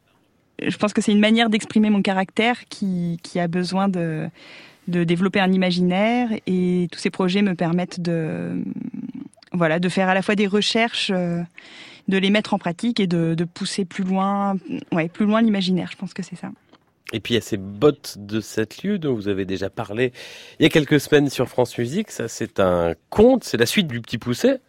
Je 0.59 0.77
pense 0.77 0.93
que 0.93 1.01
c'est 1.01 1.11
une 1.11 1.19
manière 1.19 1.51
d'exprimer 1.51 1.91
mon 1.91 2.01
caractère 2.01 2.65
qui, 2.69 3.19
qui 3.21 3.39
a 3.39 3.47
besoin 3.47 3.87
de, 3.87 4.27
de 4.87 5.03
développer 5.03 5.41
un 5.41 5.51
imaginaire 5.51 6.29
et 6.47 6.87
tous 6.91 6.97
ces 6.97 7.11
projets 7.11 7.43
me 7.43 7.53
permettent 7.53 7.99
de, 7.99 8.63
voilà, 9.51 9.77
de 9.77 9.89
faire 9.89 10.09
à 10.09 10.15
la 10.15 10.23
fois 10.23 10.33
des 10.33 10.47
recherches 10.47 11.11
de 12.07 12.17
les 12.17 12.29
mettre 12.29 12.53
en 12.53 12.59
pratique 12.59 12.99
et 12.99 13.07
de, 13.07 13.35
pousser 13.45 13.85
plus 13.85 14.03
loin, 14.03 14.57
ouais, 14.91 15.07
plus 15.09 15.25
loin 15.25 15.41
l'imaginaire. 15.41 15.89
Je 15.91 15.97
pense 15.97 16.13
que 16.13 16.23
c'est 16.23 16.35
ça. 16.35 16.51
Et 17.13 17.19
puis 17.19 17.33
il 17.33 17.35
y 17.35 17.37
a 17.37 17.41
ces 17.41 17.57
bottes 17.57 18.15
de 18.17 18.41
cette 18.41 18.83
lieu 18.83 18.97
dont 18.97 19.13
vous 19.13 19.27
avez 19.27 19.45
déjà 19.45 19.69
parlé 19.69 20.11
il 20.59 20.63
y 20.63 20.65
a 20.65 20.69
quelques 20.69 20.99
semaines 20.99 21.29
sur 21.29 21.47
France 21.47 21.77
Musique. 21.77 22.11
Ça, 22.11 22.27
c'est 22.27 22.59
un 22.59 22.93
conte, 23.09 23.43
c'est 23.43 23.57
la 23.57 23.67
suite 23.67 23.87
du 23.87 24.01
Petit 24.01 24.17
Pousset. 24.17 24.59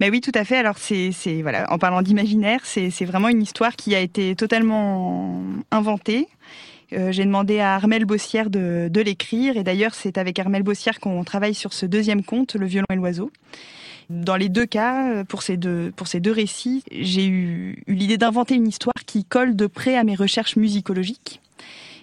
Mais 0.00 0.10
oui, 0.10 0.20
tout 0.20 0.32
à 0.34 0.44
fait. 0.44 0.56
Alors 0.56 0.78
c'est, 0.78 1.12
voilà, 1.42 1.70
en 1.72 1.78
parlant 1.78 2.02
d'imaginaire, 2.02 2.60
c'est, 2.64 2.90
vraiment 3.04 3.28
une 3.28 3.42
histoire 3.42 3.76
qui 3.76 3.94
a 3.94 4.00
été 4.00 4.34
totalement 4.36 5.42
inventée. 5.70 6.28
Euh, 6.92 7.10
j'ai 7.10 7.24
demandé 7.24 7.60
à 7.60 7.74
Armel 7.74 8.04
Bossière 8.04 8.50
de, 8.50 8.88
de 8.90 9.00
l'écrire 9.00 9.56
et 9.56 9.62
d'ailleurs 9.62 9.94
c'est 9.94 10.18
avec 10.18 10.38
Armel 10.38 10.62
Bossière 10.62 11.00
qu'on 11.00 11.24
travaille 11.24 11.54
sur 11.54 11.72
ce 11.72 11.86
deuxième 11.86 12.22
conte, 12.22 12.54
Le 12.54 12.66
violon 12.66 12.86
et 12.92 12.96
l'oiseau. 12.96 13.30
Dans 14.12 14.36
les 14.36 14.50
deux 14.50 14.66
cas, 14.66 15.24
pour 15.24 15.42
ces 15.42 15.56
deux, 15.56 15.90
pour 15.96 16.06
ces 16.06 16.20
deux 16.20 16.32
récits, 16.32 16.84
j'ai 16.92 17.26
eu, 17.26 17.82
l'idée 17.86 18.18
d'inventer 18.18 18.54
une 18.54 18.68
histoire 18.68 19.06
qui 19.06 19.24
colle 19.24 19.56
de 19.56 19.66
près 19.66 19.96
à 19.96 20.04
mes 20.04 20.14
recherches 20.14 20.56
musicologiques. 20.56 21.40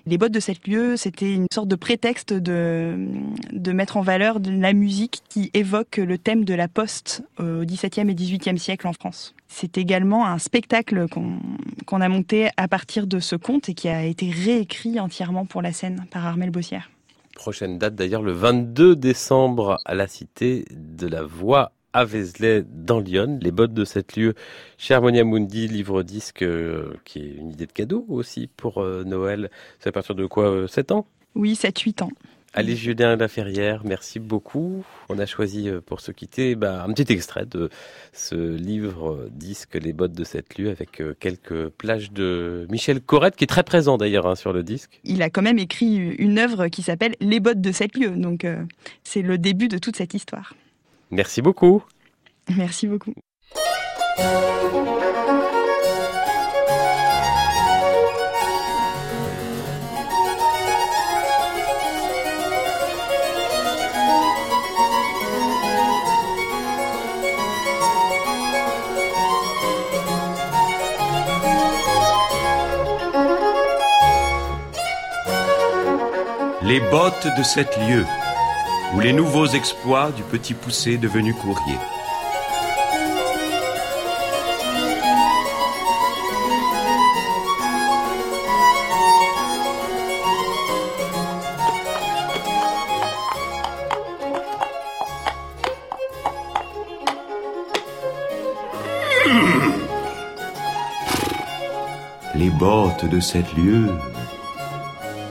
Les 0.07 0.17
bottes 0.17 0.31
de 0.31 0.39
cette 0.39 0.67
lieu, 0.67 0.97
c'était 0.97 1.31
une 1.31 1.45
sorte 1.53 1.67
de 1.67 1.75
prétexte 1.75 2.33
de, 2.33 3.09
de 3.51 3.71
mettre 3.73 3.95
en 3.95 4.01
valeur 4.01 4.39
la 4.43 4.73
musique 4.73 5.21
qui 5.29 5.51
évoque 5.53 5.97
le 5.97 6.17
thème 6.17 6.45
de 6.45 6.55
la 6.55 6.67
poste 6.67 7.21
au 7.37 7.63
XVIIe 7.63 8.09
et 8.09 8.15
XVIIIe 8.15 8.57
siècle 8.57 8.87
en 8.87 8.93
France. 8.93 9.35
C'est 9.47 9.77
également 9.77 10.25
un 10.25 10.39
spectacle 10.39 11.05
qu'on 11.85 12.01
a 12.01 12.09
monté 12.09 12.49
à 12.57 12.67
partir 12.67 13.05
de 13.05 13.19
ce 13.19 13.35
conte 13.35 13.69
et 13.69 13.75
qui 13.75 13.87
a 13.87 14.03
été 14.03 14.31
réécrit 14.31 14.99
entièrement 14.99 15.45
pour 15.45 15.61
la 15.61 15.73
scène 15.73 16.07
par 16.09 16.25
Armel 16.25 16.49
Bossière. 16.49 16.89
Prochaine 17.35 17.77
date 17.77 17.93
d'ailleurs 17.93 18.23
le 18.23 18.31
22 18.31 18.95
décembre 18.95 19.77
à 19.85 19.93
la 19.93 20.07
Cité 20.07 20.65
de 20.71 21.05
la 21.05 21.21
Voix 21.21 21.71
à 21.93 22.05
Vézelay 22.05 22.63
dans 22.63 22.99
Lyon. 22.99 23.39
Les 23.41 23.51
bottes 23.51 23.73
de 23.73 23.85
cette 23.85 24.15
lieu 24.15 24.33
chez 24.77 24.93
Harmonia 24.93 25.23
Mundi, 25.23 25.67
livre 25.67 26.03
disque 26.03 26.43
euh, 26.43 26.93
qui 27.05 27.19
est 27.19 27.35
une 27.37 27.51
idée 27.51 27.65
de 27.65 27.71
cadeau 27.71 28.05
aussi 28.09 28.49
pour 28.57 28.81
euh, 28.81 29.03
Noël. 29.03 29.49
C'est 29.79 29.89
à 29.89 29.91
partir 29.91 30.15
de 30.15 30.25
quoi 30.25 30.67
7 30.67 30.91
euh, 30.91 30.95
ans? 30.95 31.07
Oui, 31.35 31.53
7-8 31.53 32.03
ans. 32.03 32.11
Allez 32.55 32.75
Julien 32.75 33.15
Laferrière, 33.15 33.83
merci 33.85 34.19
beaucoup. 34.19 34.83
On 35.07 35.19
a 35.19 35.27
choisi 35.27 35.69
pour 35.85 36.01
se 36.01 36.11
quitter 36.11 36.55
bah, 36.55 36.83
un 36.83 36.91
petit 36.93 37.13
extrait 37.13 37.45
de 37.45 37.69
ce 38.11 38.55
livre 38.55 39.27
disque 39.29 39.75
Les 39.75 39.93
bottes 39.93 40.13
de 40.13 40.23
cette 40.23 40.57
lieu 40.57 40.71
avec 40.71 41.03
quelques 41.19 41.69
plages 41.69 42.11
de 42.11 42.65
Michel 42.71 43.01
Corrette 43.01 43.35
qui 43.35 43.43
est 43.43 43.47
très 43.47 43.61
présent 43.61 43.99
d'ailleurs 43.99 44.25
hein, 44.25 44.33
sur 44.33 44.51
le 44.51 44.63
disque. 44.63 44.99
Il 45.03 45.21
a 45.21 45.29
quand 45.29 45.43
même 45.43 45.59
écrit 45.59 45.95
une 45.95 46.39
œuvre 46.39 46.69
qui 46.69 46.81
s'appelle 46.81 47.15
Les 47.21 47.39
bottes 47.39 47.61
de 47.61 47.71
cette 47.71 47.95
lieu, 47.95 48.09
donc 48.09 48.47
c'est 49.03 49.21
le 49.21 49.37
début 49.37 49.67
de 49.67 49.77
toute 49.77 49.95
cette 49.95 50.15
histoire. 50.15 50.55
Merci 51.11 51.41
beaucoup. 51.41 51.83
Merci 52.55 52.87
beaucoup. 52.87 53.13
Les 76.61 76.79
bottes 76.81 77.25
de 77.35 77.41
cette 77.41 77.75
lieu 77.77 78.05
ou 78.95 78.99
les 78.99 79.13
nouveaux 79.13 79.45
exploits 79.45 80.11
du 80.11 80.23
petit 80.23 80.53
poussé 80.53 80.97
devenu 80.97 81.33
courrier. 81.33 81.77
Les 102.35 102.49
bottes 102.49 103.05
de 103.05 103.19
cette 103.19 103.53
lieu. 103.53 103.89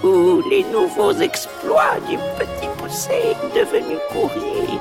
Ou 0.05 0.43
les 0.49 0.63
nouveaux 0.65 1.13
exploits 1.13 1.99
du 2.09 2.17
petit 2.39 2.68
c'est 2.91 3.37
devenu 3.55 3.97
courrier. 4.11 4.79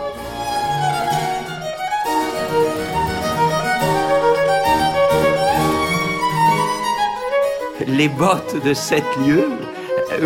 Les 7.88 8.10
bottes 8.10 8.62
de 8.64 8.74
sept 8.74 9.04
lieues 9.26 9.52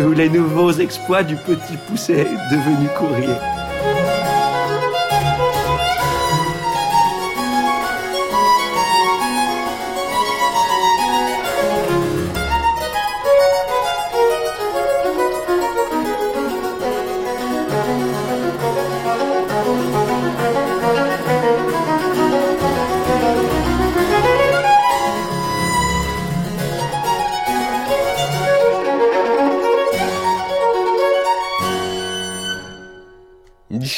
ou 0.04 0.12
les 0.12 0.28
nouveaux 0.28 0.72
exploits 0.72 1.22
du 1.22 1.36
petit 1.36 1.76
pousset 1.88 2.26
devenu 2.50 2.88
courrier. 2.96 3.61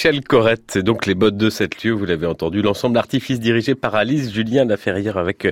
Michel 0.05 0.22
Corrette, 0.22 0.76
donc 0.76 1.07
les 1.07 1.14
bottes 1.14 1.38
de 1.38 1.48
cette 1.48 1.82
lieu, 1.82 1.92
vous 1.92 2.05
l'avez 2.05 2.26
entendu, 2.26 2.61
l'ensemble 2.61 2.94
d'artifices 2.94 3.40
dirigé 3.40 3.74
par 3.74 3.94
Alice 3.94 4.30
Julien 4.30 4.66
Laferrière 4.66 5.16
avec 5.16 5.48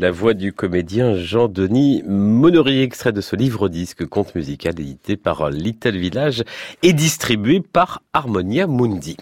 la 0.00 0.10
voix 0.10 0.34
du 0.34 0.52
comédien 0.52 1.14
Jean-Denis 1.14 2.02
Monory, 2.08 2.82
extrait 2.82 3.12
de 3.12 3.20
ce 3.20 3.36
livre-disque 3.36 4.04
conte 4.06 4.34
musical 4.34 4.80
édité 4.80 5.16
par 5.16 5.50
Little 5.50 5.96
Village 5.96 6.42
et 6.82 6.92
distribué 6.92 7.60
par 7.60 8.02
Harmonia 8.12 8.66
Mundi. 8.66 9.18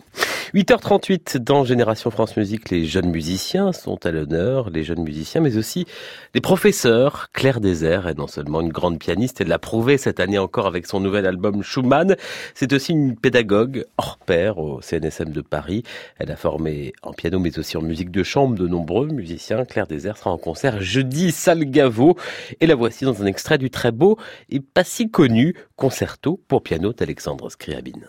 8h38 0.52 1.39
dans 1.39 1.64
Génération 1.64 2.10
France 2.10 2.36
Musique, 2.36 2.70
les 2.70 2.85
jeunes 2.85 3.10
musiciens 3.10 3.70
sont 3.72 4.05
à 4.05 4.10
l'honneur, 4.10 4.68
les 4.70 4.82
jeunes 4.82 5.05
musiciens, 5.05 5.40
mais 5.40 5.56
aussi 5.56 5.86
les 6.35 6.40
professeurs. 6.40 7.28
Claire 7.32 7.60
Désert 7.60 8.09
est 8.09 8.18
non 8.18 8.27
seulement 8.27 8.60
une 8.60 8.70
grande 8.70 8.98
pianiste, 8.98 9.40
elle 9.40 9.47
l'a 9.47 9.60
prouvé 9.60 9.97
cette 9.97 10.18
année 10.18 10.39
encore 10.39 10.66
avec 10.66 10.89
son 10.89 10.98
nouvel 10.98 11.24
album 11.27 11.62
Schumann, 11.62 12.16
c'est 12.55 12.72
aussi 12.72 12.90
une 12.90 13.14
pédagogue 13.14 13.85
hors 13.97 14.18
pair 14.18 14.59
au 14.59 14.81
CNSM 14.82 15.31
de 15.31 15.40
Paris. 15.40 15.85
Elle 16.18 16.32
a 16.32 16.36
formé 16.36 16.94
en 17.02 17.12
piano, 17.12 17.39
mais 17.39 17.56
aussi 17.56 17.77
en 17.77 17.82
musique 17.82 18.10
de 18.10 18.24
chambre 18.24 18.56
de 18.56 18.66
nombreux 18.66 19.06
musiciens. 19.06 19.64
Claire 19.64 19.86
Désert 19.86 20.16
sera 20.16 20.32
en 20.32 20.39
concert 20.39 20.82
jeudi, 20.82 21.31
salle 21.31 21.64
Gaveau, 21.64 22.16
et 22.60 22.66
la 22.66 22.74
voici 22.74 23.05
dans 23.05 23.22
un 23.22 23.27
extrait 23.27 23.59
du 23.59 23.70
très 23.70 23.93
beau 23.93 24.18
et 24.48 24.59
pas 24.59 24.82
si 24.82 25.12
connu 25.12 25.55
concerto 25.77 26.40
pour 26.48 26.64
piano 26.64 26.93
d'Alexandre 26.93 27.51
Scriabine. 27.51 28.09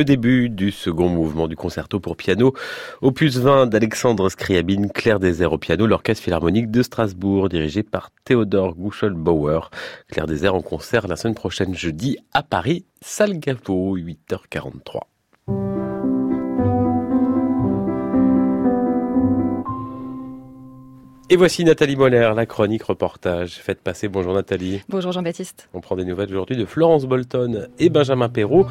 Le 0.00 0.04
début 0.04 0.48
du 0.48 0.70
second 0.70 1.10
mouvement 1.10 1.46
du 1.46 1.56
concerto 1.56 2.00
pour 2.00 2.16
piano, 2.16 2.54
opus 3.02 3.36
20 3.36 3.66
d'Alexandre 3.66 4.30
Scriabine, 4.30 4.90
Claire 4.90 5.20
Désert 5.20 5.52
au 5.52 5.58
piano, 5.58 5.86
l'orchestre 5.86 6.24
philharmonique 6.24 6.70
de 6.70 6.82
Strasbourg, 6.82 7.50
dirigé 7.50 7.82
par 7.82 8.10
Théodore 8.24 8.76
Gouchel-Bauer. 8.76 9.70
Claire 10.10 10.26
Désert 10.26 10.54
en 10.54 10.62
concert 10.62 11.06
la 11.06 11.16
semaine 11.16 11.34
prochaine 11.34 11.74
jeudi 11.74 12.16
à 12.32 12.42
Paris, 12.42 12.86
salle 13.02 13.34
8h43. 13.34 15.00
Et 21.32 21.36
voici 21.36 21.64
Nathalie 21.64 21.94
Moller, 21.94 22.32
la 22.34 22.44
chronique 22.44 22.82
reportage. 22.82 23.60
Faites 23.62 23.80
passer. 23.80 24.08
Bonjour 24.08 24.34
Nathalie. 24.34 24.82
Bonjour 24.88 25.12
Jean-Baptiste. 25.12 25.68
On 25.72 25.80
prend 25.80 25.94
des 25.94 26.04
nouvelles 26.04 26.28
aujourd'hui 26.30 26.56
de 26.56 26.64
Florence 26.64 27.04
Bolton 27.04 27.68
et 27.78 27.88
Benjamin 27.88 28.28
Perrault, 28.28 28.66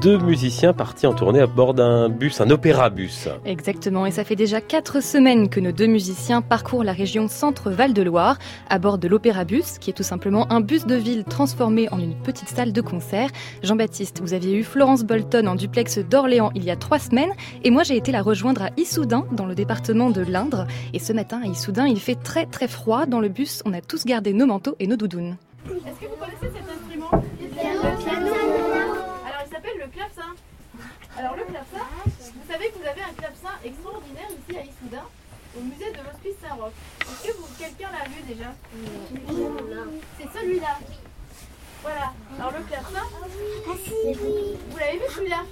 deux 0.00 0.16
musiciens 0.16 0.72
partis 0.72 1.08
en 1.08 1.14
tournée 1.14 1.40
à 1.40 1.48
bord 1.48 1.74
d'un 1.74 2.08
bus, 2.08 2.40
un 2.40 2.50
opéra-bus. 2.50 3.28
Exactement, 3.44 4.06
et 4.06 4.12
ça 4.12 4.22
fait 4.22 4.36
déjà 4.36 4.60
quatre 4.60 5.02
semaines 5.02 5.48
que 5.48 5.58
nos 5.58 5.72
deux 5.72 5.88
musiciens 5.88 6.42
parcourent 6.42 6.84
la 6.84 6.92
région 6.92 7.26
Centre-Val 7.26 7.92
de 7.92 8.02
Loire 8.02 8.38
à 8.70 8.78
bord 8.78 8.98
de 8.98 9.08
l'opéra-bus, 9.08 9.78
qui 9.80 9.90
est 9.90 9.94
tout 9.94 10.04
simplement 10.04 10.46
un 10.52 10.60
bus 10.60 10.86
de 10.86 10.94
ville 10.94 11.24
transformé 11.24 11.88
en 11.90 11.98
une 11.98 12.14
petite 12.14 12.50
salle 12.50 12.72
de 12.72 12.80
concert. 12.82 13.30
Jean-Baptiste, 13.64 14.20
vous 14.22 14.32
aviez 14.32 14.56
eu 14.56 14.62
Florence 14.62 15.02
Bolton 15.02 15.48
en 15.48 15.56
duplex 15.56 15.98
d'Orléans 15.98 16.52
il 16.54 16.62
y 16.62 16.70
a 16.70 16.76
trois 16.76 17.00
semaines, 17.00 17.32
et 17.64 17.70
moi 17.72 17.82
j'ai 17.82 17.96
été 17.96 18.12
la 18.12 18.22
rejoindre 18.22 18.62
à 18.62 18.70
Issoudun, 18.76 19.26
dans 19.32 19.46
le 19.46 19.56
département 19.56 20.10
de 20.10 20.20
l'Indre. 20.20 20.68
Et 20.94 21.00
ce 21.00 21.12
matin 21.12 21.40
à 21.42 21.48
Issoudun, 21.48 21.95
il 21.96 22.00
fait 22.00 22.14
très 22.14 22.44
très 22.44 22.68
froid 22.68 23.06
dans 23.06 23.20
le 23.20 23.30
bus. 23.30 23.62
On 23.64 23.72
a 23.72 23.80
tous 23.80 24.04
gardé 24.04 24.34
nos 24.34 24.44
manteaux 24.44 24.76
et 24.78 24.86
nos 24.86 24.96
doudounes. 24.96 25.38
Est-ce 25.64 25.98
que 25.98 26.06
vous 26.10 26.16
connaissez 26.16 26.52
cet 26.54 26.68
instrument 26.68 27.08
Alors 27.10 27.24
il 29.46 29.50
s'appelle 29.50 29.78
le 29.80 29.88
clavecin. 29.88 30.34
Alors 31.16 31.36
le 31.36 31.44
clavecin, 31.44 31.86
vous 32.04 32.52
savez 32.52 32.68
que 32.68 32.78
vous 32.78 32.86
avez 32.86 33.00
un 33.00 33.14
clavecin 33.16 33.54
extraordinaire 33.64 34.28
ici 34.28 34.58
à 34.58 34.62
Issoudun, 34.62 35.06
au 35.56 35.62
musée 35.62 35.90
de 35.90 35.96
l'Hospice 36.04 36.36
Saint-Roch. 36.42 36.72
Est-ce 37.00 37.32
que 37.32 37.58
quelqu'un 37.58 37.88
l'a 37.90 38.04
vu 38.12 38.20
déjà? 38.28 38.52
C'est 40.18 40.38
celui-là. 40.38 40.76
Voilà. 41.86 42.12
Alors 42.36 42.50
le 42.50 42.64
clavecin, 42.64 43.00
vous 44.70 44.78
l'avez 44.78 44.98
vu 44.98 45.04
celui-là 45.14 45.44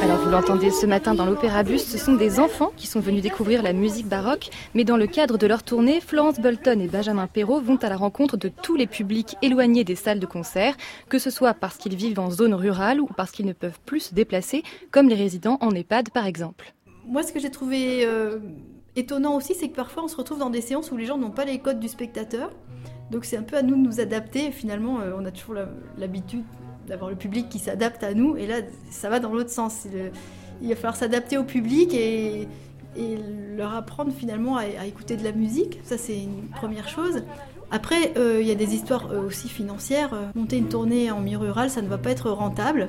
Alors 0.00 0.18
vous 0.18 0.30
l'entendez 0.30 0.70
ce 0.70 0.86
matin 0.86 1.12
dans 1.14 1.26
l'Opéra 1.26 1.64
Bus, 1.64 1.84
ce 1.84 1.98
sont 1.98 2.14
des 2.14 2.38
enfants 2.38 2.72
qui 2.76 2.86
sont 2.86 3.00
venus 3.00 3.20
découvrir 3.20 3.64
la 3.64 3.72
musique 3.72 4.06
baroque, 4.06 4.50
mais 4.74 4.84
dans 4.84 4.96
le 4.96 5.08
cadre 5.08 5.38
de 5.38 5.46
leur 5.48 5.64
tournée, 5.64 6.00
Florence 6.00 6.38
Bolton 6.38 6.78
et 6.80 6.86
Benjamin 6.86 7.26
Perrault 7.26 7.60
vont 7.60 7.78
à 7.78 7.88
la 7.88 7.96
rencontre 7.96 8.36
de 8.36 8.48
tous 8.48 8.76
les 8.76 8.86
publics 8.86 9.36
éloignés 9.42 9.82
des 9.82 9.96
salles 9.96 10.20
de 10.20 10.26
concert, 10.26 10.76
que 11.08 11.18
ce 11.18 11.30
soit 11.30 11.52
parce 11.52 11.78
qu'ils 11.78 11.96
vivent 11.96 12.20
en 12.20 12.30
zone 12.30 12.54
rurale 12.54 13.00
ou 13.00 13.08
parce 13.08 13.32
qu'ils 13.32 13.46
ne 13.46 13.52
peuvent 13.52 13.80
plus 13.84 14.00
se 14.00 14.14
déplacer, 14.14 14.62
comme 14.92 15.08
les 15.08 15.16
résidents 15.16 15.58
en 15.60 15.72
EHPAD 15.72 16.10
par 16.10 16.26
exemple. 16.26 16.74
Moi 17.06 17.24
ce 17.24 17.32
que 17.32 17.40
j'ai 17.40 17.50
trouvé 17.50 18.06
euh, 18.06 18.38
étonnant 18.94 19.34
aussi, 19.34 19.54
c'est 19.54 19.68
que 19.68 19.76
parfois 19.76 20.04
on 20.04 20.08
se 20.08 20.16
retrouve 20.16 20.38
dans 20.38 20.50
des 20.50 20.60
séances 20.60 20.92
où 20.92 20.96
les 20.96 21.06
gens 21.06 21.18
n'ont 21.18 21.32
pas 21.32 21.44
les 21.44 21.58
codes 21.58 21.80
du 21.80 21.88
spectateur. 21.88 22.52
Donc 23.10 23.24
c'est 23.24 23.36
un 23.36 23.42
peu 23.42 23.56
à 23.56 23.62
nous 23.62 23.76
de 23.76 23.82
nous 23.82 24.00
adapter. 24.00 24.50
Finalement, 24.50 25.00
euh, 25.00 25.12
on 25.16 25.24
a 25.24 25.30
toujours 25.30 25.56
l'habitude 25.96 26.44
d'avoir 26.88 27.10
le 27.10 27.16
public 27.16 27.48
qui 27.48 27.58
s'adapte 27.58 28.02
à 28.02 28.14
nous. 28.14 28.36
Et 28.36 28.46
là, 28.46 28.56
ça 28.90 29.08
va 29.08 29.20
dans 29.20 29.32
l'autre 29.32 29.50
sens. 29.50 29.86
il 30.62 30.68
va 30.68 30.76
falloir 30.76 30.96
s'adapter 30.96 31.38
au 31.38 31.44
public 31.44 31.94
et, 31.94 32.48
leur 33.56 33.74
apprendre 33.74 34.10
finalement 34.10 34.56
à, 34.56 34.62
à, 34.62 34.86
écouter 34.86 35.16
de 35.16 35.24
la 35.24 35.32
musique. 35.32 35.80
Ça, 35.84 35.98
c'est 35.98 36.18
une 36.18 36.48
première 36.48 36.88
chose. 36.88 37.22
Après, 37.70 38.12
euh, 38.16 38.38
il 38.40 38.46
y 38.46 38.50
a 38.50 38.54
des 38.54 38.74
histoires 38.74 39.08
euh, 39.10 39.26
aussi 39.26 39.48
financières. 39.48 40.10
Monter 40.34 40.56
une 40.58 40.68
tournée 40.68 41.10
en 41.10 41.20
milieu 41.20 41.38
rural, 41.38 41.70
ça 41.70 41.82
ne 41.82 41.88
va 41.88 41.98
pas 41.98 42.10
être 42.10 42.30
rentable. 42.30 42.88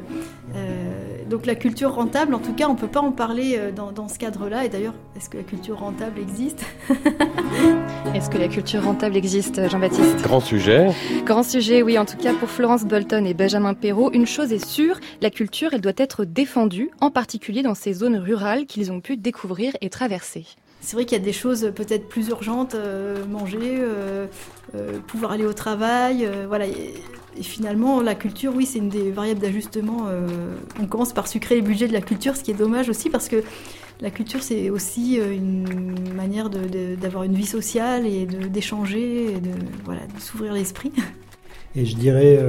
donc 1.30 1.46
la 1.46 1.56
culture 1.56 1.94
rentable, 1.94 2.34
en 2.34 2.40
tout 2.40 2.54
cas, 2.54 2.68
on 2.68 2.74
ne 2.74 2.78
peut 2.78 2.88
pas 2.88 3.02
en 3.02 3.12
parler 3.12 3.60
dans, 3.76 3.92
dans 3.92 4.08
ce 4.08 4.18
cadre-là. 4.18 4.66
Et 4.66 4.70
d'ailleurs, 4.70 4.94
est-ce 5.16 5.30
que 5.30 5.38
la 5.38 5.44
culture 5.44 5.80
rentable 5.80 6.20
existe? 6.20 6.64
Est-ce 8.14 8.30
que 8.30 8.38
la 8.38 8.48
culture 8.48 8.84
rentable 8.84 9.18
existe, 9.18 9.70
Jean-Baptiste? 9.70 10.22
Grand 10.22 10.40
sujet. 10.40 10.88
Grand 11.26 11.44
sujet, 11.44 11.82
oui. 11.82 11.98
En 11.98 12.06
tout 12.06 12.18
cas, 12.18 12.34
pour 12.34 12.50
Florence 12.50 12.86
Bolton 12.86 13.26
et 13.26 13.34
Benjamin 13.34 13.74
Perrault, 13.74 14.12
une 14.14 14.26
chose 14.26 14.54
est 14.54 14.66
sûre, 14.66 15.00
la 15.22 15.30
culture, 15.30 15.74
elle 15.74 15.82
doit 15.82 15.92
être 15.98 16.26
défendue, 16.26 16.92
en 17.02 17.12
particulier 17.12 17.64
dans 17.64 17.76
ces 17.76 17.94
zones 17.94 18.18
rurales 18.18 18.66
qu'ils 18.66 18.92
ont 18.92 19.02
pu 19.02 19.18
découvrir 19.18 19.76
et 19.82 19.90
traverser. 19.90 20.46
C'est 20.88 20.96
vrai 20.96 21.04
qu'il 21.04 21.18
y 21.18 21.22
a 21.22 21.24
des 21.26 21.34
choses 21.34 21.74
peut-être 21.76 22.08
plus 22.08 22.30
urgentes, 22.30 22.74
euh, 22.74 23.26
manger, 23.26 23.60
euh, 23.62 24.26
euh, 24.74 25.00
pouvoir 25.06 25.34
aller 25.34 25.46
au 25.46 25.52
travail, 25.52 26.26
voilà. 26.48 26.66
Et, 26.66 26.94
finalement, 27.42 28.02
la 28.02 28.16
culture, 28.16 28.54
oui, 28.56 28.66
c'est 28.66 28.80
une 28.80 28.88
des 28.88 29.12
variables 29.12 29.42
d'ajustement. 29.42 30.08
on 30.82 30.88
commence 30.88 31.14
par 31.14 31.28
sucrer 31.28 31.56
les 31.56 31.62
budgets 31.62 31.90
de 31.90 31.94
la 31.94 32.02
culture, 32.02 32.36
ce 32.38 32.42
qui 32.42 32.50
est 32.50 32.56
dommage 32.56 32.90
aussi 32.90 33.12
parce 33.12 33.28
que 33.28 33.44
la 34.02 34.10
culture, 34.10 34.42
c'est 34.42 34.72
aussi 34.72 35.18
une 35.18 36.14
manière 36.16 36.50
d'avoir 36.50 37.24
une 37.26 37.36
vie 37.36 37.46
sociale 37.46 38.08
et 38.08 38.26
d'échanger, 38.26 39.34
de, 39.40 39.52
voilà, 39.86 40.02
de 40.08 40.20
s'ouvrir 40.20 40.54
l'esprit. 40.54 40.92
Et 41.76 41.86
je 41.86 41.96
dirais 41.96 42.40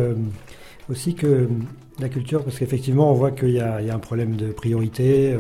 aussi 0.89 1.15
que 1.15 1.49
la 1.99 2.09
culture, 2.09 2.45
parce 2.45 2.59
qu'effectivement, 2.59 3.11
on 3.11 3.15
voit 3.15 3.33
qu'il 3.33 3.51
y, 3.51 3.61
a 3.61 3.95
un 3.95 3.99
problème 3.99 4.37
de 4.37 4.53
priorité 4.53 5.37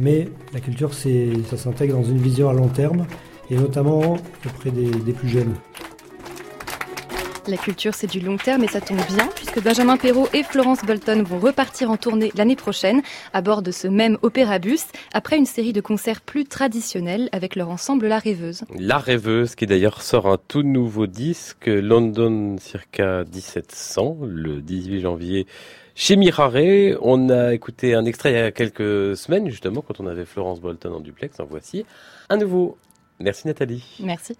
mais 0.00 0.28
la 0.52 0.60
culture, 0.60 0.92
ça 0.94 1.56
s'intègre 1.56 1.94
dans 1.94 2.04
une 2.04 2.18
vision 2.18 2.48
à 2.48 2.52
long 2.52 2.68
terme, 2.68 3.06
et 3.50 3.56
notamment 3.56 4.16
auprès 4.46 4.70
des, 4.70 4.90
des 4.90 5.12
plus 5.12 5.28
jeunes. 5.28 5.54
La 7.46 7.56
culture, 7.56 7.94
c'est 7.94 8.06
du 8.06 8.20
long 8.20 8.36
terme 8.36 8.64
et 8.64 8.68
ça 8.68 8.80
tombe 8.80 9.00
bien 9.08 9.28
puisque 9.34 9.62
Benjamin 9.62 9.96
Perrault 9.96 10.28
et 10.32 10.42
Florence 10.42 10.84
Bolton 10.84 11.24
vont 11.24 11.38
repartir 11.38 11.90
en 11.90 11.96
tournée 11.96 12.30
l'année 12.36 12.54
prochaine 12.54 13.02
à 13.32 13.40
bord 13.40 13.62
de 13.62 13.70
ce 13.70 13.88
même 13.88 14.18
opéra-bus 14.22 14.84
après 15.14 15.36
une 15.36 15.46
série 15.46 15.72
de 15.72 15.80
concerts 15.80 16.20
plus 16.20 16.44
traditionnels 16.44 17.28
avec 17.32 17.56
leur 17.56 17.70
ensemble 17.70 18.06
La 18.08 18.18
Rêveuse. 18.18 18.64
La 18.78 18.98
Rêveuse 18.98 19.54
qui 19.54 19.66
d'ailleurs 19.66 20.02
sort 20.02 20.26
un 20.26 20.38
tout 20.48 20.62
nouveau 20.62 21.06
disque 21.06 21.66
London 21.66 22.56
circa 22.60 23.24
1700 23.24 24.18
le 24.22 24.60
18 24.60 25.00
janvier 25.00 25.46
chez 25.94 26.16
Mirare, 26.16 26.96
on 27.00 27.28
a 27.30 27.52
écouté 27.52 27.94
un 27.94 28.04
extrait 28.04 28.32
il 28.32 28.36
y 28.36 28.38
a 28.38 28.50
quelques 28.52 29.16
semaines, 29.16 29.48
justement, 29.48 29.82
quand 29.82 30.00
on 30.00 30.06
avait 30.06 30.24
Florence 30.24 30.60
Bolton 30.60 30.94
en 30.94 31.00
duplex. 31.00 31.38
En 31.40 31.44
voici 31.44 31.84
un 32.28 32.36
nouveau. 32.36 32.78
Merci 33.18 33.46
Nathalie. 33.46 33.84
Merci. 34.00 34.36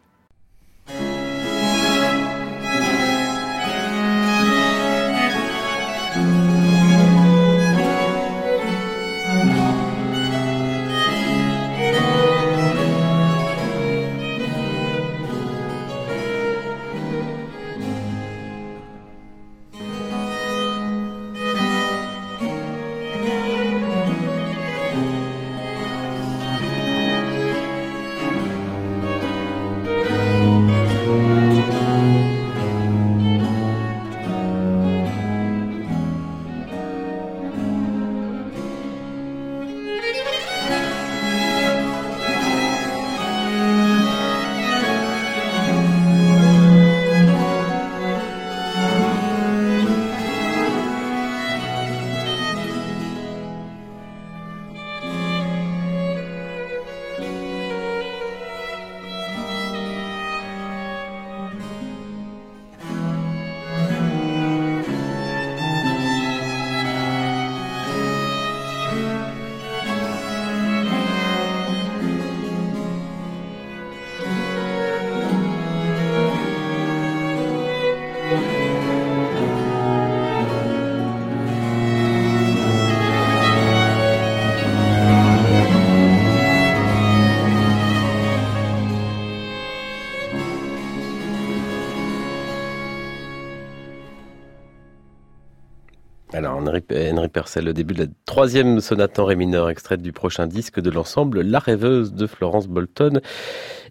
Percel, 97.40 97.64
le 97.64 97.72
début 97.72 97.94
de 97.94 98.02
la 98.02 98.10
troisième 98.26 98.80
sonate 98.80 99.18
en 99.18 99.24
ré 99.24 99.34
mineur, 99.34 99.70
extraite 99.70 100.02
du 100.02 100.12
prochain 100.12 100.46
disque 100.46 100.78
de 100.78 100.90
l'ensemble 100.90 101.40
La 101.40 101.58
Rêveuse 101.58 102.12
de 102.12 102.26
Florence 102.26 102.68
Bolton 102.68 103.22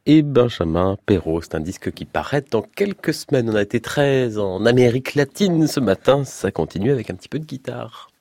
et 0.05 0.21
Benjamin 0.21 0.97
Perrault. 1.07 1.41
C'est 1.41 1.55
un 1.55 1.59
disque 1.59 1.91
qui 1.91 2.05
paraît 2.05 2.43
dans 2.51 2.61
quelques 2.61 3.11
semaines. 3.11 3.49
On 3.49 3.55
a 3.55 3.63
été 3.63 3.79
très 3.81 4.37
en 4.37 4.67
Amérique 4.67 5.15
latine 5.15 5.65
ce 5.65 5.79
matin. 5.79 6.25
Ça 6.25 6.51
continue 6.51 6.91
avec 6.91 7.09
un 7.09 7.15
petit 7.15 7.27
peu 7.27 7.39
de 7.39 7.45
guitare. 7.45 8.11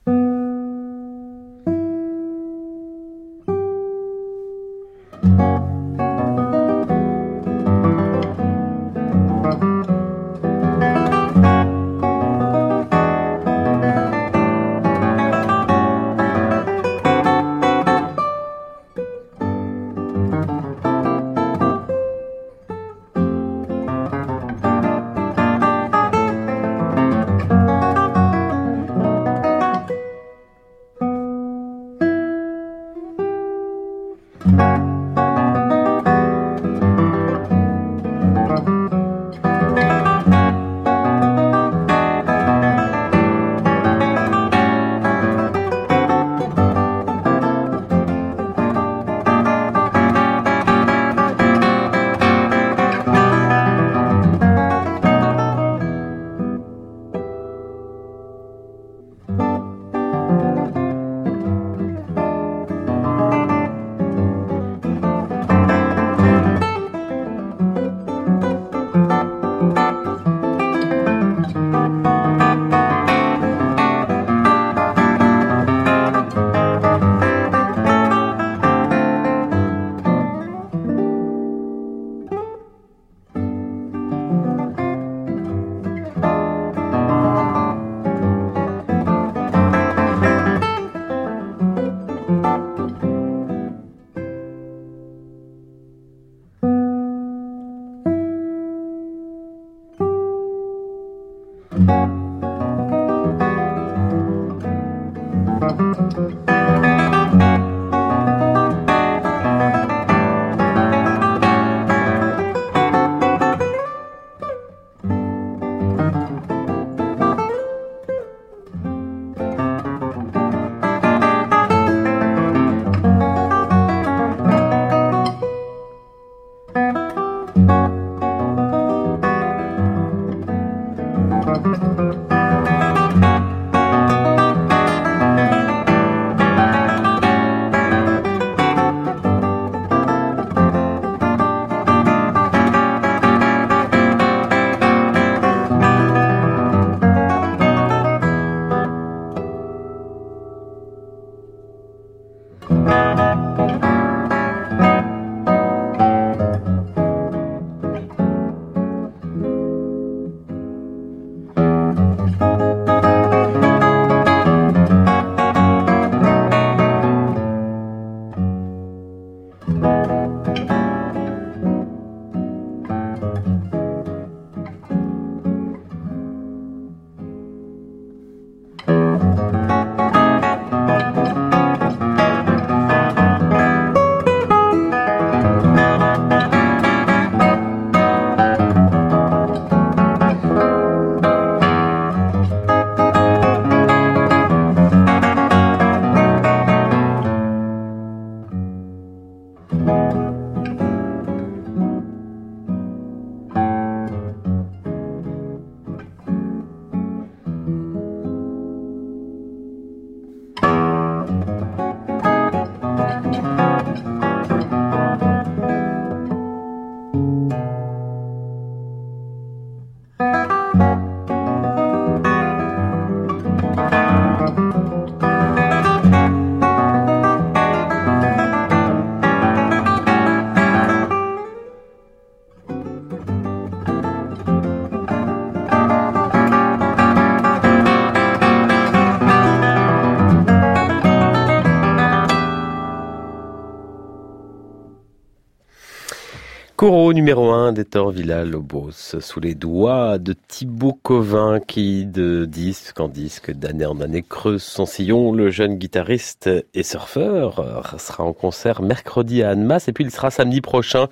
Coro 246.89 247.13
numéro 247.13 247.51
1 247.51 247.73
d'Hector 247.73 248.09
Villa-Lobos, 248.09 249.19
sous 249.19 249.39
les 249.39 249.53
doigts 249.53 250.17
de 250.17 250.33
Thibaut 250.33 250.97
Covin 251.03 251.59
qui, 251.59 252.07
de 252.07 252.45
disque 252.45 252.99
en 252.99 253.07
disque, 253.07 253.51
d'année 253.51 253.85
en 253.85 254.01
année, 254.01 254.23
creuse 254.23 254.63
son 254.63 254.87
sillon. 254.87 255.31
Le 255.31 255.51
jeune 255.51 255.75
guitariste 255.75 256.49
et 256.73 256.81
surfeur 256.81 257.93
sera 257.99 258.23
en 258.23 258.33
concert 258.33 258.81
mercredi 258.81 259.43
à 259.43 259.51
Annemasse 259.51 259.87
et 259.87 259.93
puis 259.93 260.03
il 260.03 260.09
sera 260.09 260.31
samedi 260.31 260.61
prochain 260.61 261.09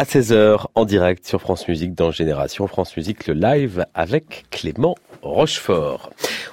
à 0.00 0.04
16h 0.04 0.64
en 0.76 0.86
direct 0.86 1.26
sur 1.26 1.42
France 1.42 1.68
Musique 1.68 1.94
dans 1.94 2.10
Génération 2.10 2.66
France 2.66 2.96
Musique, 2.96 3.26
le 3.26 3.34
live 3.34 3.84
avec 3.92 4.46
Clément 4.50 4.94
Rochefort. 5.20 6.08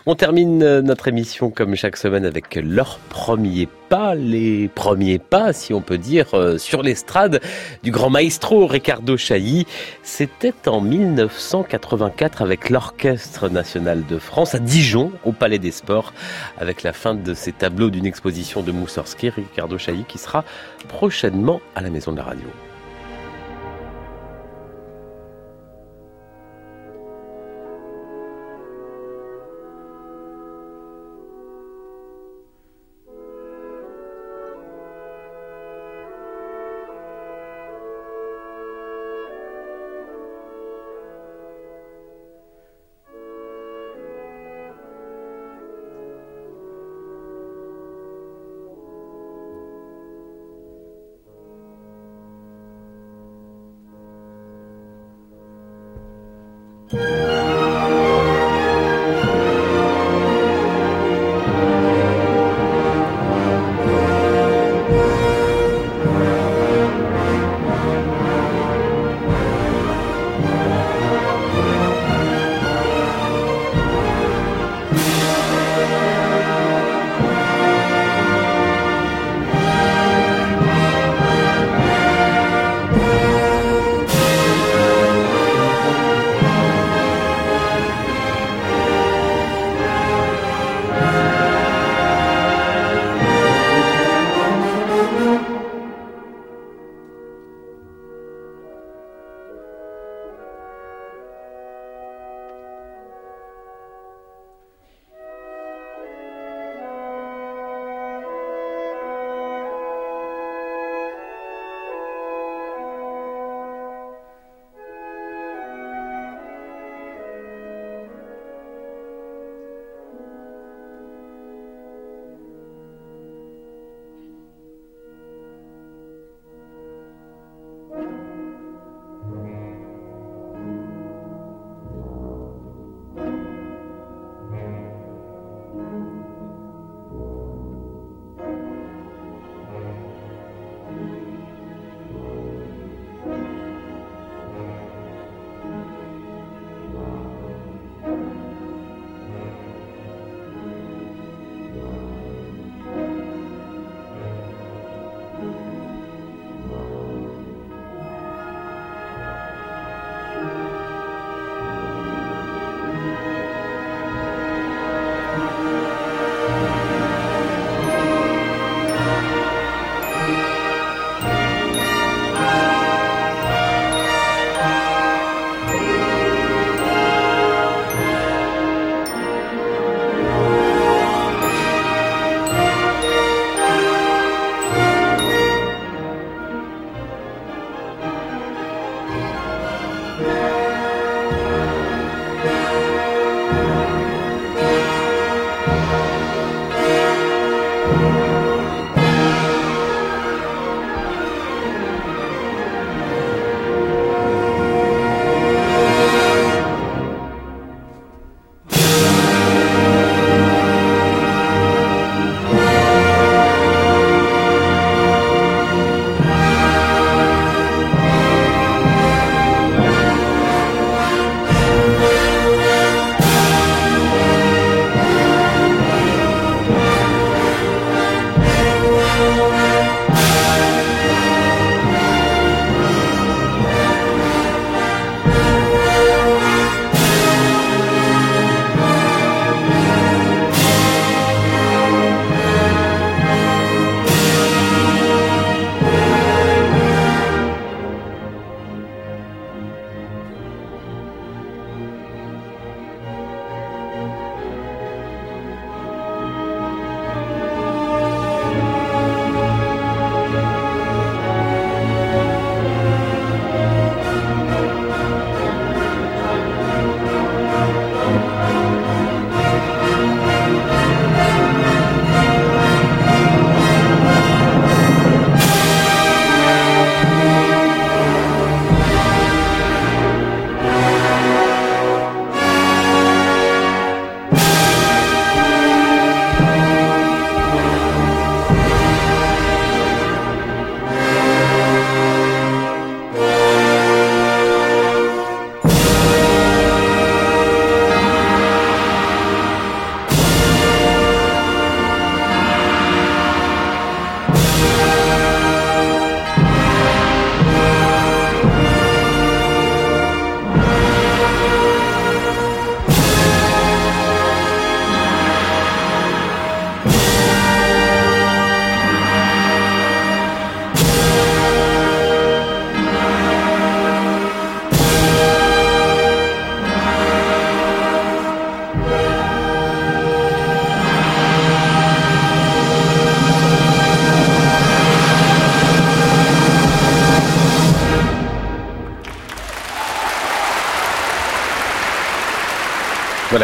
On 0.06 0.16
termine 0.16 0.62
euh, 0.64 0.82
notre 0.82 1.08
émission 1.08 1.50
comme 1.50 1.74
chaque 1.76 1.96
semaine 1.96 2.26
avec 2.26 2.56
leurs 2.56 3.00
premiers 3.08 3.70
pas, 3.88 4.16
les 4.16 4.68
premiers 4.68 5.18
pas, 5.18 5.54
si 5.54 5.74
on 5.74 5.80
peut 5.80 5.98
dire, 5.98 6.34
euh, 6.34 6.58
sur 6.58 6.84
l'estrade 6.84 7.40
du 7.84 7.92
grand 7.92 8.10
maestro 8.10 8.68
Ricardo 8.68 9.16
Chailly. 9.16 9.66
C'était 10.04 10.68
en 10.68 10.82
1984 10.82 12.42
avec 12.42 12.70
l'Orchestre 12.70 13.48
national 13.48 14.06
de 14.06 14.20
France 14.20 14.56
à 14.56 14.60
Dijon, 14.60 15.14
au 15.24 15.32
Palais 15.32 15.60
des 15.60 15.72
Sports, 15.72 16.14
avec 16.60 16.84
la 16.84 16.92
fin 16.92 17.16
de 17.16 17.34
ces 17.34 17.54
tableaux 17.54 17.92
d'une 17.92 18.08
exposition 18.08 18.62
de 18.62 18.74
Moussorski, 18.74 19.30
Ricardo 19.30 19.78
Chailly 19.78 20.04
qui 20.04 20.18
sera 20.18 20.44
prochainement 20.90 21.62
à 21.76 21.82
la 21.82 21.90
Maison 21.90 22.12
de 22.12 22.18
la 22.18 22.24
Radio. 22.24 22.67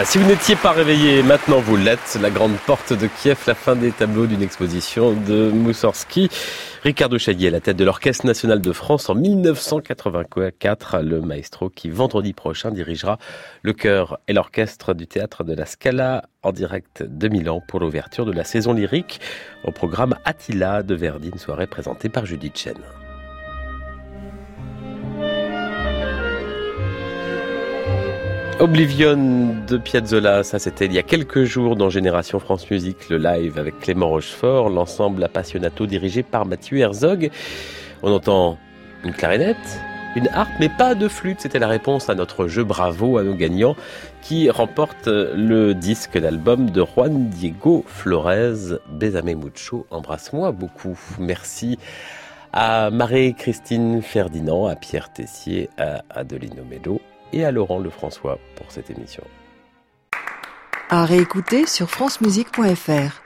Si 0.06 0.18
vous 0.18 0.28
n'étiez 0.28 0.56
pas 0.58 0.72
réveillé, 0.72 1.24
maintenant 1.24 1.60
vous 1.60 1.78
l'êtes. 1.78 2.18
La 2.22 2.30
grande 2.30 2.58
porte 2.66 2.92
de 2.92 3.08
Kiev, 3.08 3.38
la 3.48 3.56
fin 3.56 3.76
des 3.76 3.92
tableaux 3.92 4.26
d'une 4.26 4.42
exposition 4.42 5.14
de 5.14 5.50
Moussorski. 5.50 6.30
Ricardo 6.84 7.18
Chailly 7.18 7.48
à 7.48 7.52
la 7.52 7.62
tête 7.62 7.78
de 7.78 7.86
l'Orchestre 7.86 8.26
national 8.26 8.60
de 8.60 8.72
France 8.74 9.10
en 9.10 9.16
1984, 9.16 11.00
le 11.00 11.22
maestro 11.22 11.70
qui 11.70 11.90
vendredi 11.90 12.34
prochain 12.34 12.72
dirigera 12.72 13.18
le 13.62 13.72
chœur 13.72 14.20
et 14.28 14.34
l'orchestre 14.34 14.94
du 14.94 15.08
théâtre 15.08 15.46
de 15.46 15.54
la 15.54 15.66
Scala 15.66 16.26
en 16.44 16.52
direct 16.52 17.04
de 17.04 17.28
Milan 17.30 17.62
pour 17.66 17.80
l'ouverture 17.80 18.26
de 18.26 18.34
la 18.34 18.44
saison 18.44 18.74
lyrique 18.74 19.22
au 19.64 19.72
programme 19.72 20.16
Attila 20.26 20.84
de 20.84 20.96
Verdi, 20.96 21.30
une 21.30 21.40
soirée 21.40 21.68
présentée 21.68 22.10
par 22.10 22.26
Judith 22.26 22.58
Chen. 22.58 22.76
Oblivion 28.60 29.56
de 29.68 29.78
Piazzolla, 29.78 30.44
ça 30.44 30.60
c'était 30.60 30.86
il 30.86 30.94
y 30.94 31.00
a 31.00 31.04
quelques 31.04 31.44
jours 31.44 31.76
dans 31.76 31.90
Génération 31.90 32.40
France 32.40 32.70
Musique, 32.70 33.10
le 33.10 33.18
live 33.18 33.58
avec 33.58 33.80
Clément 33.80 34.10
Rochefort, 34.10 34.70
l'ensemble 34.70 35.24
appassionato 35.24 35.86
dirigé 35.86 36.24
par 36.24 36.46
Mathieu 36.46 36.78
Herzog. 36.78 37.30
On 38.04 38.12
entend 38.12 38.58
une 39.04 39.12
clarinette, 39.12 39.58
une 40.16 40.28
harpe, 40.30 40.52
mais 40.60 40.70
pas 40.70 40.96
de 40.96 41.08
flûte. 41.08 41.42
C'était 41.42 41.60
la 41.60 41.68
réponse 41.68 42.10
à 42.10 42.16
notre 42.16 42.48
jeu 42.48 42.64
bravo 42.64 43.18
à 43.18 43.24
nos 43.24 43.36
gagnants 43.36 43.76
qui 44.22 44.50
remportent 44.50 45.08
le 45.08 45.74
disque, 45.74 46.16
l'album 46.16 46.70
de 46.70 46.86
Juan 46.86 47.30
Diego 47.30 47.84
Flores, 47.88 48.80
Besame 48.90 49.36
Mucho. 49.36 49.86
Embrasse-moi 49.90 50.52
beaucoup. 50.52 50.98
Merci 51.20 51.78
à 52.54 52.92
Marie-Christine 52.92 54.02
Ferdinand, 54.02 54.68
à 54.68 54.76
Pierre 54.76 55.12
Tessier, 55.12 55.70
à 55.78 56.04
Adelino 56.10 56.64
Mello 56.70 57.02
et 57.34 57.44
à 57.44 57.52
Laurent 57.52 57.80
Lefrançois 57.80 58.40
pour 58.56 58.72
cette 58.72 58.90
émission. 58.90 59.24
À 60.90 61.06
réécouter 61.06 61.66
sur 61.66 61.90
francemusique.fr. 61.90 63.22